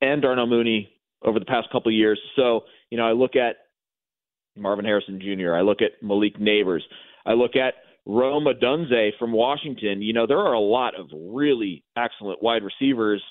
and 0.00 0.22
Darnell 0.22 0.46
Mooney 0.46 0.90
over 1.22 1.38
the 1.38 1.44
past 1.44 1.68
couple 1.72 1.90
of 1.90 1.94
years. 1.94 2.20
So 2.36 2.64
you 2.90 2.98
know, 2.98 3.06
I 3.06 3.12
look 3.12 3.36
at 3.36 3.56
Marvin 4.56 4.84
Harrison 4.84 5.20
Jr. 5.20 5.54
I 5.54 5.62
look 5.62 5.78
at 5.82 6.02
Malik 6.02 6.38
Nabers. 6.38 6.82
I 7.26 7.32
look 7.32 7.56
at 7.56 7.74
Rome 8.06 8.44
Odunze 8.44 9.10
from 9.18 9.32
Washington. 9.32 10.02
You 10.02 10.12
know, 10.12 10.26
there 10.26 10.38
are 10.38 10.52
a 10.52 10.60
lot 10.60 10.98
of 10.98 11.08
really 11.12 11.82
excellent 11.96 12.42
wide 12.42 12.62
receivers 12.62 13.22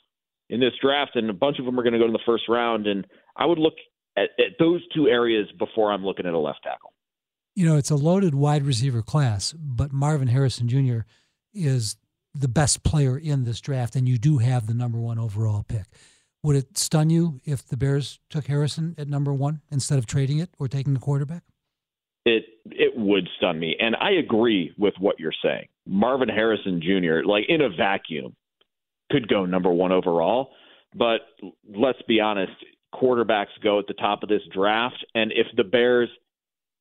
in 0.50 0.60
this 0.60 0.74
draft, 0.82 1.16
and 1.16 1.30
a 1.30 1.34
bunch 1.34 1.60
of 1.60 1.66
them 1.66 1.80
are 1.80 1.84
going 1.84 1.94
to 1.94 2.00
go 2.00 2.06
in 2.06 2.14
the 2.14 2.20
first 2.26 2.44
round. 2.50 2.88
And 2.88 3.06
I 3.38 3.46
would 3.46 3.60
look 3.60 3.76
at, 4.18 4.30
at 4.40 4.58
those 4.60 4.82
two 4.94 5.08
areas 5.08 5.48
before 5.58 5.92
I'm 5.92 6.06
looking 6.06 6.26
at 6.26 6.34
a 6.34 6.40
left 6.40 6.60
tackle. 6.64 6.93
You 7.56 7.68
know, 7.68 7.78
it's 7.78 7.92
a 7.92 7.96
loaded 7.96 8.34
wide 8.34 8.64
receiver 8.64 9.02
class, 9.02 9.54
but 9.54 9.94
Marvin 9.94 10.28
Harrison 10.28 10.68
Jr. 10.68 11.02
is 11.54 11.98
the 12.34 12.48
best 12.48 12.84
player 12.84 13.18
in 13.18 13.44
this 13.44 13.62
draft, 13.62 13.96
and 13.96 14.08
you 14.10 14.18
do 14.18 14.40
have 14.40 14.66
the 14.66 14.74
number 14.74 14.98
one 14.98 15.20
overall 15.20 15.64
pick. 15.68 15.86
Would 16.42 16.56
it 16.56 16.78
stun 16.78 17.10
you 17.10 17.40
if 17.46 17.66
the 17.66 17.78
Bears 17.78 18.20
took 18.30 18.48
Harrison 18.48 18.96
at 18.98 19.08
number 19.08 19.34
one 19.34 19.62
instead 19.72 19.98
of 19.98 20.06
trading 20.06 20.40
it 20.40 20.50
or 20.60 20.68
taking 20.68 20.94
the 20.94 21.00
quarterback? 21.00 21.44
It 22.26 22.44
it 22.66 22.94
would 22.96 23.28
stun 23.38 23.60
me, 23.60 23.76
and 23.80 23.96
I 23.98 24.12
agree 24.12 24.74
with 24.78 24.94
what 25.00 25.20
you're 25.20 25.34
saying. 25.44 25.68
Marvin 25.86 26.30
Harrison 26.30 26.82
Jr. 26.82 27.26
like 27.26 27.46
in 27.50 27.62
a 27.62 27.70
vacuum 27.70 28.36
could 29.12 29.28
go 29.28 29.46
number 29.46 29.72
one 29.72 29.92
overall, 29.92 30.52
but 30.96 31.22
let's 31.70 32.02
be 32.08 32.20
honest, 32.20 32.54
quarterbacks 32.94 33.48
go 33.62 33.80
at 33.80 33.88
the 33.88 33.94
top 33.94 34.24
of 34.24 34.30
this 34.30 34.42
draft, 34.54 35.06
and 35.14 35.32
if 35.34 35.48
the 35.56 35.64
Bears 35.64 36.10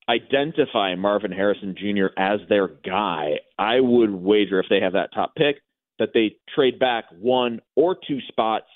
identify 0.08 0.94
Marvin 0.94 1.32
Harrison 1.32 1.74
Jr. 1.78 2.06
as 2.16 2.40
their 2.48 2.68
guy, 2.68 3.38
I 3.58 3.80
would 3.80 4.10
wager 4.10 4.60
if 4.60 4.66
they 4.68 4.80
have 4.80 4.94
that 4.94 5.10
top 5.14 5.34
pick 5.34 5.56
that 5.98 6.10
they 6.14 6.36
trade 6.54 6.78
back 6.78 7.04
one 7.20 7.60
or 7.76 7.96
two 8.06 8.18
spots 8.28 8.66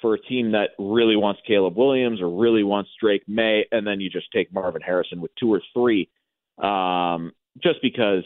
for 0.00 0.14
a 0.14 0.20
team 0.20 0.52
that 0.52 0.70
really 0.78 1.16
wants 1.16 1.40
Caleb 1.46 1.76
Williams 1.76 2.20
or 2.20 2.28
really 2.28 2.62
wants 2.62 2.90
Drake 3.00 3.22
Maye, 3.26 3.66
and 3.72 3.86
then 3.86 4.00
you 4.00 4.10
just 4.10 4.26
take 4.32 4.52
Marvin 4.52 4.82
Harrison 4.82 5.20
with 5.20 5.30
two 5.38 5.52
or 5.52 5.60
three, 5.74 6.08
um, 6.62 7.32
just 7.62 7.80
because, 7.82 8.24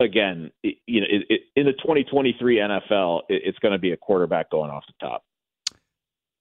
again, 0.00 0.50
it, 0.62 0.76
you 0.86 1.00
know, 1.00 1.06
it, 1.10 1.26
it, 1.28 1.40
in 1.56 1.66
the 1.66 1.72
2023 1.72 2.56
NFL, 2.56 3.22
it's 3.28 3.58
going 3.58 3.72
to 3.72 3.78
be 3.78 3.92
a 3.92 3.96
quarterback 3.96 4.50
going 4.50 4.70
off 4.70 4.84
the 4.86 5.06
top. 5.06 5.24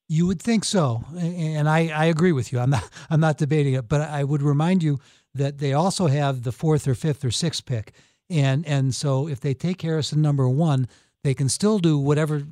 You 0.10 0.26
would 0.28 0.41
think 0.41 0.63
so, 0.63 1.04
and 1.17 1.67
I, 1.67 1.89
I 1.89 2.06
agree 2.06 2.32
with 2.32 2.54
you. 2.54 2.60
I'm 2.60 2.70
not 2.70 2.89
I'm 3.10 3.20
not 3.20 3.38
debating 3.38 3.74
it, 3.74 3.89
but 3.89 4.02
I 4.02 4.24
would 4.24 4.41
remind 4.41 4.84
you 4.84 5.00
that 5.34 5.58
they 5.58 5.74
also 5.74 6.08
have 6.08 6.43
the 6.43 6.52
fourth 6.52 6.88
or 6.88 6.96
fifth 6.96 7.26
or 7.26 7.32
sixth 7.32 7.65
pick, 7.65 7.93
and 8.30 8.65
and 8.65 8.96
so 8.96 9.28
if 9.28 9.39
they 9.39 9.54
take 9.54 9.82
Harrison 9.82 10.22
number 10.22 10.48
one, 10.48 10.88
they 11.24 11.34
can 11.34 11.50
still 11.50 11.80
do 11.80 11.98
whatever 11.98 12.43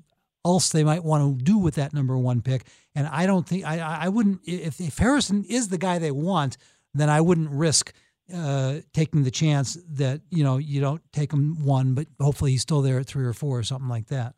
else 0.45 0.69
they 0.69 0.83
might 0.83 1.03
want 1.03 1.39
to 1.39 1.43
do 1.43 1.57
with 1.57 1.75
that 1.75 1.93
number 1.93 2.17
one 2.17 2.41
pick. 2.41 2.67
And 2.93 3.07
I 3.07 3.25
don't 3.25 3.47
think 3.47 3.65
I 3.65 3.79
I 3.79 4.09
wouldn't 4.09 4.41
if 4.45 4.79
if 4.79 4.97
Harrison 4.97 5.43
is 5.45 5.69
the 5.69 5.77
guy 5.77 5.97
they 5.97 6.11
want, 6.11 6.57
then 6.93 7.09
I 7.09 7.21
wouldn't 7.21 7.49
risk 7.49 7.93
uh, 8.33 8.79
taking 8.93 9.23
the 9.23 9.31
chance 9.31 9.77
that 9.91 10.21
you 10.29 10.43
know 10.43 10.57
you 10.57 10.81
don't 10.81 11.01
take 11.13 11.31
him 11.31 11.63
one, 11.63 11.93
but 11.93 12.07
hopefully 12.19 12.51
he's 12.51 12.61
still 12.61 12.81
there 12.81 12.99
at 12.99 13.05
three 13.05 13.25
or 13.25 13.33
four 13.33 13.59
or 13.59 13.63
something 13.63 13.89
like 13.89 14.07
that. 14.07 14.35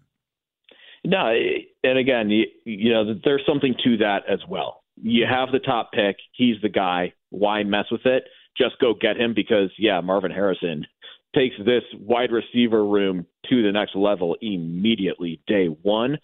No, 1.06 1.34
and 1.88 1.98
again, 1.98 2.30
you, 2.30 2.46
you 2.66 2.94
know, 2.94 3.14
there's 3.24 3.44
something 3.48 3.76
to 3.84 3.98
that 3.98 4.24
as 4.30 4.40
well. 4.48 4.84
You 5.02 5.26
have 5.30 5.52
the 5.52 5.60
top 5.60 5.92
pick; 5.92 6.18
he's 6.34 6.62
the 6.62 6.70
guy. 6.70 7.14
Why 7.30 7.64
mess 7.64 7.86
with 7.92 8.06
it? 8.06 8.24
Just 8.58 8.80
go 8.80 8.94
get 9.00 9.18
him 9.18 9.34
because 9.34 9.72
yeah, 9.78 10.02
Marvin 10.02 10.32
Harrison 10.32 10.86
takes 11.36 11.56
this 11.60 11.84
wide 12.00 12.32
receiver 12.32 12.86
room 12.86 13.26
to 13.50 13.64
the 13.64 13.72
next 13.72 13.96
level 13.96 14.36
immediately, 14.42 15.42
day 15.48 15.68
one. 15.68 16.18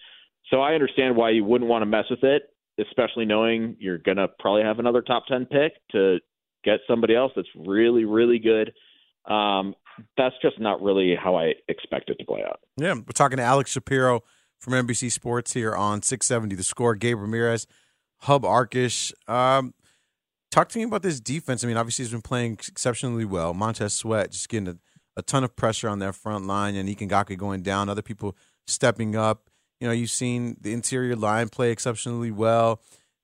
So 0.49 0.61
I 0.61 0.73
understand 0.73 1.15
why 1.15 1.31
you 1.31 1.43
wouldn't 1.43 1.69
want 1.69 1.83
to 1.83 1.85
mess 1.85 2.05
with 2.09 2.23
it, 2.23 2.43
especially 2.79 3.25
knowing 3.25 3.75
you're 3.79 3.97
going 3.97 4.17
to 4.17 4.27
probably 4.39 4.63
have 4.63 4.79
another 4.79 5.01
top 5.01 5.25
10 5.27 5.45
pick 5.45 5.73
to 5.91 6.17
get 6.63 6.79
somebody 6.87 7.15
else 7.15 7.31
that's 7.35 7.47
really, 7.55 8.05
really 8.05 8.39
good. 8.39 8.73
Um, 9.31 9.75
that's 10.17 10.35
just 10.41 10.59
not 10.59 10.81
really 10.81 11.15
how 11.15 11.35
I 11.35 11.53
expect 11.67 12.09
it 12.09 12.17
to 12.19 12.25
play 12.25 12.43
out. 12.43 12.59
Yeah, 12.77 12.93
we're 12.93 13.13
talking 13.13 13.37
to 13.37 13.43
Alex 13.43 13.71
Shapiro 13.71 14.21
from 14.63 14.73
NBC 14.73 15.11
Sports 15.11 15.53
here 15.53 15.75
on 15.75 16.01
670 16.01 16.55
The 16.55 16.63
Score. 16.63 16.95
Gabe 16.95 17.19
Ramirez, 17.19 17.67
Hub 18.19 18.43
Arkush. 18.43 19.11
Um, 19.27 19.73
talk 20.51 20.69
to 20.69 20.77
me 20.77 20.85
about 20.85 21.03
this 21.03 21.19
defense. 21.19 21.63
I 21.63 21.67
mean, 21.67 21.77
obviously 21.77 22.05
he's 22.05 22.11
been 22.11 22.21
playing 22.21 22.53
exceptionally 22.53 23.25
well. 23.25 23.53
Montez 23.53 23.93
Sweat 23.93 24.31
just 24.31 24.49
getting 24.49 24.69
a 24.69 24.77
a 25.15 25.21
ton 25.21 25.43
of 25.43 25.55
pressure 25.55 25.89
on 25.89 25.99
their 25.99 26.13
front 26.13 26.45
line 26.45 26.75
and 26.75 26.89
Ngakoue 26.89 27.37
going 27.37 27.61
down, 27.61 27.89
other 27.89 28.01
people 28.01 28.35
stepping 28.65 29.15
up. 29.15 29.49
You 29.79 29.87
know, 29.87 29.93
you've 29.93 30.09
seen 30.09 30.57
the 30.61 30.73
interior 30.73 31.15
line 31.15 31.49
play 31.49 31.71
exceptionally 31.71 32.31
well. 32.31 32.81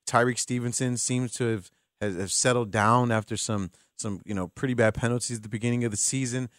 Tyrique 0.08 0.40
Stevenson 0.40 0.98
seems 0.98 1.34
to 1.34 1.46
have, 1.46 1.72
have 2.02 2.32
settled 2.32 2.72
down 2.72 3.12
after 3.12 3.38
some 3.38 3.72
some 3.98 4.22
you 4.26 4.34
know 4.34 4.48
pretty 4.48 4.74
bad 4.74 4.94
penalties 4.94 5.38
at 5.38 5.44
the 5.44 5.50
beginning 5.50 5.84
of 5.84 5.92
the 5.92 5.98
season. 5.98 6.50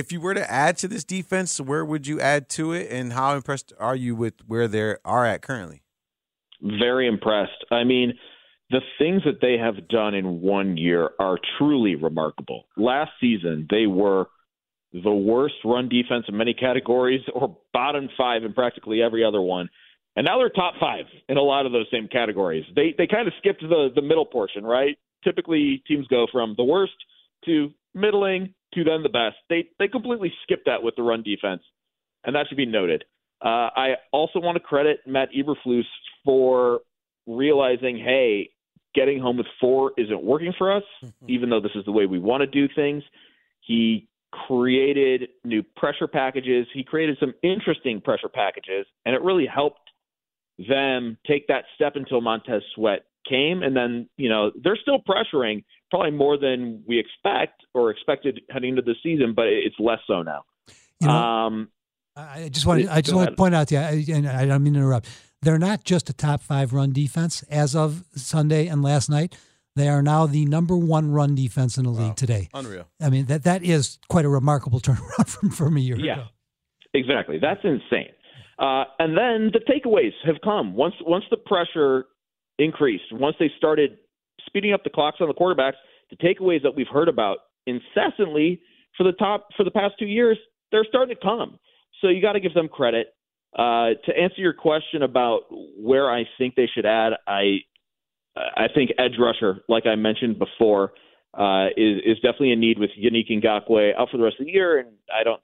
If 0.00 0.10
you 0.12 0.18
were 0.18 0.32
to 0.32 0.50
add 0.50 0.78
to 0.78 0.88
this 0.88 1.04
defense, 1.04 1.60
where 1.60 1.84
would 1.84 2.06
you 2.06 2.22
add 2.22 2.48
to 2.50 2.72
it, 2.72 2.90
and 2.90 3.12
how 3.12 3.36
impressed 3.36 3.74
are 3.78 3.94
you 3.94 4.14
with 4.14 4.32
where 4.46 4.66
they 4.66 4.96
are 5.04 5.26
at 5.26 5.42
currently? 5.42 5.82
Very 6.62 7.06
impressed. 7.06 7.66
I 7.70 7.84
mean, 7.84 8.14
the 8.70 8.80
things 8.98 9.20
that 9.26 9.42
they 9.42 9.58
have 9.58 9.88
done 9.88 10.14
in 10.14 10.40
one 10.40 10.78
year 10.78 11.10
are 11.18 11.36
truly 11.58 11.96
remarkable. 11.96 12.64
Last 12.78 13.10
season, 13.20 13.66
they 13.68 13.86
were 13.86 14.28
the 14.94 15.12
worst 15.12 15.56
run 15.66 15.90
defense 15.90 16.24
in 16.28 16.36
many 16.38 16.54
categories, 16.54 17.20
or 17.34 17.58
bottom 17.74 18.08
five 18.16 18.42
in 18.42 18.54
practically 18.54 19.02
every 19.02 19.22
other 19.22 19.42
one. 19.42 19.68
And 20.16 20.24
now 20.24 20.38
they're 20.38 20.48
top 20.48 20.74
five 20.80 21.04
in 21.28 21.36
a 21.36 21.42
lot 21.42 21.66
of 21.66 21.72
those 21.72 21.86
same 21.92 22.08
categories. 22.08 22.64
They 22.74 22.94
they 22.96 23.06
kind 23.06 23.28
of 23.28 23.34
skipped 23.38 23.60
the 23.60 23.90
the 23.94 24.02
middle 24.02 24.24
portion, 24.24 24.64
right? 24.64 24.96
Typically, 25.24 25.82
teams 25.86 26.06
go 26.06 26.26
from 26.32 26.54
the 26.56 26.64
worst 26.64 26.94
to 27.44 27.70
middling 27.92 28.54
to 28.74 28.84
then 28.84 29.02
the 29.02 29.08
best. 29.08 29.36
They 29.48 29.68
they 29.78 29.88
completely 29.88 30.32
skipped 30.42 30.66
that 30.66 30.82
with 30.82 30.96
the 30.96 31.02
run 31.02 31.22
defense, 31.22 31.62
and 32.24 32.34
that 32.34 32.46
should 32.48 32.56
be 32.56 32.66
noted. 32.66 33.04
Uh, 33.42 33.70
I 33.74 33.94
also 34.12 34.38
want 34.38 34.56
to 34.56 34.60
credit 34.60 35.00
Matt 35.06 35.30
Eberflus 35.36 35.84
for 36.24 36.80
realizing, 37.26 37.96
hey, 37.96 38.50
getting 38.94 39.20
home 39.20 39.38
with 39.38 39.46
four 39.60 39.92
isn't 39.96 40.22
working 40.22 40.52
for 40.58 40.72
us, 40.72 40.82
mm-hmm. 41.02 41.30
even 41.30 41.50
though 41.50 41.60
this 41.60 41.72
is 41.74 41.84
the 41.84 41.92
way 41.92 42.06
we 42.06 42.18
want 42.18 42.42
to 42.42 42.46
do 42.46 42.72
things. 42.74 43.02
He 43.60 44.08
created 44.46 45.28
new 45.44 45.62
pressure 45.62 46.06
packages. 46.06 46.66
He 46.72 46.84
created 46.84 47.16
some 47.18 47.34
interesting 47.42 48.00
pressure 48.00 48.28
packages, 48.28 48.86
and 49.06 49.14
it 49.14 49.22
really 49.22 49.46
helped 49.46 49.80
them 50.68 51.16
take 51.26 51.46
that 51.48 51.64
step 51.74 51.96
until 51.96 52.20
Montez 52.20 52.62
Sweat 52.74 53.04
came. 53.28 53.62
And 53.62 53.76
then, 53.76 54.08
you 54.16 54.28
know, 54.28 54.50
they're 54.62 54.78
still 54.80 54.98
pressuring 54.98 55.64
probably 55.90 56.12
more 56.12 56.38
than 56.38 56.82
we 56.86 56.98
expect 56.98 57.62
or 57.74 57.90
expected 57.90 58.40
heading 58.50 58.70
into 58.70 58.82
the 58.82 58.94
season, 59.02 59.34
but 59.34 59.46
it's 59.46 59.76
less 59.78 59.98
so 60.06 60.22
now. 60.22 60.44
You 61.00 61.08
know, 61.08 61.14
um, 61.14 61.68
I 62.16 62.48
just 62.50 62.66
want 62.66 62.82
to, 62.82 62.92
I 62.92 63.00
just 63.00 63.14
want 63.14 63.30
to 63.30 63.36
point 63.36 63.54
out 63.54 63.68
to 63.68 63.94
you, 63.96 64.14
and 64.14 64.28
I 64.28 64.46
don't 64.46 64.62
mean 64.62 64.74
to 64.74 64.80
interrupt. 64.80 65.08
They're 65.42 65.58
not 65.58 65.84
just 65.84 66.10
a 66.10 66.12
top 66.12 66.42
five 66.42 66.72
run 66.72 66.92
defense 66.92 67.42
as 67.44 67.74
of 67.74 68.04
Sunday 68.14 68.66
and 68.66 68.82
last 68.82 69.08
night. 69.08 69.36
They 69.76 69.88
are 69.88 70.02
now 70.02 70.26
the 70.26 70.44
number 70.44 70.76
one 70.76 71.12
run 71.12 71.34
defense 71.34 71.78
in 71.78 71.84
the 71.84 71.90
league 71.90 72.16
today. 72.16 72.48
Unreal. 72.52 72.88
I 73.00 73.08
mean 73.08 73.26
that 73.26 73.44
that 73.44 73.62
is 73.62 73.98
quite 74.08 74.24
a 74.24 74.28
remarkable 74.28 74.80
turnaround 74.80 75.28
from 75.28 75.50
from 75.50 75.76
a 75.76 75.80
year 75.80 75.96
yeah, 75.98 76.14
ago. 76.14 76.24
Exactly. 76.92 77.38
That's 77.38 77.60
insane. 77.64 78.10
Uh, 78.58 78.84
and 78.98 79.16
then 79.16 79.50
the 79.52 79.60
takeaways 79.60 80.12
have 80.26 80.36
come 80.44 80.74
once 80.74 80.94
once 81.02 81.24
the 81.30 81.36
pressure 81.36 82.06
increased, 82.58 83.04
once 83.12 83.36
they 83.38 83.50
started 83.56 83.98
speeding 84.46 84.72
up 84.72 84.84
the 84.84 84.90
clocks 84.90 85.18
on 85.20 85.28
the 85.28 85.34
quarterbacks. 85.34 85.74
The 86.10 86.16
takeaways 86.16 86.62
that 86.62 86.74
we've 86.74 86.88
heard 86.88 87.08
about 87.08 87.38
incessantly 87.66 88.60
for 88.96 89.04
the 89.04 89.12
top 89.12 89.48
for 89.56 89.64
the 89.64 89.70
past 89.70 89.94
two 89.98 90.06
years, 90.06 90.38
they're 90.72 90.86
starting 90.88 91.14
to 91.14 91.20
come. 91.20 91.58
So 92.00 92.08
you 92.08 92.20
got 92.20 92.32
to 92.32 92.40
give 92.40 92.54
them 92.54 92.68
credit. 92.68 93.14
Uh, 93.56 93.98
to 94.06 94.16
answer 94.16 94.40
your 94.40 94.52
question 94.52 95.02
about 95.02 95.40
where 95.76 96.10
I 96.10 96.24
think 96.38 96.54
they 96.54 96.68
should 96.72 96.86
add, 96.86 97.14
I 97.26 97.58
I 98.36 98.68
think 98.72 98.90
edge 98.98 99.18
rusher, 99.18 99.60
like 99.68 99.86
I 99.86 99.96
mentioned 99.96 100.38
before, 100.38 100.92
uh, 101.34 101.66
is 101.76 101.98
is 102.04 102.16
definitely 102.16 102.52
a 102.52 102.56
need 102.56 102.78
with 102.78 102.90
Yannick 102.98 103.30
Ngakoue 103.30 103.96
out 103.96 104.08
for 104.10 104.18
the 104.18 104.22
rest 104.24 104.36
of 104.38 104.46
the 104.46 104.52
year, 104.52 104.78
and 104.78 104.88
I 105.12 105.24
don't 105.24 105.40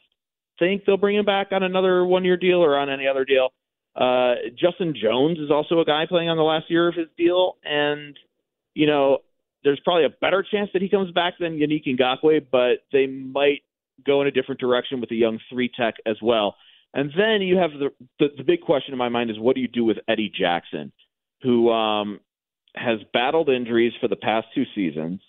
think 0.58 0.84
they'll 0.84 0.96
bring 0.96 1.16
him 1.16 1.24
back 1.24 1.48
on 1.50 1.62
another 1.62 2.04
one 2.04 2.24
year 2.24 2.36
deal 2.36 2.58
or 2.58 2.76
on 2.76 2.88
any 2.88 3.06
other 3.06 3.24
deal. 3.24 3.48
Uh, 3.94 4.34
Justin 4.58 4.94
Jones 5.00 5.38
is 5.38 5.50
also 5.50 5.80
a 5.80 5.84
guy 5.84 6.04
playing 6.08 6.28
on 6.28 6.36
the 6.36 6.42
last 6.42 6.70
year 6.70 6.88
of 6.88 6.94
his 6.94 7.08
deal, 7.16 7.56
and 7.64 8.16
you 8.76 8.86
know 8.86 9.18
there's 9.64 9.80
probably 9.82 10.04
a 10.04 10.10
better 10.20 10.44
chance 10.48 10.70
that 10.72 10.82
he 10.82 10.88
comes 10.88 11.10
back 11.10 11.34
than 11.40 11.58
Yannick 11.58 11.86
Ngakoue, 11.86 12.46
but 12.52 12.84
they 12.92 13.06
might 13.06 13.62
go 14.06 14.20
in 14.20 14.28
a 14.28 14.30
different 14.30 14.60
direction 14.60 15.00
with 15.00 15.10
a 15.10 15.14
young 15.14 15.40
three 15.50 15.68
tech 15.76 15.94
as 16.06 16.16
well. 16.22 16.54
And 16.94 17.10
then 17.16 17.40
you 17.42 17.56
have 17.56 17.70
the, 17.72 17.88
the 18.20 18.28
the 18.36 18.44
big 18.44 18.60
question 18.60 18.92
in 18.92 18.98
my 18.98 19.08
mind 19.08 19.30
is 19.30 19.38
what 19.38 19.56
do 19.56 19.62
you 19.62 19.68
do 19.68 19.84
with 19.84 19.96
Eddie 20.06 20.30
Jackson, 20.38 20.92
who 21.42 21.70
um, 21.70 22.20
has 22.76 23.00
battled 23.12 23.48
injuries 23.48 23.92
for 24.00 24.08
the 24.08 24.16
past 24.16 24.46
two 24.54 24.64
seasons, 24.74 25.20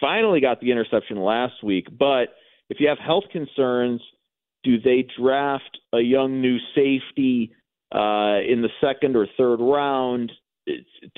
finally 0.00 0.40
got 0.40 0.60
the 0.60 0.70
interception 0.70 1.16
last 1.16 1.62
week, 1.62 1.86
but 1.98 2.28
if 2.70 2.78
you 2.80 2.88
have 2.88 2.98
health 2.98 3.24
concerns, 3.32 4.00
do 4.62 4.80
they 4.80 5.06
draft 5.18 5.78
a 5.92 6.00
young 6.00 6.40
new 6.40 6.58
safety 6.74 7.52
uh, 7.94 8.40
in 8.48 8.62
the 8.62 8.70
second 8.80 9.16
or 9.16 9.26
third 9.36 9.60
round 9.60 10.32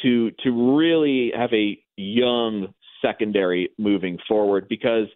to 0.02 0.30
to 0.30 0.76
really 0.76 1.32
have 1.36 1.52
a 1.52 1.78
young 1.96 2.74
secondary 3.02 3.70
moving 3.78 4.18
forward? 4.28 4.68
Because 4.68 5.06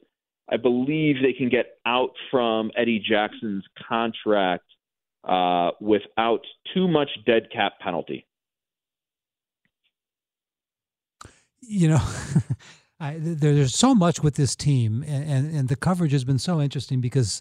I 0.50 0.56
believe 0.56 1.16
they 1.22 1.32
can 1.32 1.48
get 1.48 1.78
out 1.86 2.10
from 2.30 2.70
Eddie 2.76 3.02
Jackson's 3.06 3.64
contract 3.88 4.64
uh, 5.24 5.70
without 5.80 6.40
too 6.74 6.88
much 6.88 7.10
dead 7.26 7.48
cap 7.52 7.72
penalty. 7.80 8.26
You 11.60 11.88
know, 11.90 12.00
I, 13.00 13.16
there's 13.18 13.74
so 13.74 13.94
much 13.94 14.22
with 14.22 14.34
this 14.34 14.56
team, 14.56 15.04
and, 15.06 15.30
and, 15.30 15.54
and 15.54 15.68
the 15.68 15.76
coverage 15.76 16.12
has 16.12 16.24
been 16.24 16.38
so 16.38 16.60
interesting 16.60 17.00
because 17.00 17.40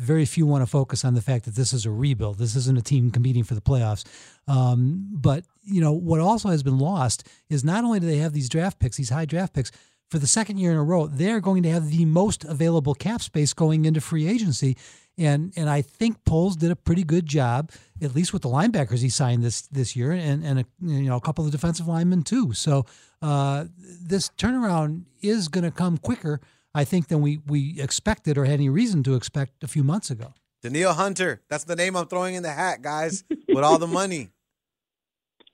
very 0.00 0.24
few 0.24 0.46
want 0.46 0.62
to 0.62 0.66
focus 0.66 1.04
on 1.04 1.14
the 1.14 1.20
fact 1.20 1.44
that 1.44 1.54
this 1.54 1.72
is 1.72 1.84
a 1.84 1.90
rebuild. 1.90 2.38
This 2.38 2.56
isn't 2.56 2.78
a 2.78 2.82
team 2.82 3.10
competing 3.10 3.44
for 3.44 3.54
the 3.54 3.60
playoffs. 3.60 4.04
Um, 4.48 5.08
but 5.12 5.44
you 5.62 5.80
know 5.80 5.92
what 5.92 6.20
also 6.20 6.48
has 6.48 6.62
been 6.62 6.78
lost 6.78 7.28
is 7.48 7.62
not 7.62 7.84
only 7.84 8.00
do 8.00 8.06
they 8.06 8.16
have 8.16 8.32
these 8.32 8.48
draft 8.48 8.78
picks, 8.78 8.96
these 8.96 9.10
high 9.10 9.26
draft 9.26 9.54
picks, 9.54 9.70
for 10.10 10.18
the 10.18 10.26
second 10.26 10.58
year 10.58 10.72
in 10.72 10.76
a 10.76 10.82
row, 10.82 11.06
they're 11.06 11.40
going 11.40 11.62
to 11.62 11.70
have 11.70 11.90
the 11.90 12.04
most 12.04 12.44
available 12.44 12.94
cap 12.94 13.22
space 13.22 13.52
going 13.52 13.84
into 13.84 14.00
free 14.00 14.26
agency. 14.26 14.76
And 15.16 15.52
and 15.56 15.68
I 15.68 15.82
think 15.82 16.24
Poles 16.24 16.56
did 16.56 16.70
a 16.70 16.76
pretty 16.76 17.04
good 17.04 17.26
job, 17.26 17.70
at 18.00 18.14
least 18.14 18.32
with 18.32 18.42
the 18.42 18.48
linebackers 18.48 19.02
he 19.02 19.10
signed 19.10 19.42
this 19.42 19.62
this 19.68 19.94
year, 19.94 20.12
and 20.12 20.44
and 20.44 20.60
a, 20.60 20.64
you 20.80 21.02
know 21.02 21.16
a 21.16 21.20
couple 21.20 21.44
of 21.44 21.52
defensive 21.52 21.86
linemen 21.86 22.22
too. 22.22 22.52
So 22.54 22.86
uh, 23.20 23.66
this 23.78 24.30
turnaround 24.38 25.04
is 25.20 25.48
going 25.48 25.64
to 25.64 25.70
come 25.70 25.98
quicker, 25.98 26.40
I 26.74 26.84
think, 26.84 27.08
than 27.08 27.20
we 27.20 27.40
we 27.46 27.80
expected 27.80 28.38
or 28.38 28.44
had 28.44 28.54
any 28.54 28.68
reason 28.68 29.02
to 29.04 29.14
expect 29.14 29.62
a 29.64 29.68
few 29.68 29.82
months 29.82 30.10
ago. 30.10 30.34
Danielle 30.62 30.94
Hunter, 30.94 31.42
that's 31.48 31.64
the 31.64 31.76
name 31.76 31.96
I'm 31.96 32.06
throwing 32.06 32.34
in 32.34 32.42
the 32.42 32.52
hat, 32.52 32.82
guys, 32.82 33.24
with 33.48 33.64
all 33.64 33.78
the 33.78 33.86
money. 33.86 34.30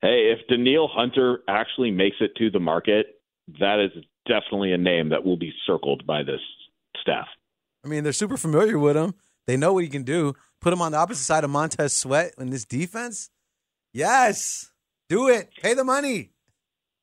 Hey, 0.03 0.31
if 0.31 0.47
Danielle 0.47 0.89
Hunter 0.93 1.41
actually 1.49 1.91
makes 1.91 2.17
it 2.21 2.33
to 2.37 2.51
the 2.51 2.61
market, 2.61 3.19
that 3.59 3.81
is 3.81 4.05
definitely 4.27 4.73
a 4.73 4.79
name 4.79 5.09
that 5.09 5.25
will 5.25 5.39
be 5.39 5.55
circled 5.67 6.07
by 6.07 6.23
this 6.23 6.41
staff. 7.01 7.27
I 7.83 7.89
mean, 7.89 8.05
they're 8.05 8.13
super 8.13 8.37
familiar 8.37 8.79
with 8.79 8.95
him. 8.95 9.15
They 9.47 9.57
know 9.57 9.73
what 9.73 9.85
he 9.85 9.89
can 9.89 10.03
do. 10.03 10.35
Put 10.61 10.75
him 10.75 10.83
on 10.83 10.93
the 10.93 10.99
opposite 10.99 11.25
side 11.25 11.45
of 11.45 11.51
Montez 11.51 11.95
Sweat 11.95 12.35
in 12.39 12.51
this 12.51 12.67
defense. 12.67 13.31
Yes, 13.95 14.71
do 15.09 15.29
it. 15.29 15.49
Pay 15.63 15.73
the 15.73 15.83
money. 15.83 16.31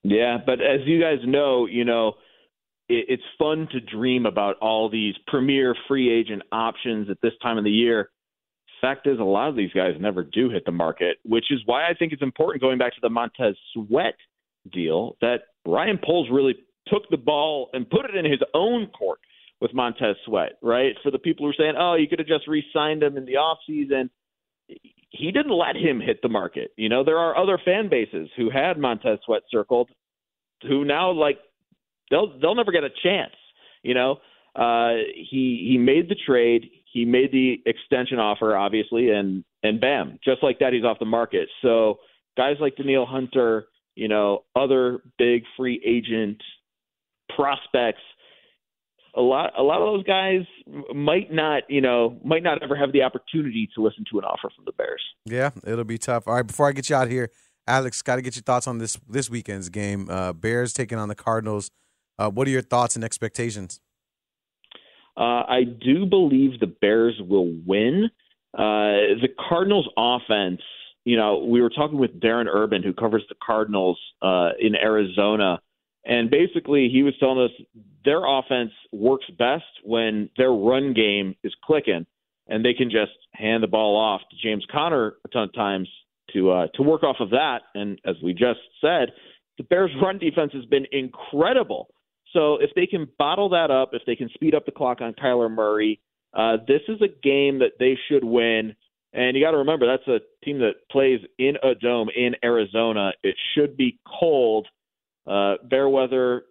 Yeah, 0.04 0.38
but 0.46 0.62
as 0.62 0.82
you 0.86 1.02
guys 1.02 1.20
know, 1.26 1.66
you 1.66 1.86
know, 1.86 2.14
it, 2.90 3.06
it's 3.10 3.24
fun 3.38 3.68
to 3.72 3.80
dream 3.80 4.26
about 4.26 4.58
all 4.58 4.90
these 4.90 5.16
premier 5.28 5.76
free 5.88 6.12
agent 6.12 6.42
options 6.52 7.10
at 7.10 7.18
this 7.22 7.34
time 7.42 7.58
of 7.58 7.64
the 7.64 7.72
year. 7.72 8.10
Fact 8.82 9.08
is, 9.08 9.20
a 9.20 9.24
lot 9.24 9.48
of 9.48 9.56
these 9.56 9.72
guys 9.72 9.94
never 10.00 10.24
do 10.24 10.50
hit 10.50 10.66
the 10.66 10.72
market, 10.72 11.18
which 11.24 11.46
is 11.52 11.62
why 11.66 11.90
I 11.90 11.94
think 11.94 12.12
it's 12.12 12.22
important 12.22 12.62
going 12.62 12.78
back 12.78 12.94
to 12.94 13.02
the 13.02 13.10
Montez 13.10 13.56
Sweat 13.74 14.16
deal 14.72 15.16
that 15.22 15.44
Ryan 15.66 16.00
Poles 16.04 16.28
really 16.30 16.56
took 16.88 17.10
the 17.10 17.18
ball 17.18 17.70
and 17.72 17.90
put 17.90 18.06
it 18.06 18.16
in 18.16 18.30
his 18.30 18.42
own 18.54 18.88
court 18.88 19.20
with 19.62 19.74
Montez 19.74 20.18
Sweat, 20.26 20.58
right? 20.62 20.96
For 21.02 21.12
the 21.12 21.20
people 21.20 21.46
who 21.46 21.52
are 21.52 21.56
saying, 21.58 21.76
oh, 21.80 21.96
you 21.96 22.10
could 22.10 22.20
have 22.20 22.28
just 22.28 22.46
re 22.48 22.64
signed 22.74 23.02
him 23.02 23.16
in 23.16 23.24
the 23.26 23.36
offseason, 23.36 24.10
he 24.68 25.32
didn't 25.32 25.58
let 25.58 25.78
him 25.78 26.02
hit 26.02 26.22
the 26.22 26.28
market. 26.28 26.72
You 26.76 26.90
know, 26.90 27.06
there 27.06 27.20
are 27.20 27.38
other 27.38 27.58
fan 27.64 27.88
bases 27.90 28.30
who 28.36 28.50
had 28.50 28.78
Montez 28.78 29.20
Sweat 29.26 29.44
circled 29.50 29.90
who 30.68 30.86
now, 30.86 31.12
like, 31.12 31.40
they'll, 32.14 32.40
they'll 32.40 32.56
never 32.56 32.72
get 32.72 32.84
a 32.84 32.90
chance. 32.90 33.34
You 33.82 33.96
know, 33.96 34.18
uh, 34.56 35.02
he, 35.16 35.68
he 35.70 35.78
made 35.78 36.10
the 36.10 36.16
trade. 36.16 36.70
He 36.92 37.06
made 37.06 37.32
the 37.32 37.62
extension 37.66 38.20
offer, 38.20 38.56
obviously, 38.56 39.10
and, 39.10 39.44
and 39.64 39.82
bam, 39.82 40.20
just 40.24 40.44
like 40.44 40.60
that, 40.60 40.74
he's 40.74 40.84
off 40.84 41.00
the 41.00 41.06
market. 41.06 41.50
So 41.62 41.98
guys 42.38 42.58
like 42.60 42.76
Danielle 42.76 43.08
Hunter, 43.08 43.66
you 43.96 44.08
know, 44.08 44.44
other 44.56 45.02
big 45.18 45.44
free 45.58 45.82
agent 45.86 46.42
prospects 47.36 48.02
a 49.16 49.22
lot 49.22 49.54
a 49.58 49.62
lot 49.62 49.82
of 49.82 49.94
those 49.94 50.04
guys 50.06 50.42
might 50.94 51.32
not 51.32 51.64
you 51.70 51.82
know 51.82 52.20
might 52.24 52.44
not 52.44 52.64
ever 52.64 52.76
have 52.76 52.92
the 52.92 53.04
opportunity 53.04 53.70
to 53.76 53.82
listen 53.82 54.04
to 54.12 54.18
an 54.18 54.26
offer 54.26 54.50
from 54.56 54.66
the 54.66 54.72
Bears. 54.72 55.04
Yeah, 55.26 55.52
it'll 55.66 55.84
be 55.84 55.98
tough. 55.98 56.28
All 56.28 56.36
right, 56.36 56.46
before 56.46 56.68
I 56.68 56.72
get 56.72 56.90
you 56.90 56.96
out 56.96 57.10
here, 57.10 57.30
Alex, 57.68 58.02
got 58.02 58.16
to 58.16 58.22
get 58.22 58.36
your 58.36 58.44
thoughts 58.44 58.68
on 58.68 58.80
this 58.80 58.98
this 59.08 59.30
weekend's 59.30 59.70
game. 59.70 60.10
Uh, 60.10 60.34
Bears 60.34 60.74
taking 60.74 60.98
on 60.98 61.10
the 61.10 61.16
Cardinals. 61.16 61.70
Uh, 62.18 62.30
what 62.30 62.48
are 62.48 62.52
your 62.52 62.62
thoughts 62.62 62.96
and 62.96 63.04
expectations? 63.04 63.80
Uh, 65.16 65.44
I 65.48 65.64
do 65.64 66.06
believe 66.06 66.60
the 66.60 66.68
Bears 66.68 67.20
will 67.20 67.54
win. 67.66 68.10
Uh, 68.54 69.18
the 69.22 69.30
Cardinals' 69.50 69.88
offense. 69.98 70.62
You 71.06 71.18
know, 71.18 71.40
we 71.40 71.62
were 71.62 71.70
talking 71.70 72.00
with 72.00 72.20
Darren 72.20 72.48
Urban, 72.48 72.82
who 72.82 72.94
covers 72.94 73.24
the 73.28 73.36
Cardinals 73.44 74.00
uh, 74.22 74.52
in 74.60 74.76
Arizona 74.76 75.60
and 76.06 76.30
basically, 76.30 76.90
he 76.92 77.04
was 77.04 77.14
telling 77.20 77.40
us 77.40 77.52
their 78.04 78.26
offense 78.26 78.72
works 78.92 79.26
best 79.38 79.64
when 79.84 80.30
their 80.38 80.52
run 80.52 80.94
game 80.94 81.36
is 81.44 81.56
clicking, 81.64 82.06
and 82.48 82.66
they 82.66 82.74
can 82.74 82.90
just 82.90 83.14
hand 83.32 83.64
the 83.64 83.68
ball 83.68 83.96
off 83.96 84.22
to 84.30 84.36
James 84.42 84.66
Conner 84.70 85.16
a 85.24 85.28
ton 85.30 85.44
of 85.44 85.54
times 85.54 85.88
to 86.34 86.52
uh, 86.52 86.68
to 86.76 86.84
work 86.84 87.04
off 87.04 87.18
of 87.20 87.30
that. 87.30 87.62
And 87.74 88.00
as 88.06 88.16
we 88.22 88.34
just 88.34 88.60
said, 88.82 89.14
the 89.58 89.64
Bears' 89.64 89.92
run 90.02 90.18
defense 90.18 90.52
has 90.54 90.66
been 90.66 90.86
incredible. 90.92 91.88
So 92.34 92.56
if 92.56 92.72
they 92.76 92.88
can 92.88 93.08
bottle 93.18 93.50
that 93.50 93.72
up, 93.72 93.92
if 93.94 94.02
they 94.06 94.16
can 94.16 94.30
speed 94.34 94.56
up 94.56 94.66
the 94.66 94.72
clock 94.72 95.02
on 95.02 95.14
Kyler 95.14 95.50
Murray, 95.50 96.02
uh, 96.34 96.58
this 96.68 96.82
is 96.88 97.00
a 97.02 97.08
game 97.08 97.60
that 97.60 97.74
they 97.80 97.98
should 98.10 98.24
win. 98.24 98.76
And 99.14 99.38
you 99.38 99.44
got 99.44 99.52
to 99.52 99.58
remember 99.58 99.86
that's 99.86 100.08
a 100.08 100.20
team 100.44 100.60
that 100.60 100.74
plays 100.92 101.20
in 101.38 101.56
a 101.62 101.76
dome 101.76 102.10
in 102.16 102.34
Arizona. 102.44 103.12
It 103.22 103.36
should 103.54 103.78
be 103.78 104.00
cold 104.20 104.68
uh, 105.28 105.56
bear 105.70 105.88
weather 105.88 106.44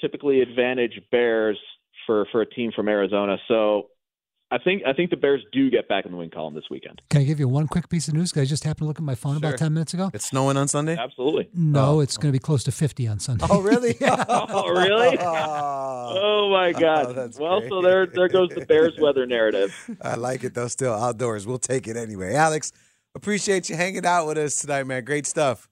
typically 0.00 0.40
advantage 0.40 1.00
Bears 1.10 1.58
for 2.06 2.26
for 2.32 2.42
a 2.42 2.46
team 2.46 2.72
from 2.74 2.88
Arizona. 2.88 3.36
So 3.48 3.88
I 4.52 4.58
think 4.58 4.82
I 4.84 4.92
think 4.92 5.10
the 5.10 5.16
Bears 5.16 5.44
do 5.52 5.70
get 5.70 5.88
back 5.88 6.06
in 6.06 6.10
the 6.10 6.18
win 6.18 6.28
column 6.28 6.54
this 6.54 6.64
weekend. 6.68 7.00
Can 7.08 7.20
I 7.20 7.24
give 7.24 7.38
you 7.38 7.46
one 7.46 7.68
quick 7.68 7.88
piece 7.88 8.08
of 8.08 8.14
news? 8.14 8.32
Because 8.32 8.42
I 8.42 8.50
just 8.50 8.64
happened 8.64 8.80
to 8.80 8.84
look 8.86 8.98
at 8.98 9.04
my 9.04 9.14
phone 9.14 9.38
sure. 9.38 9.48
about 9.48 9.58
ten 9.58 9.72
minutes 9.72 9.94
ago. 9.94 10.10
It's 10.12 10.26
snowing 10.26 10.56
on 10.56 10.66
Sunday. 10.66 10.96
Absolutely. 10.96 11.48
No, 11.54 11.96
oh. 11.96 12.00
it's 12.00 12.16
going 12.16 12.32
to 12.32 12.32
be 12.32 12.40
close 12.40 12.64
to 12.64 12.72
fifty 12.72 13.06
on 13.06 13.20
Sunday. 13.20 13.46
Oh, 13.48 13.60
really? 13.60 13.96
oh, 14.00 14.68
really? 14.68 15.18
oh 15.20 16.50
my 16.50 16.72
oh, 16.74 16.80
God. 16.80 17.16
Oh, 17.16 17.30
well, 17.38 17.60
great. 17.60 17.70
so 17.70 17.80
there 17.80 18.06
there 18.06 18.28
goes 18.28 18.48
the 18.48 18.66
Bears 18.66 18.94
weather 18.98 19.24
narrative. 19.24 19.72
I 20.02 20.16
like 20.16 20.42
it 20.42 20.54
though. 20.54 20.68
Still 20.68 20.94
outdoors. 20.94 21.46
We'll 21.46 21.58
take 21.58 21.86
it 21.86 21.96
anyway. 21.96 22.34
Alex, 22.34 22.72
appreciate 23.14 23.70
you 23.70 23.76
hanging 23.76 24.04
out 24.04 24.26
with 24.26 24.38
us 24.38 24.56
tonight, 24.56 24.84
man. 24.84 25.04
Great 25.04 25.26
stuff. 25.26 25.68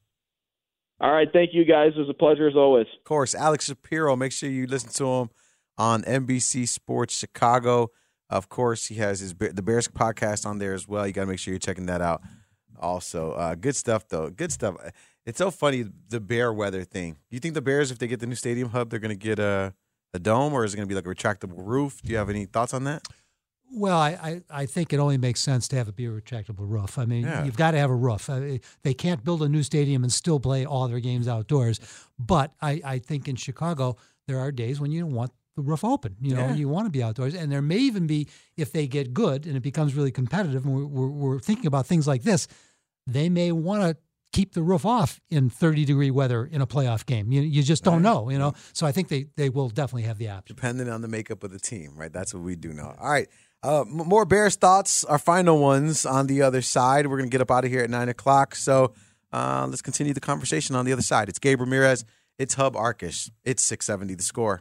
All 1.00 1.12
right, 1.12 1.28
thank 1.32 1.50
you 1.52 1.64
guys. 1.64 1.92
It 1.96 2.00
was 2.00 2.08
a 2.08 2.14
pleasure 2.14 2.48
as 2.48 2.56
always. 2.56 2.86
Of 2.96 3.04
course, 3.04 3.34
Alex 3.34 3.66
Shapiro. 3.66 4.14
Make 4.14 4.32
sure 4.32 4.48
you 4.48 4.66
listen 4.66 4.90
to 4.90 5.06
him 5.06 5.30
on 5.76 6.02
NBC 6.02 6.68
Sports 6.68 7.18
Chicago. 7.18 7.90
Of 8.30 8.48
course, 8.48 8.86
he 8.86 8.96
has 8.96 9.20
his 9.20 9.34
the 9.34 9.62
Bears 9.62 9.88
podcast 9.88 10.44
on 10.44 10.58
there 10.58 10.74
as 10.74 10.86
well. 10.86 11.06
You 11.06 11.12
got 11.12 11.22
to 11.22 11.26
make 11.26 11.38
sure 11.38 11.52
you're 11.52 11.58
checking 11.58 11.86
that 11.86 12.00
out. 12.00 12.22
Also, 12.80 13.32
uh, 13.32 13.54
good 13.54 13.74
stuff 13.74 14.06
though. 14.08 14.30
Good 14.30 14.52
stuff. 14.52 14.76
It's 15.24 15.38
so 15.38 15.50
funny 15.50 15.84
the 16.08 16.20
bear 16.20 16.52
weather 16.52 16.84
thing. 16.84 17.16
You 17.30 17.38
think 17.38 17.54
the 17.54 17.62
Bears, 17.62 17.90
if 17.90 17.98
they 17.98 18.06
get 18.06 18.20
the 18.20 18.26
new 18.26 18.34
stadium 18.34 18.70
hub, 18.70 18.90
they're 18.90 19.00
going 19.00 19.10
to 19.10 19.16
get 19.16 19.38
a 19.38 19.74
a 20.14 20.18
dome, 20.18 20.54
or 20.54 20.64
is 20.64 20.72
it 20.72 20.76
going 20.76 20.88
to 20.88 20.88
be 20.88 20.94
like 20.94 21.06
a 21.06 21.14
retractable 21.14 21.66
roof? 21.66 22.00
Do 22.02 22.10
you 22.10 22.18
have 22.18 22.30
any 22.30 22.46
thoughts 22.46 22.72
on 22.72 22.84
that? 22.84 23.02
Well, 23.70 23.98
I, 23.98 24.10
I, 24.10 24.62
I, 24.62 24.66
think 24.66 24.94
it 24.94 24.98
only 24.98 25.18
makes 25.18 25.40
sense 25.40 25.68
to 25.68 25.76
have 25.76 25.88
a 25.88 25.92
be 25.92 26.06
a 26.06 26.10
retractable 26.10 26.66
roof. 26.66 26.98
I 26.98 27.04
mean, 27.04 27.24
yeah. 27.24 27.44
you've 27.44 27.56
got 27.58 27.72
to 27.72 27.78
have 27.78 27.90
a 27.90 27.94
roof. 27.94 28.30
I 28.30 28.60
they 28.82 28.94
can't 28.94 29.22
build 29.22 29.42
a 29.42 29.48
new 29.48 29.62
stadium 29.62 30.04
and 30.04 30.12
still 30.12 30.40
play 30.40 30.64
all 30.64 30.88
their 30.88 31.00
games 31.00 31.28
outdoors. 31.28 31.78
But 32.18 32.54
I, 32.62 32.80
I 32.82 32.98
think 32.98 33.28
in 33.28 33.36
Chicago, 33.36 33.96
there 34.26 34.38
are 34.38 34.50
days 34.50 34.80
when 34.80 34.90
you 34.90 35.02
don't 35.02 35.12
want 35.12 35.32
the 35.58 35.62
roof 35.70 35.84
open. 35.84 36.16
You 36.20 36.34
know, 36.34 36.46
Yeah. 36.48 36.54
you 36.54 36.68
want 36.68 36.86
to 36.86 36.90
be 36.90 37.02
outdoors, 37.02 37.34
and 37.34 37.50
there 37.52 37.60
may 37.62 37.78
even 37.78 38.06
be 38.06 38.28
if 38.56 38.72
they 38.72 38.86
get 38.86 39.12
good 39.12 39.44
and 39.46 39.56
it 39.56 39.60
becomes 39.62 39.94
really 39.94 40.10
competitive. 40.12 40.64
And 40.64 40.74
we're, 40.74 40.86
we're, 40.86 41.08
we're 41.08 41.38
thinking 41.40 41.66
about 41.66 41.86
things 41.86 42.06
like 42.06 42.22
this. 42.22 42.46
They 43.06 43.28
may 43.28 43.52
want 43.52 43.82
to 43.82 43.96
keep 44.32 44.52
the 44.54 44.62
roof 44.62 44.84
off 44.86 45.20
in 45.30 45.48
30 45.50 45.84
degree 45.84 46.10
weather 46.10 46.44
in 46.44 46.60
a 46.60 46.66
playoff 46.66 47.06
game. 47.06 47.32
You, 47.32 47.40
you 47.40 47.62
just 47.62 47.82
don't 47.82 48.02
know, 48.02 48.28
you 48.30 48.38
know. 48.38 48.52
So 48.74 48.86
I 48.86 48.92
think 48.92 49.08
they, 49.08 49.26
they 49.36 49.48
will 49.48 49.68
definitely 49.70 50.02
have 50.02 50.18
the 50.18 50.28
option. 50.28 50.54
Depending 50.54 50.88
on 50.88 51.00
the 51.00 51.08
makeup 51.08 51.42
of 51.42 51.50
the 51.50 51.58
team, 51.58 51.92
right? 51.96 52.12
That's 52.12 52.32
what 52.34 52.42
we 52.42 52.54
do 52.54 52.72
know. 52.72 52.94
All 53.00 53.10
right. 53.10 53.26
Uh, 53.62 53.84
more 53.88 54.24
Bears 54.24 54.54
thoughts, 54.54 55.02
our 55.04 55.18
final 55.18 55.58
ones 55.58 56.06
on 56.06 56.26
the 56.28 56.42
other 56.42 56.62
side. 56.62 57.06
We're 57.08 57.16
going 57.16 57.28
to 57.30 57.34
get 57.34 57.40
up 57.40 57.50
out 57.50 57.64
of 57.64 57.70
here 57.70 57.80
at 57.82 57.90
9 57.90 58.08
o'clock. 58.10 58.54
So 58.54 58.92
uh, 59.32 59.66
let's 59.68 59.82
continue 59.82 60.12
the 60.14 60.20
conversation 60.20 60.76
on 60.76 60.84
the 60.84 60.92
other 60.92 61.02
side. 61.02 61.28
It's 61.28 61.38
Gabe 61.40 61.60
Ramirez. 61.60 62.04
It's 62.38 62.54
Hub 62.54 62.74
Arkush. 62.76 63.30
It's 63.44 63.64
670 63.64 64.14
the 64.14 64.22
score. 64.22 64.60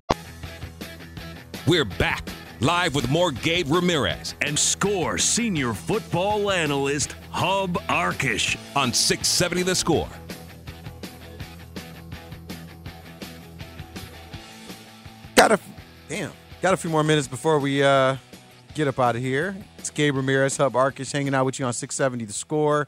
We're 1.67 1.85
back 1.85 2.27
live 2.59 2.95
with 2.95 3.07
more 3.09 3.31
Gabe 3.31 3.69
Ramirez 3.69 4.33
and 4.41 4.57
score 4.57 5.19
senior 5.19 5.73
football 5.73 6.49
analyst 6.49 7.15
Hub 7.29 7.73
Arkush 7.87 8.57
on 8.75 8.91
670 8.91 9.63
the 9.63 9.75
score. 9.75 10.07
Got 15.35 15.51
a 15.51 15.59
damn. 16.09 16.31
Got 16.63 16.73
a 16.73 16.77
few 16.77 16.89
more 16.89 17.03
minutes 17.03 17.27
before 17.27 17.59
we 17.59 17.83
uh, 17.83 18.17
get 18.73 18.87
up 18.87 18.99
out 18.99 19.15
of 19.15 19.21
here. 19.21 19.55
It's 19.77 19.91
Gabe 19.91 20.15
Ramirez, 20.15 20.57
Hub 20.57 20.73
Arkush, 20.73 21.11
hanging 21.11 21.35
out 21.35 21.45
with 21.45 21.59
you 21.59 21.65
on 21.65 21.73
670 21.73 22.25
The 22.25 22.33
Score. 22.33 22.87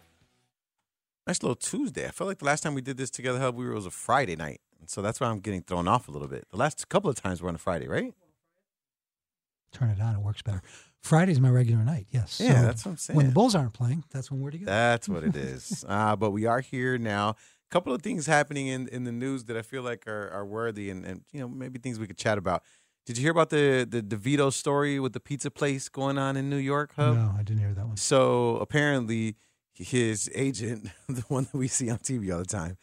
Nice 1.27 1.41
little 1.43 1.55
Tuesday. 1.55 2.07
I 2.07 2.11
felt 2.11 2.27
like 2.27 2.39
the 2.39 2.45
last 2.45 2.61
time 2.61 2.73
we 2.73 2.81
did 2.81 2.97
this 2.97 3.09
together, 3.09 3.39
Hub, 3.39 3.55
we 3.55 3.65
were, 3.65 3.71
it 3.71 3.75
was 3.75 3.85
a 3.85 3.91
Friday 3.91 4.35
night. 4.35 4.61
And 4.79 4.89
so 4.89 5.01
that's 5.01 5.19
why 5.19 5.27
I'm 5.27 5.39
getting 5.39 5.61
thrown 5.61 5.87
off 5.87 6.07
a 6.07 6.11
little 6.11 6.27
bit. 6.27 6.47
The 6.51 6.57
last 6.57 6.89
couple 6.89 7.09
of 7.09 7.15
times 7.15 7.41
we're 7.41 7.49
on 7.49 7.55
a 7.55 7.59
Friday, 7.59 7.87
right? 7.87 8.13
Turn 9.73 9.89
it 9.89 9.99
on; 9.99 10.15
it 10.15 10.21
works 10.21 10.41
better. 10.41 10.61
Friday's 11.03 11.39
my 11.39 11.49
regular 11.49 11.83
night. 11.83 12.07
Yes. 12.11 12.39
Yeah, 12.41 12.61
that's 12.61 12.85
what 12.85 12.91
I'm 12.91 12.97
saying. 12.97 13.17
When 13.17 13.25
the 13.27 13.33
Bulls 13.33 13.55
aren't 13.55 13.73
playing, 13.73 14.05
that's 14.09 14.31
when 14.31 14.39
we're 14.39 14.51
together. 14.51 14.71
That's 14.71 15.09
what 15.09 15.23
it 15.25 15.35
is. 15.35 15.83
uh, 15.89 16.15
but 16.15 16.31
we 16.31 16.45
are 16.45 16.61
here 16.61 16.97
now. 16.97 17.31
A 17.31 17.35
couple 17.71 17.93
of 17.93 18.01
things 18.01 18.25
happening 18.25 18.67
in, 18.67 18.87
in 18.87 19.03
the 19.03 19.11
news 19.11 19.43
that 19.45 19.57
I 19.57 19.63
feel 19.63 19.83
like 19.83 20.07
are, 20.07 20.29
are 20.29 20.45
worthy 20.45 20.89
and, 20.89 21.05
and 21.05 21.21
you 21.33 21.41
know 21.41 21.49
maybe 21.49 21.77
things 21.77 21.99
we 21.99 22.07
could 22.07 22.17
chat 22.17 22.37
about. 22.37 22.63
Did 23.05 23.17
you 23.17 23.23
hear 23.23 23.31
about 23.31 23.49
the 23.49 23.85
the 23.89 24.01
DeVito 24.01 24.53
story 24.53 24.97
with 24.97 25.11
the 25.11 25.19
pizza 25.19 25.51
place 25.51 25.89
going 25.89 26.17
on 26.17 26.37
in 26.37 26.49
New 26.49 26.57
York? 26.57 26.93
Hub? 26.95 27.15
No, 27.17 27.33
I 27.37 27.43
didn't 27.43 27.59
hear 27.59 27.73
that 27.73 27.85
one. 27.85 27.97
So 27.97 28.57
apparently, 28.57 29.35
his 29.73 30.31
agent, 30.33 30.89
the 31.09 31.23
one 31.27 31.49
that 31.51 31.57
we 31.57 31.67
see 31.67 31.89
on 31.89 31.97
TV 31.97 32.31
all 32.31 32.39
the 32.39 32.45
time, 32.45 32.77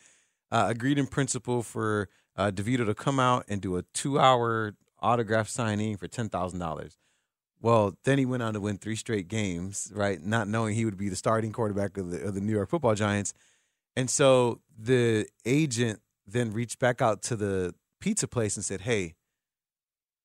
uh, 0.51 0.67
agreed 0.69 0.99
in 0.99 1.07
principle 1.07 1.63
for 1.63 2.11
uh, 2.37 2.51
DeVito 2.51 2.85
to 2.85 2.95
come 2.95 3.19
out 3.19 3.47
and 3.49 3.63
do 3.63 3.77
a 3.77 3.83
two 3.95 4.19
hour 4.19 4.75
autograph 5.03 5.49
signing 5.49 5.97
for 5.97 6.09
ten 6.09 6.29
thousand 6.29 6.59
dollars. 6.59 6.99
Well, 7.63 7.97
then 8.05 8.19
he 8.19 8.25
went 8.25 8.43
on 8.43 8.55
to 8.55 8.61
win 8.61 8.79
three 8.79 8.97
straight 8.97 9.29
games, 9.29 9.93
right? 9.95 10.23
Not 10.23 10.49
knowing 10.49 10.75
he 10.75 10.87
would 10.87 10.97
be 10.97 11.11
the 11.11 11.17
starting 11.17 11.53
quarterback 11.53 11.99
of 11.99 12.11
the, 12.11 12.23
of 12.23 12.35
the 12.35 12.41
New 12.41 12.53
York 12.53 12.71
Football 12.71 12.95
Giants, 12.95 13.35
and 13.97 14.09
so 14.09 14.61
the 14.79 15.27
agent 15.45 16.01
then 16.27 16.53
reached 16.53 16.79
back 16.79 17.03
out 17.03 17.23
to 17.23 17.37
the 17.37 17.75
pizza 18.01 18.27
place 18.27 18.57
and 18.57 18.65
said, 18.65 18.83
"Hey, 18.83 19.15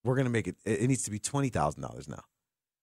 we're 0.04 0.16
gonna 0.16 0.30
make 0.30 0.48
it. 0.48 0.56
It 0.66 0.88
needs 0.88 1.04
to 1.04 1.12
be 1.12 1.20
twenty 1.20 1.50
thousand 1.50 1.82
dollars 1.82 2.08
now." 2.08 2.24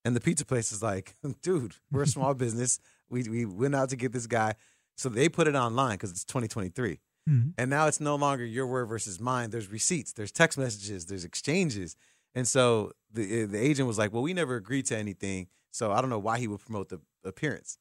And 0.05 0.17
the 0.17 0.21
pizza 0.21 0.45
place 0.45 0.73
is 0.73 0.83
like, 0.83 1.17
"Dude, 1.43 1.77
we're 1.91 2.03
a 2.03 2.07
small 2.07 2.35
business. 2.47 2.79
We 3.09 3.23
we 3.25 3.45
went 3.45 3.75
out 3.75 3.89
to 3.91 3.97
get 3.97 4.13
this 4.13 4.27
guy, 4.27 4.55
so 4.97 5.09
they 5.09 5.29
put 5.29 5.49
it 5.49 5.55
online 5.55 5.93
because 5.93 6.11
it's 6.11 6.25
2023." 6.25 6.99
Mhm. 7.29 7.55
And 7.57 7.71
now 7.71 7.87
it's 7.87 8.01
no 8.01 8.17
longer 8.17 8.45
your 8.45 8.67
word 8.67 8.87
versus 8.87 9.21
mine. 9.21 9.51
There's 9.51 9.69
receipts, 9.69 10.13
there's 10.13 10.33
text 10.33 10.59
messages, 10.59 11.07
there's 11.07 11.25
exchanges. 11.25 11.97
And 12.35 12.49
so 12.49 12.93
the 13.13 13.45
the 13.45 13.59
agent 13.59 13.87
was 13.87 13.99
like, 13.99 14.13
"Well, 14.13 14.23
we 14.23 14.33
never 14.35 14.57
agreed 14.57 14.87
to 14.87 14.97
anything, 14.97 15.49
so 15.71 15.93
I 15.93 16.01
don't 16.01 16.11
know 16.11 16.19
why 16.19 16.39
he 16.39 16.49
would 16.49 16.61
promote 16.61 16.89
the 16.89 17.01
appearance." 17.25 17.79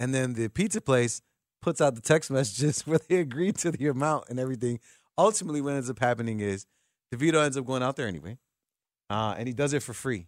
And 0.00 0.12
then 0.14 0.32
the 0.34 0.48
pizza 0.48 0.80
place 0.80 1.22
puts 1.60 1.80
out 1.80 1.94
the 1.94 2.00
text 2.00 2.30
messages 2.38 2.86
where 2.86 2.98
they 2.98 3.16
agreed 3.20 3.56
to 3.58 3.70
the 3.70 3.86
amount 3.88 4.28
and 4.28 4.40
everything. 4.40 4.80
Ultimately, 5.16 5.60
what 5.60 5.74
ends 5.74 5.90
up 5.90 5.98
happening 6.00 6.40
is 6.40 6.66
DeVito 7.14 7.44
ends 7.44 7.56
up 7.56 7.66
going 7.66 7.82
out 7.82 7.96
there 7.96 8.08
anyway, 8.08 8.38
uh, 9.10 9.34
and 9.38 9.46
he 9.46 9.54
does 9.54 9.72
it 9.74 9.82
for 9.82 9.92
free. 9.92 10.26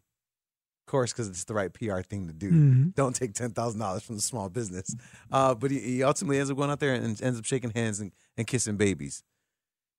Of 0.87 0.91
course, 0.91 1.13
because 1.13 1.29
it's 1.29 1.45
the 1.45 1.55
right 1.55 1.73
PR 1.73 2.03
thing 2.03 2.27
to 2.27 2.35
do. 2.35 2.51
Mhm. 2.53 2.95
Don't 2.95 3.17
take 3.17 3.33
ten 3.33 3.51
thousand 3.53 3.81
dollars 3.81 4.03
from 4.03 4.17
the 4.17 4.23
small 4.23 4.51
business. 4.51 4.95
Uh, 5.33 5.55
but 5.55 5.71
he, 5.71 5.81
he 5.81 6.03
ultimately 6.03 6.39
ends 6.39 6.51
up 6.51 6.57
going 6.59 6.71
out 6.71 6.79
there 6.81 6.93
and 6.93 7.21
ends 7.23 7.39
up 7.39 7.45
shaking 7.47 7.71
hands 7.71 7.99
and, 8.01 8.13
and 8.37 8.47
kissing 8.47 8.76
babies. 8.76 9.22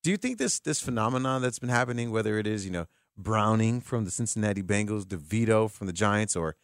Do 0.03 0.11
you 0.11 0.17
think 0.17 0.38
this 0.38 0.59
this 0.59 0.79
phenomenon 0.79 1.41
that's 1.41 1.59
been 1.59 1.69
happening, 1.69 2.11
whether 2.11 2.38
it 2.38 2.45
is 2.47 2.65
you 2.65 2.71
know 2.71 2.86
Browning 3.17 3.81
from 3.81 4.05
the 4.05 4.11
Cincinnati 4.11 4.61
Bengals, 4.61 5.03
DeVito 5.05 5.69
from 5.71 5.88
the 5.88 5.93
Giants, 5.93 6.36
or 6.36 6.55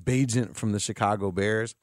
Bagent 0.00 0.54
from 0.56 0.72
the 0.72 0.80
Chicago 0.80 1.30
Bears, 1.32 1.74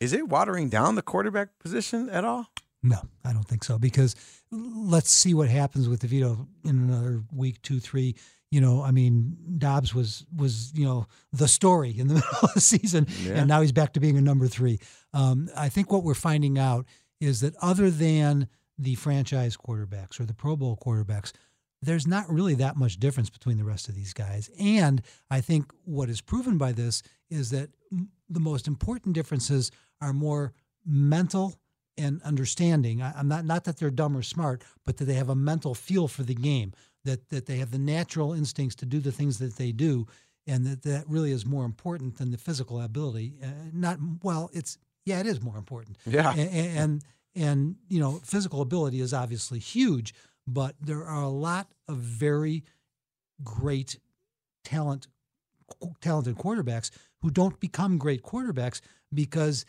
is 0.00 0.12
it 0.12 0.28
watering 0.28 0.68
down 0.68 0.94
the 0.94 1.02
quarterback 1.02 1.58
position 1.60 2.08
at 2.08 2.24
all? 2.24 2.46
No, 2.82 2.98
I 3.24 3.32
don't 3.32 3.46
think 3.46 3.62
so. 3.62 3.78
Because 3.78 4.16
let's 4.50 5.10
see 5.10 5.34
what 5.34 5.48
happens 5.48 5.88
with 5.88 6.00
DeVito 6.02 6.48
in 6.64 6.70
another 6.70 7.22
week, 7.32 7.62
two, 7.62 7.78
three. 7.78 8.16
You 8.50 8.60
know, 8.60 8.82
I 8.82 8.90
mean, 8.90 9.36
Dobbs 9.58 9.94
was 9.94 10.26
was 10.36 10.72
you 10.74 10.84
know 10.84 11.06
the 11.32 11.46
story 11.46 11.90
in 11.96 12.08
the 12.08 12.14
middle 12.14 12.38
of 12.42 12.54
the 12.54 12.60
season, 12.60 13.06
Yeah. 13.22 13.34
and 13.34 13.48
now 13.48 13.60
he's 13.60 13.70
back 13.72 13.92
to 13.92 14.00
being 14.00 14.16
a 14.18 14.20
number 14.20 14.48
three. 14.48 14.80
Um, 15.12 15.48
I 15.56 15.68
think 15.68 15.92
what 15.92 16.02
we're 16.02 16.14
finding 16.14 16.58
out 16.58 16.86
is 17.20 17.40
that 17.42 17.54
other 17.62 17.90
than 17.90 18.48
the 18.82 18.94
franchise 18.96 19.56
quarterbacks 19.56 20.20
or 20.20 20.24
the 20.24 20.34
Pro 20.34 20.56
Bowl 20.56 20.76
quarterbacks, 20.84 21.32
there's 21.80 22.06
not 22.06 22.28
really 22.28 22.54
that 22.54 22.76
much 22.76 22.98
difference 22.98 23.30
between 23.30 23.56
the 23.58 23.64
rest 23.64 23.88
of 23.88 23.94
these 23.94 24.12
guys. 24.12 24.50
And 24.58 25.02
I 25.30 25.40
think 25.40 25.72
what 25.84 26.08
is 26.08 26.20
proven 26.20 26.58
by 26.58 26.72
this 26.72 27.02
is 27.30 27.50
that 27.50 27.70
the 28.28 28.40
most 28.40 28.66
important 28.66 29.14
differences 29.14 29.70
are 30.00 30.12
more 30.12 30.52
mental 30.86 31.54
and 31.98 32.22
understanding. 32.22 33.02
I, 33.02 33.12
I'm 33.18 33.28
not 33.28 33.44
not 33.44 33.64
that 33.64 33.76
they're 33.78 33.90
dumb 33.90 34.16
or 34.16 34.22
smart, 34.22 34.62
but 34.84 34.96
that 34.96 35.04
they 35.04 35.14
have 35.14 35.28
a 35.28 35.34
mental 35.34 35.74
feel 35.74 36.08
for 36.08 36.22
the 36.22 36.34
game. 36.34 36.72
That 37.04 37.28
that 37.30 37.46
they 37.46 37.58
have 37.58 37.70
the 37.72 37.78
natural 37.78 38.32
instincts 38.32 38.76
to 38.76 38.86
do 38.86 39.00
the 39.00 39.12
things 39.12 39.38
that 39.38 39.56
they 39.56 39.72
do, 39.72 40.06
and 40.46 40.64
that 40.66 40.82
that 40.82 41.04
really 41.08 41.32
is 41.32 41.44
more 41.44 41.64
important 41.64 42.16
than 42.16 42.30
the 42.30 42.38
physical 42.38 42.80
ability. 42.80 43.34
Uh, 43.42 43.46
not 43.72 43.98
well, 44.22 44.50
it's 44.52 44.78
yeah, 45.04 45.20
it 45.20 45.26
is 45.26 45.42
more 45.42 45.58
important. 45.58 45.98
Yeah. 46.06 46.32
A- 46.34 46.38
a- 46.38 46.78
and 46.78 47.02
and 47.34 47.76
you 47.88 48.00
know, 48.00 48.20
physical 48.24 48.60
ability 48.60 49.00
is 49.00 49.14
obviously 49.14 49.58
huge, 49.58 50.14
but 50.46 50.74
there 50.80 51.04
are 51.04 51.22
a 51.22 51.28
lot 51.28 51.68
of 51.88 51.96
very 51.96 52.64
great 53.42 53.98
talent 54.64 55.08
talented 56.00 56.36
quarterbacks 56.36 56.90
who 57.22 57.30
don't 57.30 57.58
become 57.58 57.96
great 57.96 58.22
quarterbacks 58.22 58.80
because 59.12 59.64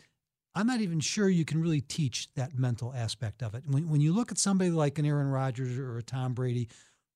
I'm 0.54 0.66
not 0.66 0.80
even 0.80 1.00
sure 1.00 1.28
you 1.28 1.44
can 1.44 1.60
really 1.60 1.80
teach 1.80 2.28
that 2.34 2.58
mental 2.58 2.92
aspect 2.94 3.42
of 3.42 3.54
it. 3.54 3.64
When, 3.66 3.88
when 3.88 4.00
you 4.00 4.12
look 4.12 4.30
at 4.30 4.38
somebody 4.38 4.70
like 4.70 4.98
an 4.98 5.06
Aaron 5.06 5.28
Rodgers 5.28 5.78
or 5.78 5.98
a 5.98 6.02
Tom 6.02 6.34
Brady, 6.34 6.68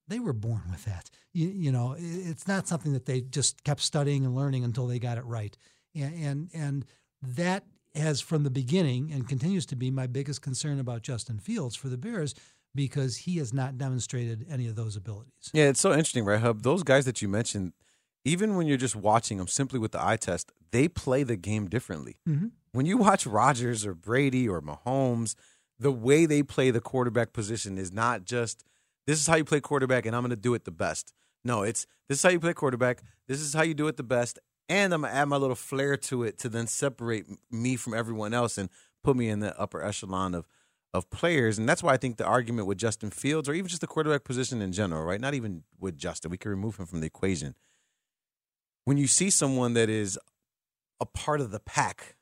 they 0.09 0.19
were 0.19 0.33
born 0.33 0.63
with 0.71 0.85
that. 0.87 1.11
You, 1.33 1.49
you 1.49 1.71
know, 1.71 1.95
it's 1.99 2.49
not 2.49 2.67
something 2.67 2.93
that 2.95 3.07
they 3.07 3.21
just 3.21 3.63
kept 3.63 3.81
studying 3.81 4.25
and 4.25 4.35
learning 4.35 4.65
until 4.65 4.87
they 4.87 4.99
got 4.99 5.19
it 5.19 5.25
right. 5.25 5.57
And, 5.95 6.15
and, 6.15 6.51
and 6.55 6.85
that 7.23 7.65
has 7.99 8.21
from 8.21 8.45
the 8.45 8.51
beginning 8.51 9.13
and 9.13 9.29
continues 9.29 9.67
to 9.67 9.77
be 9.77 9.91
my 9.91 10.07
biggest 10.07 10.43
concern 10.43 10.79
about 10.79 11.03
Justin 11.03 11.39
Fields 11.39 11.77
for 11.77 11.89
the 11.89 11.99
Bears 11.99 12.35
because 12.75 13.17
he 13.19 13.39
has 13.39 13.53
not 13.53 13.79
demonstrated 13.79 14.47
any 14.51 14.67
of 14.67 14.75
those 14.77 14.97
abilities. 14.97 15.51
Yeah, 15.53 15.69
it's 15.69 15.81
so 15.81 15.91
interesting, 15.91 16.25
right, 16.25 16.41
Hub? 16.41 16.63
Those 16.63 16.83
guys 16.83 17.05
that 17.07 17.23
you 17.23 17.29
mentioned, 17.29 17.73
even 18.25 18.57
when 18.57 18.67
you're 18.67 18.77
just 18.77 18.97
watching 18.97 19.39
them 19.39 19.49
simply 19.49 19.79
with 19.79 19.93
the 19.93 20.05
eye 20.05 20.17
test, 20.17 20.53
they 20.71 20.87
play 20.89 21.23
the 21.23 21.37
game 21.37 21.67
differently. 21.69 22.17
Mhm. 22.29 22.53
When 22.73 22.87
you 22.87 22.99
watch 22.99 23.27
Rodgers 23.27 23.87
or 23.87 23.95
Brady 23.95 24.47
or 24.49 24.61
Mahomes, 24.61 25.35
the 25.79 25.91
way 25.93 26.27
they 26.27 26.43
play 26.43 26.71
the 26.71 26.81
quarterback 26.81 27.33
position 27.33 27.79
is 27.79 27.91
not 27.93 28.25
just 28.25 28.65
this 29.07 29.19
is 29.21 29.27
how 29.27 29.37
you 29.37 29.45
play 29.45 29.61
quarterback 29.61 30.05
and 30.05 30.15
I'm 30.15 30.23
going 30.23 30.31
to 30.31 30.37
do 30.37 30.53
it 30.55 30.65
the 30.65 30.71
best. 30.71 31.15
No, 31.45 31.63
it's 31.63 31.87
this 32.09 32.19
is 32.19 32.23
how 32.23 32.29
you 32.31 32.41
play 32.41 32.53
quarterback. 32.53 33.03
This 33.27 33.41
is 33.41 33.55
how 33.55 33.63
you 33.63 33.73
do 33.75 33.87
it 33.89 33.97
the 33.97 34.03
best. 34.03 34.39
And 34.69 34.93
I'm 34.93 35.03
to 35.03 35.09
add 35.09 35.29
my 35.29 35.37
little 35.37 35.57
flair 35.57 35.97
to 35.97 36.25
it 36.25 36.39
to 36.39 36.49
then 36.49 36.67
separate 36.67 37.27
me 37.51 37.77
from 37.77 37.95
everyone 37.95 38.35
else 38.35 38.59
and 38.59 38.69
put 39.03 39.17
me 39.17 39.29
in 39.29 39.41
the 39.41 39.59
upper 39.59 39.83
echelon 39.83 40.35
of 40.35 40.47
of 40.95 41.11
players. 41.11 41.59
And 41.59 41.69
that's 41.69 41.83
why 41.83 41.93
I 41.93 41.97
think 41.97 42.17
the 42.17 42.25
argument 42.25 42.67
with 42.67 42.79
Justin 42.79 43.11
Fields 43.11 43.49
or 43.49 43.55
even 43.55 43.69
just 43.69 43.81
the 43.81 43.87
quarterback 43.87 44.25
position 44.25 44.63
in 44.63 44.73
general, 44.73 45.05
right? 45.05 45.21
Not 45.21 45.35
even 45.35 45.65
with 45.79 45.99
Justin, 45.99 46.31
we 46.31 46.39
can 46.39 46.51
remove 46.51 46.79
him 46.79 46.87
from 46.87 47.01
the 47.01 47.07
equation. 47.07 47.55
When 48.85 48.97
you 48.97 49.07
see 49.07 49.31
someone 49.31 49.75
that 49.75 49.91
is 49.91 50.19
a 51.01 51.07
part 51.07 51.41
of 51.41 51.51
the 51.51 51.61
pack 51.61 52.17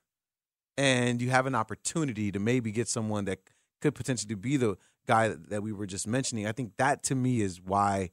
and 0.76 1.22
you 1.22 1.30
have 1.30 1.46
an 1.46 1.54
opportunity 1.54 2.32
to 2.32 2.40
maybe 2.40 2.72
get 2.72 2.88
someone 2.88 3.24
that 3.26 3.38
could 3.80 3.94
potentially 3.94 4.34
be 4.34 4.56
the 4.56 4.76
guy 5.06 5.28
that 5.48 5.62
we 5.62 5.72
were 5.72 5.86
just 5.86 6.06
mentioning, 6.06 6.46
I 6.46 6.52
think 6.52 6.72
that 6.76 7.04
to 7.04 7.14
me 7.14 7.40
is 7.40 7.60
why 7.60 8.10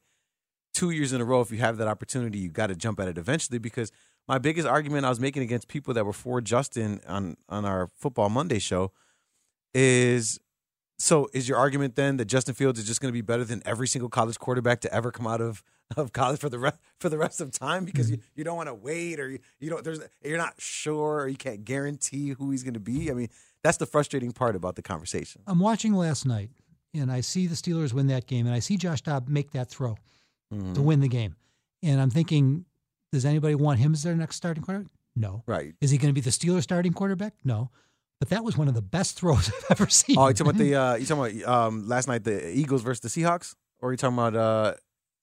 two 0.73 0.91
years 0.91 1.13
in 1.13 1.21
a 1.21 1.25
row, 1.25 1.41
if 1.41 1.51
you 1.51 1.57
have 1.57 1.77
that 1.77 1.87
opportunity, 1.87 2.37
you 2.37 2.49
got 2.49 2.67
to 2.67 2.75
jump 2.75 2.99
at 2.99 3.07
it 3.07 3.17
eventually. 3.17 3.57
Because 3.57 3.91
my 4.27 4.37
biggest 4.37 4.67
argument 4.67 5.05
I 5.05 5.09
was 5.09 5.19
making 5.19 5.43
against 5.43 5.67
people 5.67 5.93
that 5.93 6.05
were 6.05 6.13
for 6.13 6.41
Justin 6.41 7.01
on 7.07 7.35
on 7.49 7.65
our 7.65 7.87
Football 7.99 8.29
Monday 8.29 8.59
show 8.59 8.91
is 9.73 10.39
so 10.99 11.27
is 11.33 11.49
your 11.49 11.57
argument 11.57 11.95
then 11.95 12.17
that 12.17 12.25
Justin 12.25 12.53
Fields 12.53 12.79
is 12.79 12.85
just 12.85 13.01
going 13.01 13.09
to 13.09 13.13
be 13.13 13.21
better 13.21 13.43
than 13.43 13.61
every 13.65 13.87
single 13.87 14.09
college 14.09 14.37
quarterback 14.39 14.81
to 14.81 14.93
ever 14.93 15.11
come 15.11 15.27
out 15.27 15.41
of, 15.41 15.63
of 15.97 16.13
college 16.13 16.39
for 16.39 16.49
the 16.49 16.59
rest 16.59 16.77
for 16.99 17.09
the 17.09 17.17
rest 17.17 17.41
of 17.41 17.51
time 17.51 17.83
because 17.85 18.09
you, 18.11 18.19
you 18.35 18.43
don't 18.43 18.55
want 18.55 18.69
to 18.69 18.75
wait 18.75 19.19
or 19.19 19.29
you, 19.29 19.39
you 19.59 19.69
don't 19.69 19.83
there's 19.83 19.99
you're 20.23 20.37
not 20.37 20.53
sure 20.59 21.21
or 21.21 21.27
you 21.27 21.35
can't 21.37 21.65
guarantee 21.65 22.29
who 22.29 22.51
he's 22.51 22.63
going 22.63 22.75
to 22.75 22.79
be. 22.79 23.09
I 23.09 23.13
mean, 23.13 23.29
that's 23.63 23.77
the 23.77 23.85
frustrating 23.85 24.31
part 24.31 24.55
about 24.55 24.75
the 24.75 24.81
conversation. 24.81 25.41
I'm 25.47 25.59
watching 25.59 25.93
last 25.93 26.25
night, 26.25 26.51
and 26.93 27.11
I 27.11 27.21
see 27.21 27.47
the 27.47 27.55
Steelers 27.55 27.91
win 27.93 28.07
that 28.07 28.27
game, 28.27 28.45
and 28.45 28.55
I 28.55 28.59
see 28.59 28.77
Josh 28.77 29.01
Dobb 29.01 29.27
make 29.27 29.51
that 29.51 29.69
throw 29.69 29.95
Mm-hmm. 30.53 30.73
to 30.73 30.81
win 30.83 30.99
the 30.99 31.07
game, 31.07 31.35
and 31.81 31.99
I'm 31.99 32.11
thinking, 32.11 32.65
does 33.13 33.25
anybody 33.25 33.55
want 33.55 33.79
him 33.79 33.93
as 33.93 34.03
their 34.03 34.15
next 34.15 34.35
starting 34.35 34.63
quarterback? 34.63 34.91
No. 35.15 35.43
Right. 35.45 35.75
Is 35.79 35.91
he 35.91 35.97
going 35.99 36.09
to 36.09 36.13
be 36.13 36.21
the 36.21 36.31
Steelers 36.31 36.63
starting 36.63 36.91
quarterback? 36.93 37.33
No. 37.43 37.69
But 38.19 38.29
that 38.29 38.43
was 38.43 38.57
one 38.57 38.67
of 38.67 38.73
the 38.73 38.81
best 38.81 39.19
throws 39.19 39.49
I've 39.69 39.79
ever 39.79 39.87
seen. 39.89 40.17
Oh, 40.17 40.27
you 40.27 40.33
talking 40.33 40.49
about 40.49 40.57
the 40.57 40.75
uh, 40.81 40.95
you 40.95 41.05
talking 41.05 41.41
about 41.43 41.67
um, 41.67 41.87
last 41.87 42.07
night 42.07 42.23
the 42.23 42.49
Eagles 42.57 42.81
versus 42.81 43.01
the 43.01 43.21
Seahawks, 43.21 43.55
or 43.81 43.89
are 43.89 43.91
you 43.93 43.97
talking 43.97 44.17
about 44.17 44.35
uh, 44.35 44.73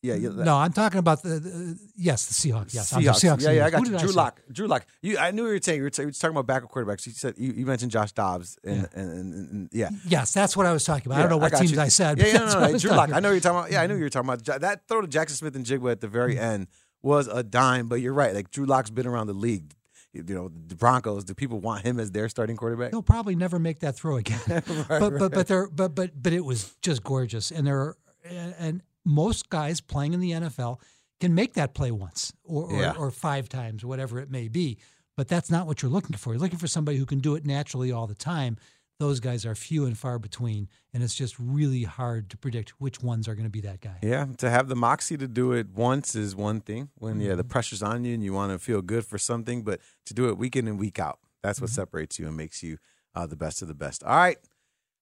yeah, 0.02 0.14
yeah 0.14 0.28
no, 0.30 0.56
I'm 0.56 0.72
talking 0.72 0.98
about 0.98 1.22
the, 1.22 1.40
the 1.40 1.78
yes, 1.96 2.26
the 2.26 2.34
Seahawks. 2.34 2.72
Yes, 2.72 2.92
I'm 2.92 3.02
Seahawks. 3.02 3.24
Seahawks. 3.24 3.42
Yeah, 3.42 3.50
yeah, 3.50 3.66
I 3.66 3.70
got 3.70 3.86
you. 3.86 3.98
Drew? 3.98 4.12
Lock. 4.12 4.40
Drew 4.50 4.66
Lock. 4.66 4.86
You, 5.02 5.18
I 5.18 5.30
knew 5.30 5.44
you 5.46 5.52
were 5.52 5.60
saying 5.60 5.78
you 5.78 5.82
were, 5.82 5.90
t- 5.90 6.02
you 6.02 6.08
were 6.08 6.12
talking 6.12 6.36
about 6.36 6.46
backup 6.46 6.70
quarterbacks. 6.70 7.06
You 7.06 7.12
said 7.12 7.34
you, 7.36 7.52
you 7.52 7.66
mentioned 7.66 7.90
Josh 7.90 8.12
Dobbs, 8.12 8.58
and, 8.64 8.88
and, 8.94 9.10
and, 9.12 9.50
and 9.50 9.68
yeah, 9.72 9.90
Yes, 10.06 10.32
that's 10.32 10.56
what 10.56 10.66
I 10.66 10.72
was 10.72 10.84
talking 10.84 11.06
about. 11.06 11.18
I 11.18 11.22
don't 11.22 11.30
know 11.30 11.36
what 11.36 11.52
got 11.52 11.58
teams 11.58 11.72
you. 11.72 11.80
I 11.80 11.88
said. 11.88 12.18
Yeah, 12.18 12.26
yeah, 12.26 12.38
no, 12.38 12.44
what 12.44 12.70
no, 12.70 12.76
I 12.76 12.78
Drew 12.78 12.90
Lock. 12.92 13.12
I 13.12 13.20
know 13.20 13.30
you're 13.30 13.40
talking 13.40 13.58
about. 13.58 13.72
Yeah, 13.72 13.82
I 13.82 13.86
knew 13.88 13.96
you 13.96 14.04
were 14.04 14.10
talking 14.10 14.30
about 14.30 14.60
that 14.60 14.88
throw 14.88 15.00
to 15.02 15.08
Jaxon 15.08 15.30
Smith-Njigba 15.30 15.90
at 15.90 16.00
the 16.00 16.08
very 16.08 16.34
Mm-hmm. 16.34 16.44
end 16.44 16.66
was 17.02 17.28
a 17.28 17.42
dime. 17.42 17.88
But 17.88 18.00
you're 18.00 18.12
right. 18.14 18.34
Like 18.34 18.50
Drew 18.50 18.66
Lock's 18.66 18.90
been 18.90 19.06
around 19.06 19.26
the 19.26 19.32
league. 19.34 19.74
You 20.12 20.24
know, 20.24 20.50
the 20.66 20.74
Broncos. 20.74 21.24
Do 21.24 21.34
people 21.34 21.60
want 21.60 21.84
him 21.84 22.00
as 22.00 22.10
their 22.10 22.28
starting 22.28 22.56
quarterback? 22.56 22.90
He'll 22.90 23.02
probably 23.02 23.36
never 23.36 23.58
make 23.60 23.78
that 23.80 23.94
throw 23.96 24.16
again. 24.16 24.40
Right, 24.48 24.64
but 24.88 25.00
but 25.00 25.12
right. 25.20 25.30
but 25.30 25.46
there 25.46 25.68
but 25.68 25.94
but 25.94 26.10
but 26.20 26.32
it 26.32 26.44
was 26.44 26.74
just 26.82 27.04
gorgeous, 27.04 27.50
and 27.52 27.66
there 27.66 27.78
are, 27.78 27.96
and 28.24 28.54
and 28.58 28.82
most 29.04 29.48
guys 29.50 29.80
playing 29.80 30.12
in 30.14 30.20
the 30.20 30.32
NFL 30.32 30.80
can 31.20 31.34
make 31.34 31.54
that 31.54 31.74
play 31.74 31.90
once 31.92 32.32
or 32.44 32.64
or, 32.64 32.80
Yeah. 32.80 32.94
or 32.98 33.10
five 33.12 33.48
times, 33.48 33.84
whatever 33.84 34.18
it 34.18 34.30
may 34.30 34.48
be. 34.48 34.78
But 35.16 35.28
that's 35.28 35.50
not 35.50 35.66
what 35.66 35.80
you're 35.82 35.90
looking 35.90 36.16
for. 36.16 36.32
You're 36.32 36.40
looking 36.40 36.58
for 36.58 36.66
somebody 36.66 36.96
who 36.98 37.06
can 37.06 37.18
do 37.20 37.34
it 37.36 37.44
naturally 37.46 37.92
all 37.92 38.06
the 38.06 38.14
time. 38.14 38.56
Those 39.00 39.18
guys 39.18 39.46
are 39.46 39.54
few 39.54 39.86
and 39.86 39.96
far 39.96 40.18
between, 40.18 40.68
and 40.92 41.02
it's 41.02 41.14
just 41.14 41.34
really 41.38 41.84
hard 41.84 42.28
to 42.30 42.36
predict 42.36 42.78
which 42.82 43.02
ones 43.02 43.26
are 43.28 43.34
going 43.34 43.46
to 43.46 43.50
be 43.50 43.62
that 43.62 43.80
guy. 43.80 43.96
Yeah, 44.02 44.26
to 44.36 44.50
have 44.50 44.68
the 44.68 44.76
moxie 44.76 45.16
to 45.16 45.26
do 45.26 45.52
it 45.52 45.70
once 45.70 46.14
is 46.14 46.36
one 46.36 46.60
thing. 46.60 46.90
When 46.96 47.18
yeah, 47.18 47.34
the 47.34 47.42
Mm-hmm. 47.42 47.48
pressure's 47.48 47.82
on 47.82 48.04
you 48.04 48.12
and 48.12 48.22
you 48.22 48.34
want 48.34 48.52
to 48.52 48.58
feel 48.58 48.82
good 48.82 49.06
for 49.06 49.16
something, 49.16 49.62
but 49.62 49.80
to 50.04 50.12
do 50.12 50.28
it 50.28 50.36
week 50.36 50.54
in 50.54 50.68
and 50.68 50.78
week 50.78 50.98
out, 50.98 51.18
that's 51.42 51.56
Mm-hmm. 51.58 51.64
what 51.64 51.70
separates 51.70 52.18
you 52.18 52.28
and 52.28 52.36
makes 52.36 52.62
you 52.62 52.76
uh, 53.14 53.24
the 53.24 53.36
best 53.36 53.62
of 53.62 53.68
the 53.68 53.74
best. 53.74 54.04
All 54.04 54.14
right, 54.14 54.36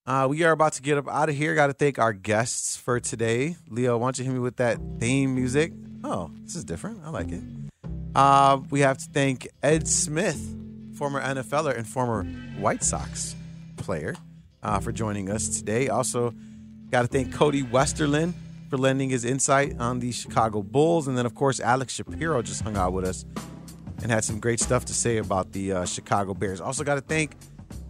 uh, 0.06 0.28
we 0.30 0.44
are 0.44 0.52
about 0.52 0.74
to 0.74 0.82
get 0.82 0.96
up 0.96 1.08
out 1.08 1.28
of 1.28 1.34
here. 1.34 1.56
Got 1.56 1.66
to 1.66 1.72
thank 1.72 1.98
our 1.98 2.12
guests 2.12 2.76
for 2.76 3.00
today. 3.00 3.56
Leo, 3.68 3.98
why 3.98 4.06
don't 4.06 4.18
you 4.20 4.24
hit 4.26 4.32
me 4.32 4.38
with 4.38 4.58
that 4.58 4.78
theme 5.00 5.34
music? 5.34 5.72
Oh, 6.04 6.30
this 6.44 6.54
is 6.54 6.62
different. 6.62 7.00
I 7.04 7.10
like 7.10 7.32
it. 7.32 7.42
Uh, 8.14 8.60
we 8.70 8.78
have 8.78 8.98
to 8.98 9.06
thank 9.10 9.48
Ed 9.60 9.88
Smith, 9.88 10.54
former 10.94 11.20
NFLer 11.20 11.76
and 11.76 11.84
former 11.84 12.22
White 12.60 12.84
Sox 12.84 13.34
player, 13.88 14.14
uh, 14.62 14.78
for 14.80 14.92
joining 14.92 15.30
us 15.30 15.48
today. 15.48 15.88
Also, 15.88 16.34
got 16.90 17.00
to 17.00 17.08
thank 17.08 17.32
Cody 17.32 17.62
Westerlund 17.62 18.34
for 18.68 18.76
lending 18.76 19.08
his 19.08 19.24
insight 19.24 19.80
on 19.80 19.98
the 19.98 20.12
Chicago 20.12 20.62
Bulls. 20.62 21.08
And 21.08 21.16
then, 21.16 21.24
of 21.24 21.34
course, 21.34 21.58
Alex 21.58 21.94
Shapiro 21.94 22.42
just 22.42 22.60
hung 22.60 22.76
out 22.76 22.92
with 22.92 23.06
us 23.06 23.24
and 24.02 24.12
had 24.12 24.24
some 24.24 24.40
great 24.40 24.60
stuff 24.60 24.84
to 24.84 24.92
say 24.92 25.16
about 25.16 25.52
the 25.52 25.72
uh, 25.72 25.84
Chicago 25.86 26.34
Bears. 26.34 26.60
Also, 26.60 26.84
got 26.84 26.96
to 26.96 27.00
thank 27.00 27.34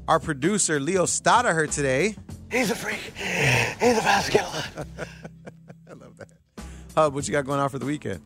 our 0.07 0.21
producer, 0.21 0.79
Leo 0.79 1.05
Stoddard, 1.05 1.73
today. 1.73 2.15
He's 2.49 2.71
a 2.71 2.77
freak. 2.77 3.01
He's 3.81 3.99
a 3.99 4.31
killer. 4.31 4.65
I 5.91 5.95
love 5.95 6.17
that. 6.19 6.29
Hub, 6.95 7.13
what 7.13 7.27
you 7.27 7.33
got 7.33 7.45
going 7.45 7.59
on 7.59 7.71
for 7.71 7.81
the 7.81 7.87
weekend? 7.87 8.21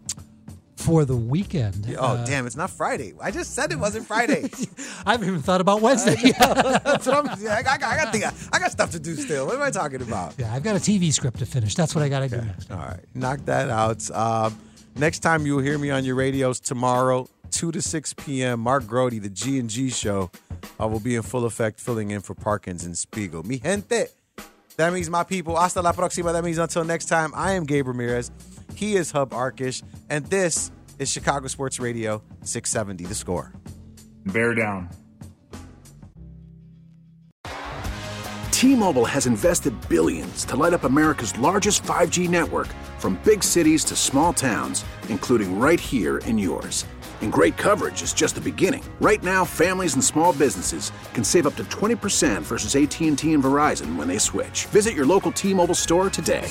For 0.83 1.05
the 1.05 1.17
weekend. 1.17 1.95
Oh, 1.97 2.03
uh, 2.03 2.25
damn, 2.25 2.45
it's 2.47 2.57
not 2.57 2.69
Friday. 2.71 3.13
I 3.23 3.31
just 3.31 3.55
said 3.55 3.71
it 3.71 3.79
wasn't 3.79 4.05
Friday. 4.07 4.51
I 5.07 5.13
haven't 5.13 5.29
even 5.29 5.41
thought 5.41 5.61
about 5.61 5.81
Wednesday. 5.81 6.17
That's 6.41 7.07
what 7.07 7.31
I'm, 7.31 7.41
yeah, 7.41 7.57
I, 7.57 7.63
got, 7.63 7.83
I, 7.83 7.97
got, 7.97 8.13
thing- 8.13 8.25
I 8.53 8.59
got 8.59 8.73
stuff 8.73 8.91
to 8.91 8.99
do 8.99 9.15
still. 9.15 9.47
What 9.47 9.55
am 9.55 9.63
I 9.63 9.71
talking 9.71 10.03
about? 10.03 10.35
yeah, 10.39 10.53
I've 10.53 10.63
got 10.65 10.75
a 10.75 10.81
TV 10.81 11.13
script 11.13 11.39
to 11.39 11.47
finish. 11.47 11.77
That's 11.77 11.95
what 11.95 12.03
I 12.03 12.09
got 12.09 12.21
to 12.21 12.29
do 12.29 12.37
next. 12.43 12.71
All 12.71 12.79
right, 12.79 13.01
knock 13.15 13.45
that 13.45 13.71
out. 13.71 14.11
Um, 14.11 14.59
next 14.97 15.21
time 15.21 15.47
you'll 15.47 15.61
hear 15.61 15.79
me 15.79 15.91
on 15.91 16.05
your 16.05 16.17
radios 16.17 16.59
tomorrow, 16.59 17.29
two 17.53 17.71
to 17.71 17.81
six 17.81 18.13
p.m. 18.13 18.59
Mark 18.61 18.87
Grote, 18.87 19.13
the 19.23 19.31
G 19.31 19.61
and 19.61 19.71
G 19.71 19.89
show, 19.89 20.31
uh, 20.81 20.89
will 20.89 21.01
be 21.01 21.15
in 21.15 21.23
full 21.23 21.45
effect, 21.45 21.79
filling 21.79 22.11
in 22.11 22.21
for 22.23 22.35
Parkins 22.35 22.85
and 22.85 22.99
Spiegel. 22.99 23.45
Mi 23.45 23.59
gente, 23.59 24.07
that 24.77 24.93
means 24.93 25.09
my 25.09 25.23
people. 25.23 25.55
Hasta 25.57 25.81
la 25.81 25.93
próxima. 25.93 26.33
That 26.33 26.43
means 26.45 26.59
until 26.59 26.83
next 26.85 27.07
time. 27.07 27.33
I 27.37 27.53
am 27.53 27.65
Gabe 27.65 27.87
Ramirez. 27.87 28.33
He 28.83 28.97
is 28.97 29.13
Hub 29.13 29.31
Arkush, 29.31 29.81
and 30.11 30.27
this 30.27 30.73
is 30.99 31.09
Chicago 31.09 31.47
Sports 31.47 31.79
Radio 31.79 32.21
670. 32.43 33.05
The 33.05 33.15
score. 33.15 33.53
Bear 34.27 34.57
down. 34.57 34.89
T-Mobile 38.51 39.05
has 39.05 39.27
invested 39.27 39.73
billions 39.89 40.45
to 40.47 40.57
light 40.57 40.75
up 40.75 40.83
America's 40.83 41.39
largest 41.39 41.85
5G 41.85 42.29
network 42.29 42.67
from 42.99 43.21
big 43.25 43.45
cities 43.45 43.85
to 43.85 43.95
small 43.95 44.33
towns, 44.33 44.85
including 45.09 45.61
right 45.61 45.79
here 45.79 46.19
in 46.19 46.37
yours. 46.37 46.85
And 47.21 47.33
great 47.33 47.57
coverage 47.57 48.03
is 48.03 48.13
just 48.13 48.35
the 48.35 48.41
beginning. 48.41 48.83
Right 49.01 49.23
now, 49.23 49.45
families 49.45 49.95
and 49.95 50.03
small 50.03 50.33
businesses 50.33 50.91
can 51.15 51.23
save 51.23 51.47
up 51.47 51.55
to 51.55 51.65
20% 51.67 52.43
versus 52.43 52.75
AT&T 52.75 53.09
and 53.09 53.17
Verizon 53.17 53.95
when 53.95 54.09
they 54.09 54.19
switch. 54.19 54.67
Visit 54.67 54.95
your 54.95 55.07
local 55.07 55.31
T-Mobile 55.31 55.77
store 55.77 56.11
today. 56.11 56.51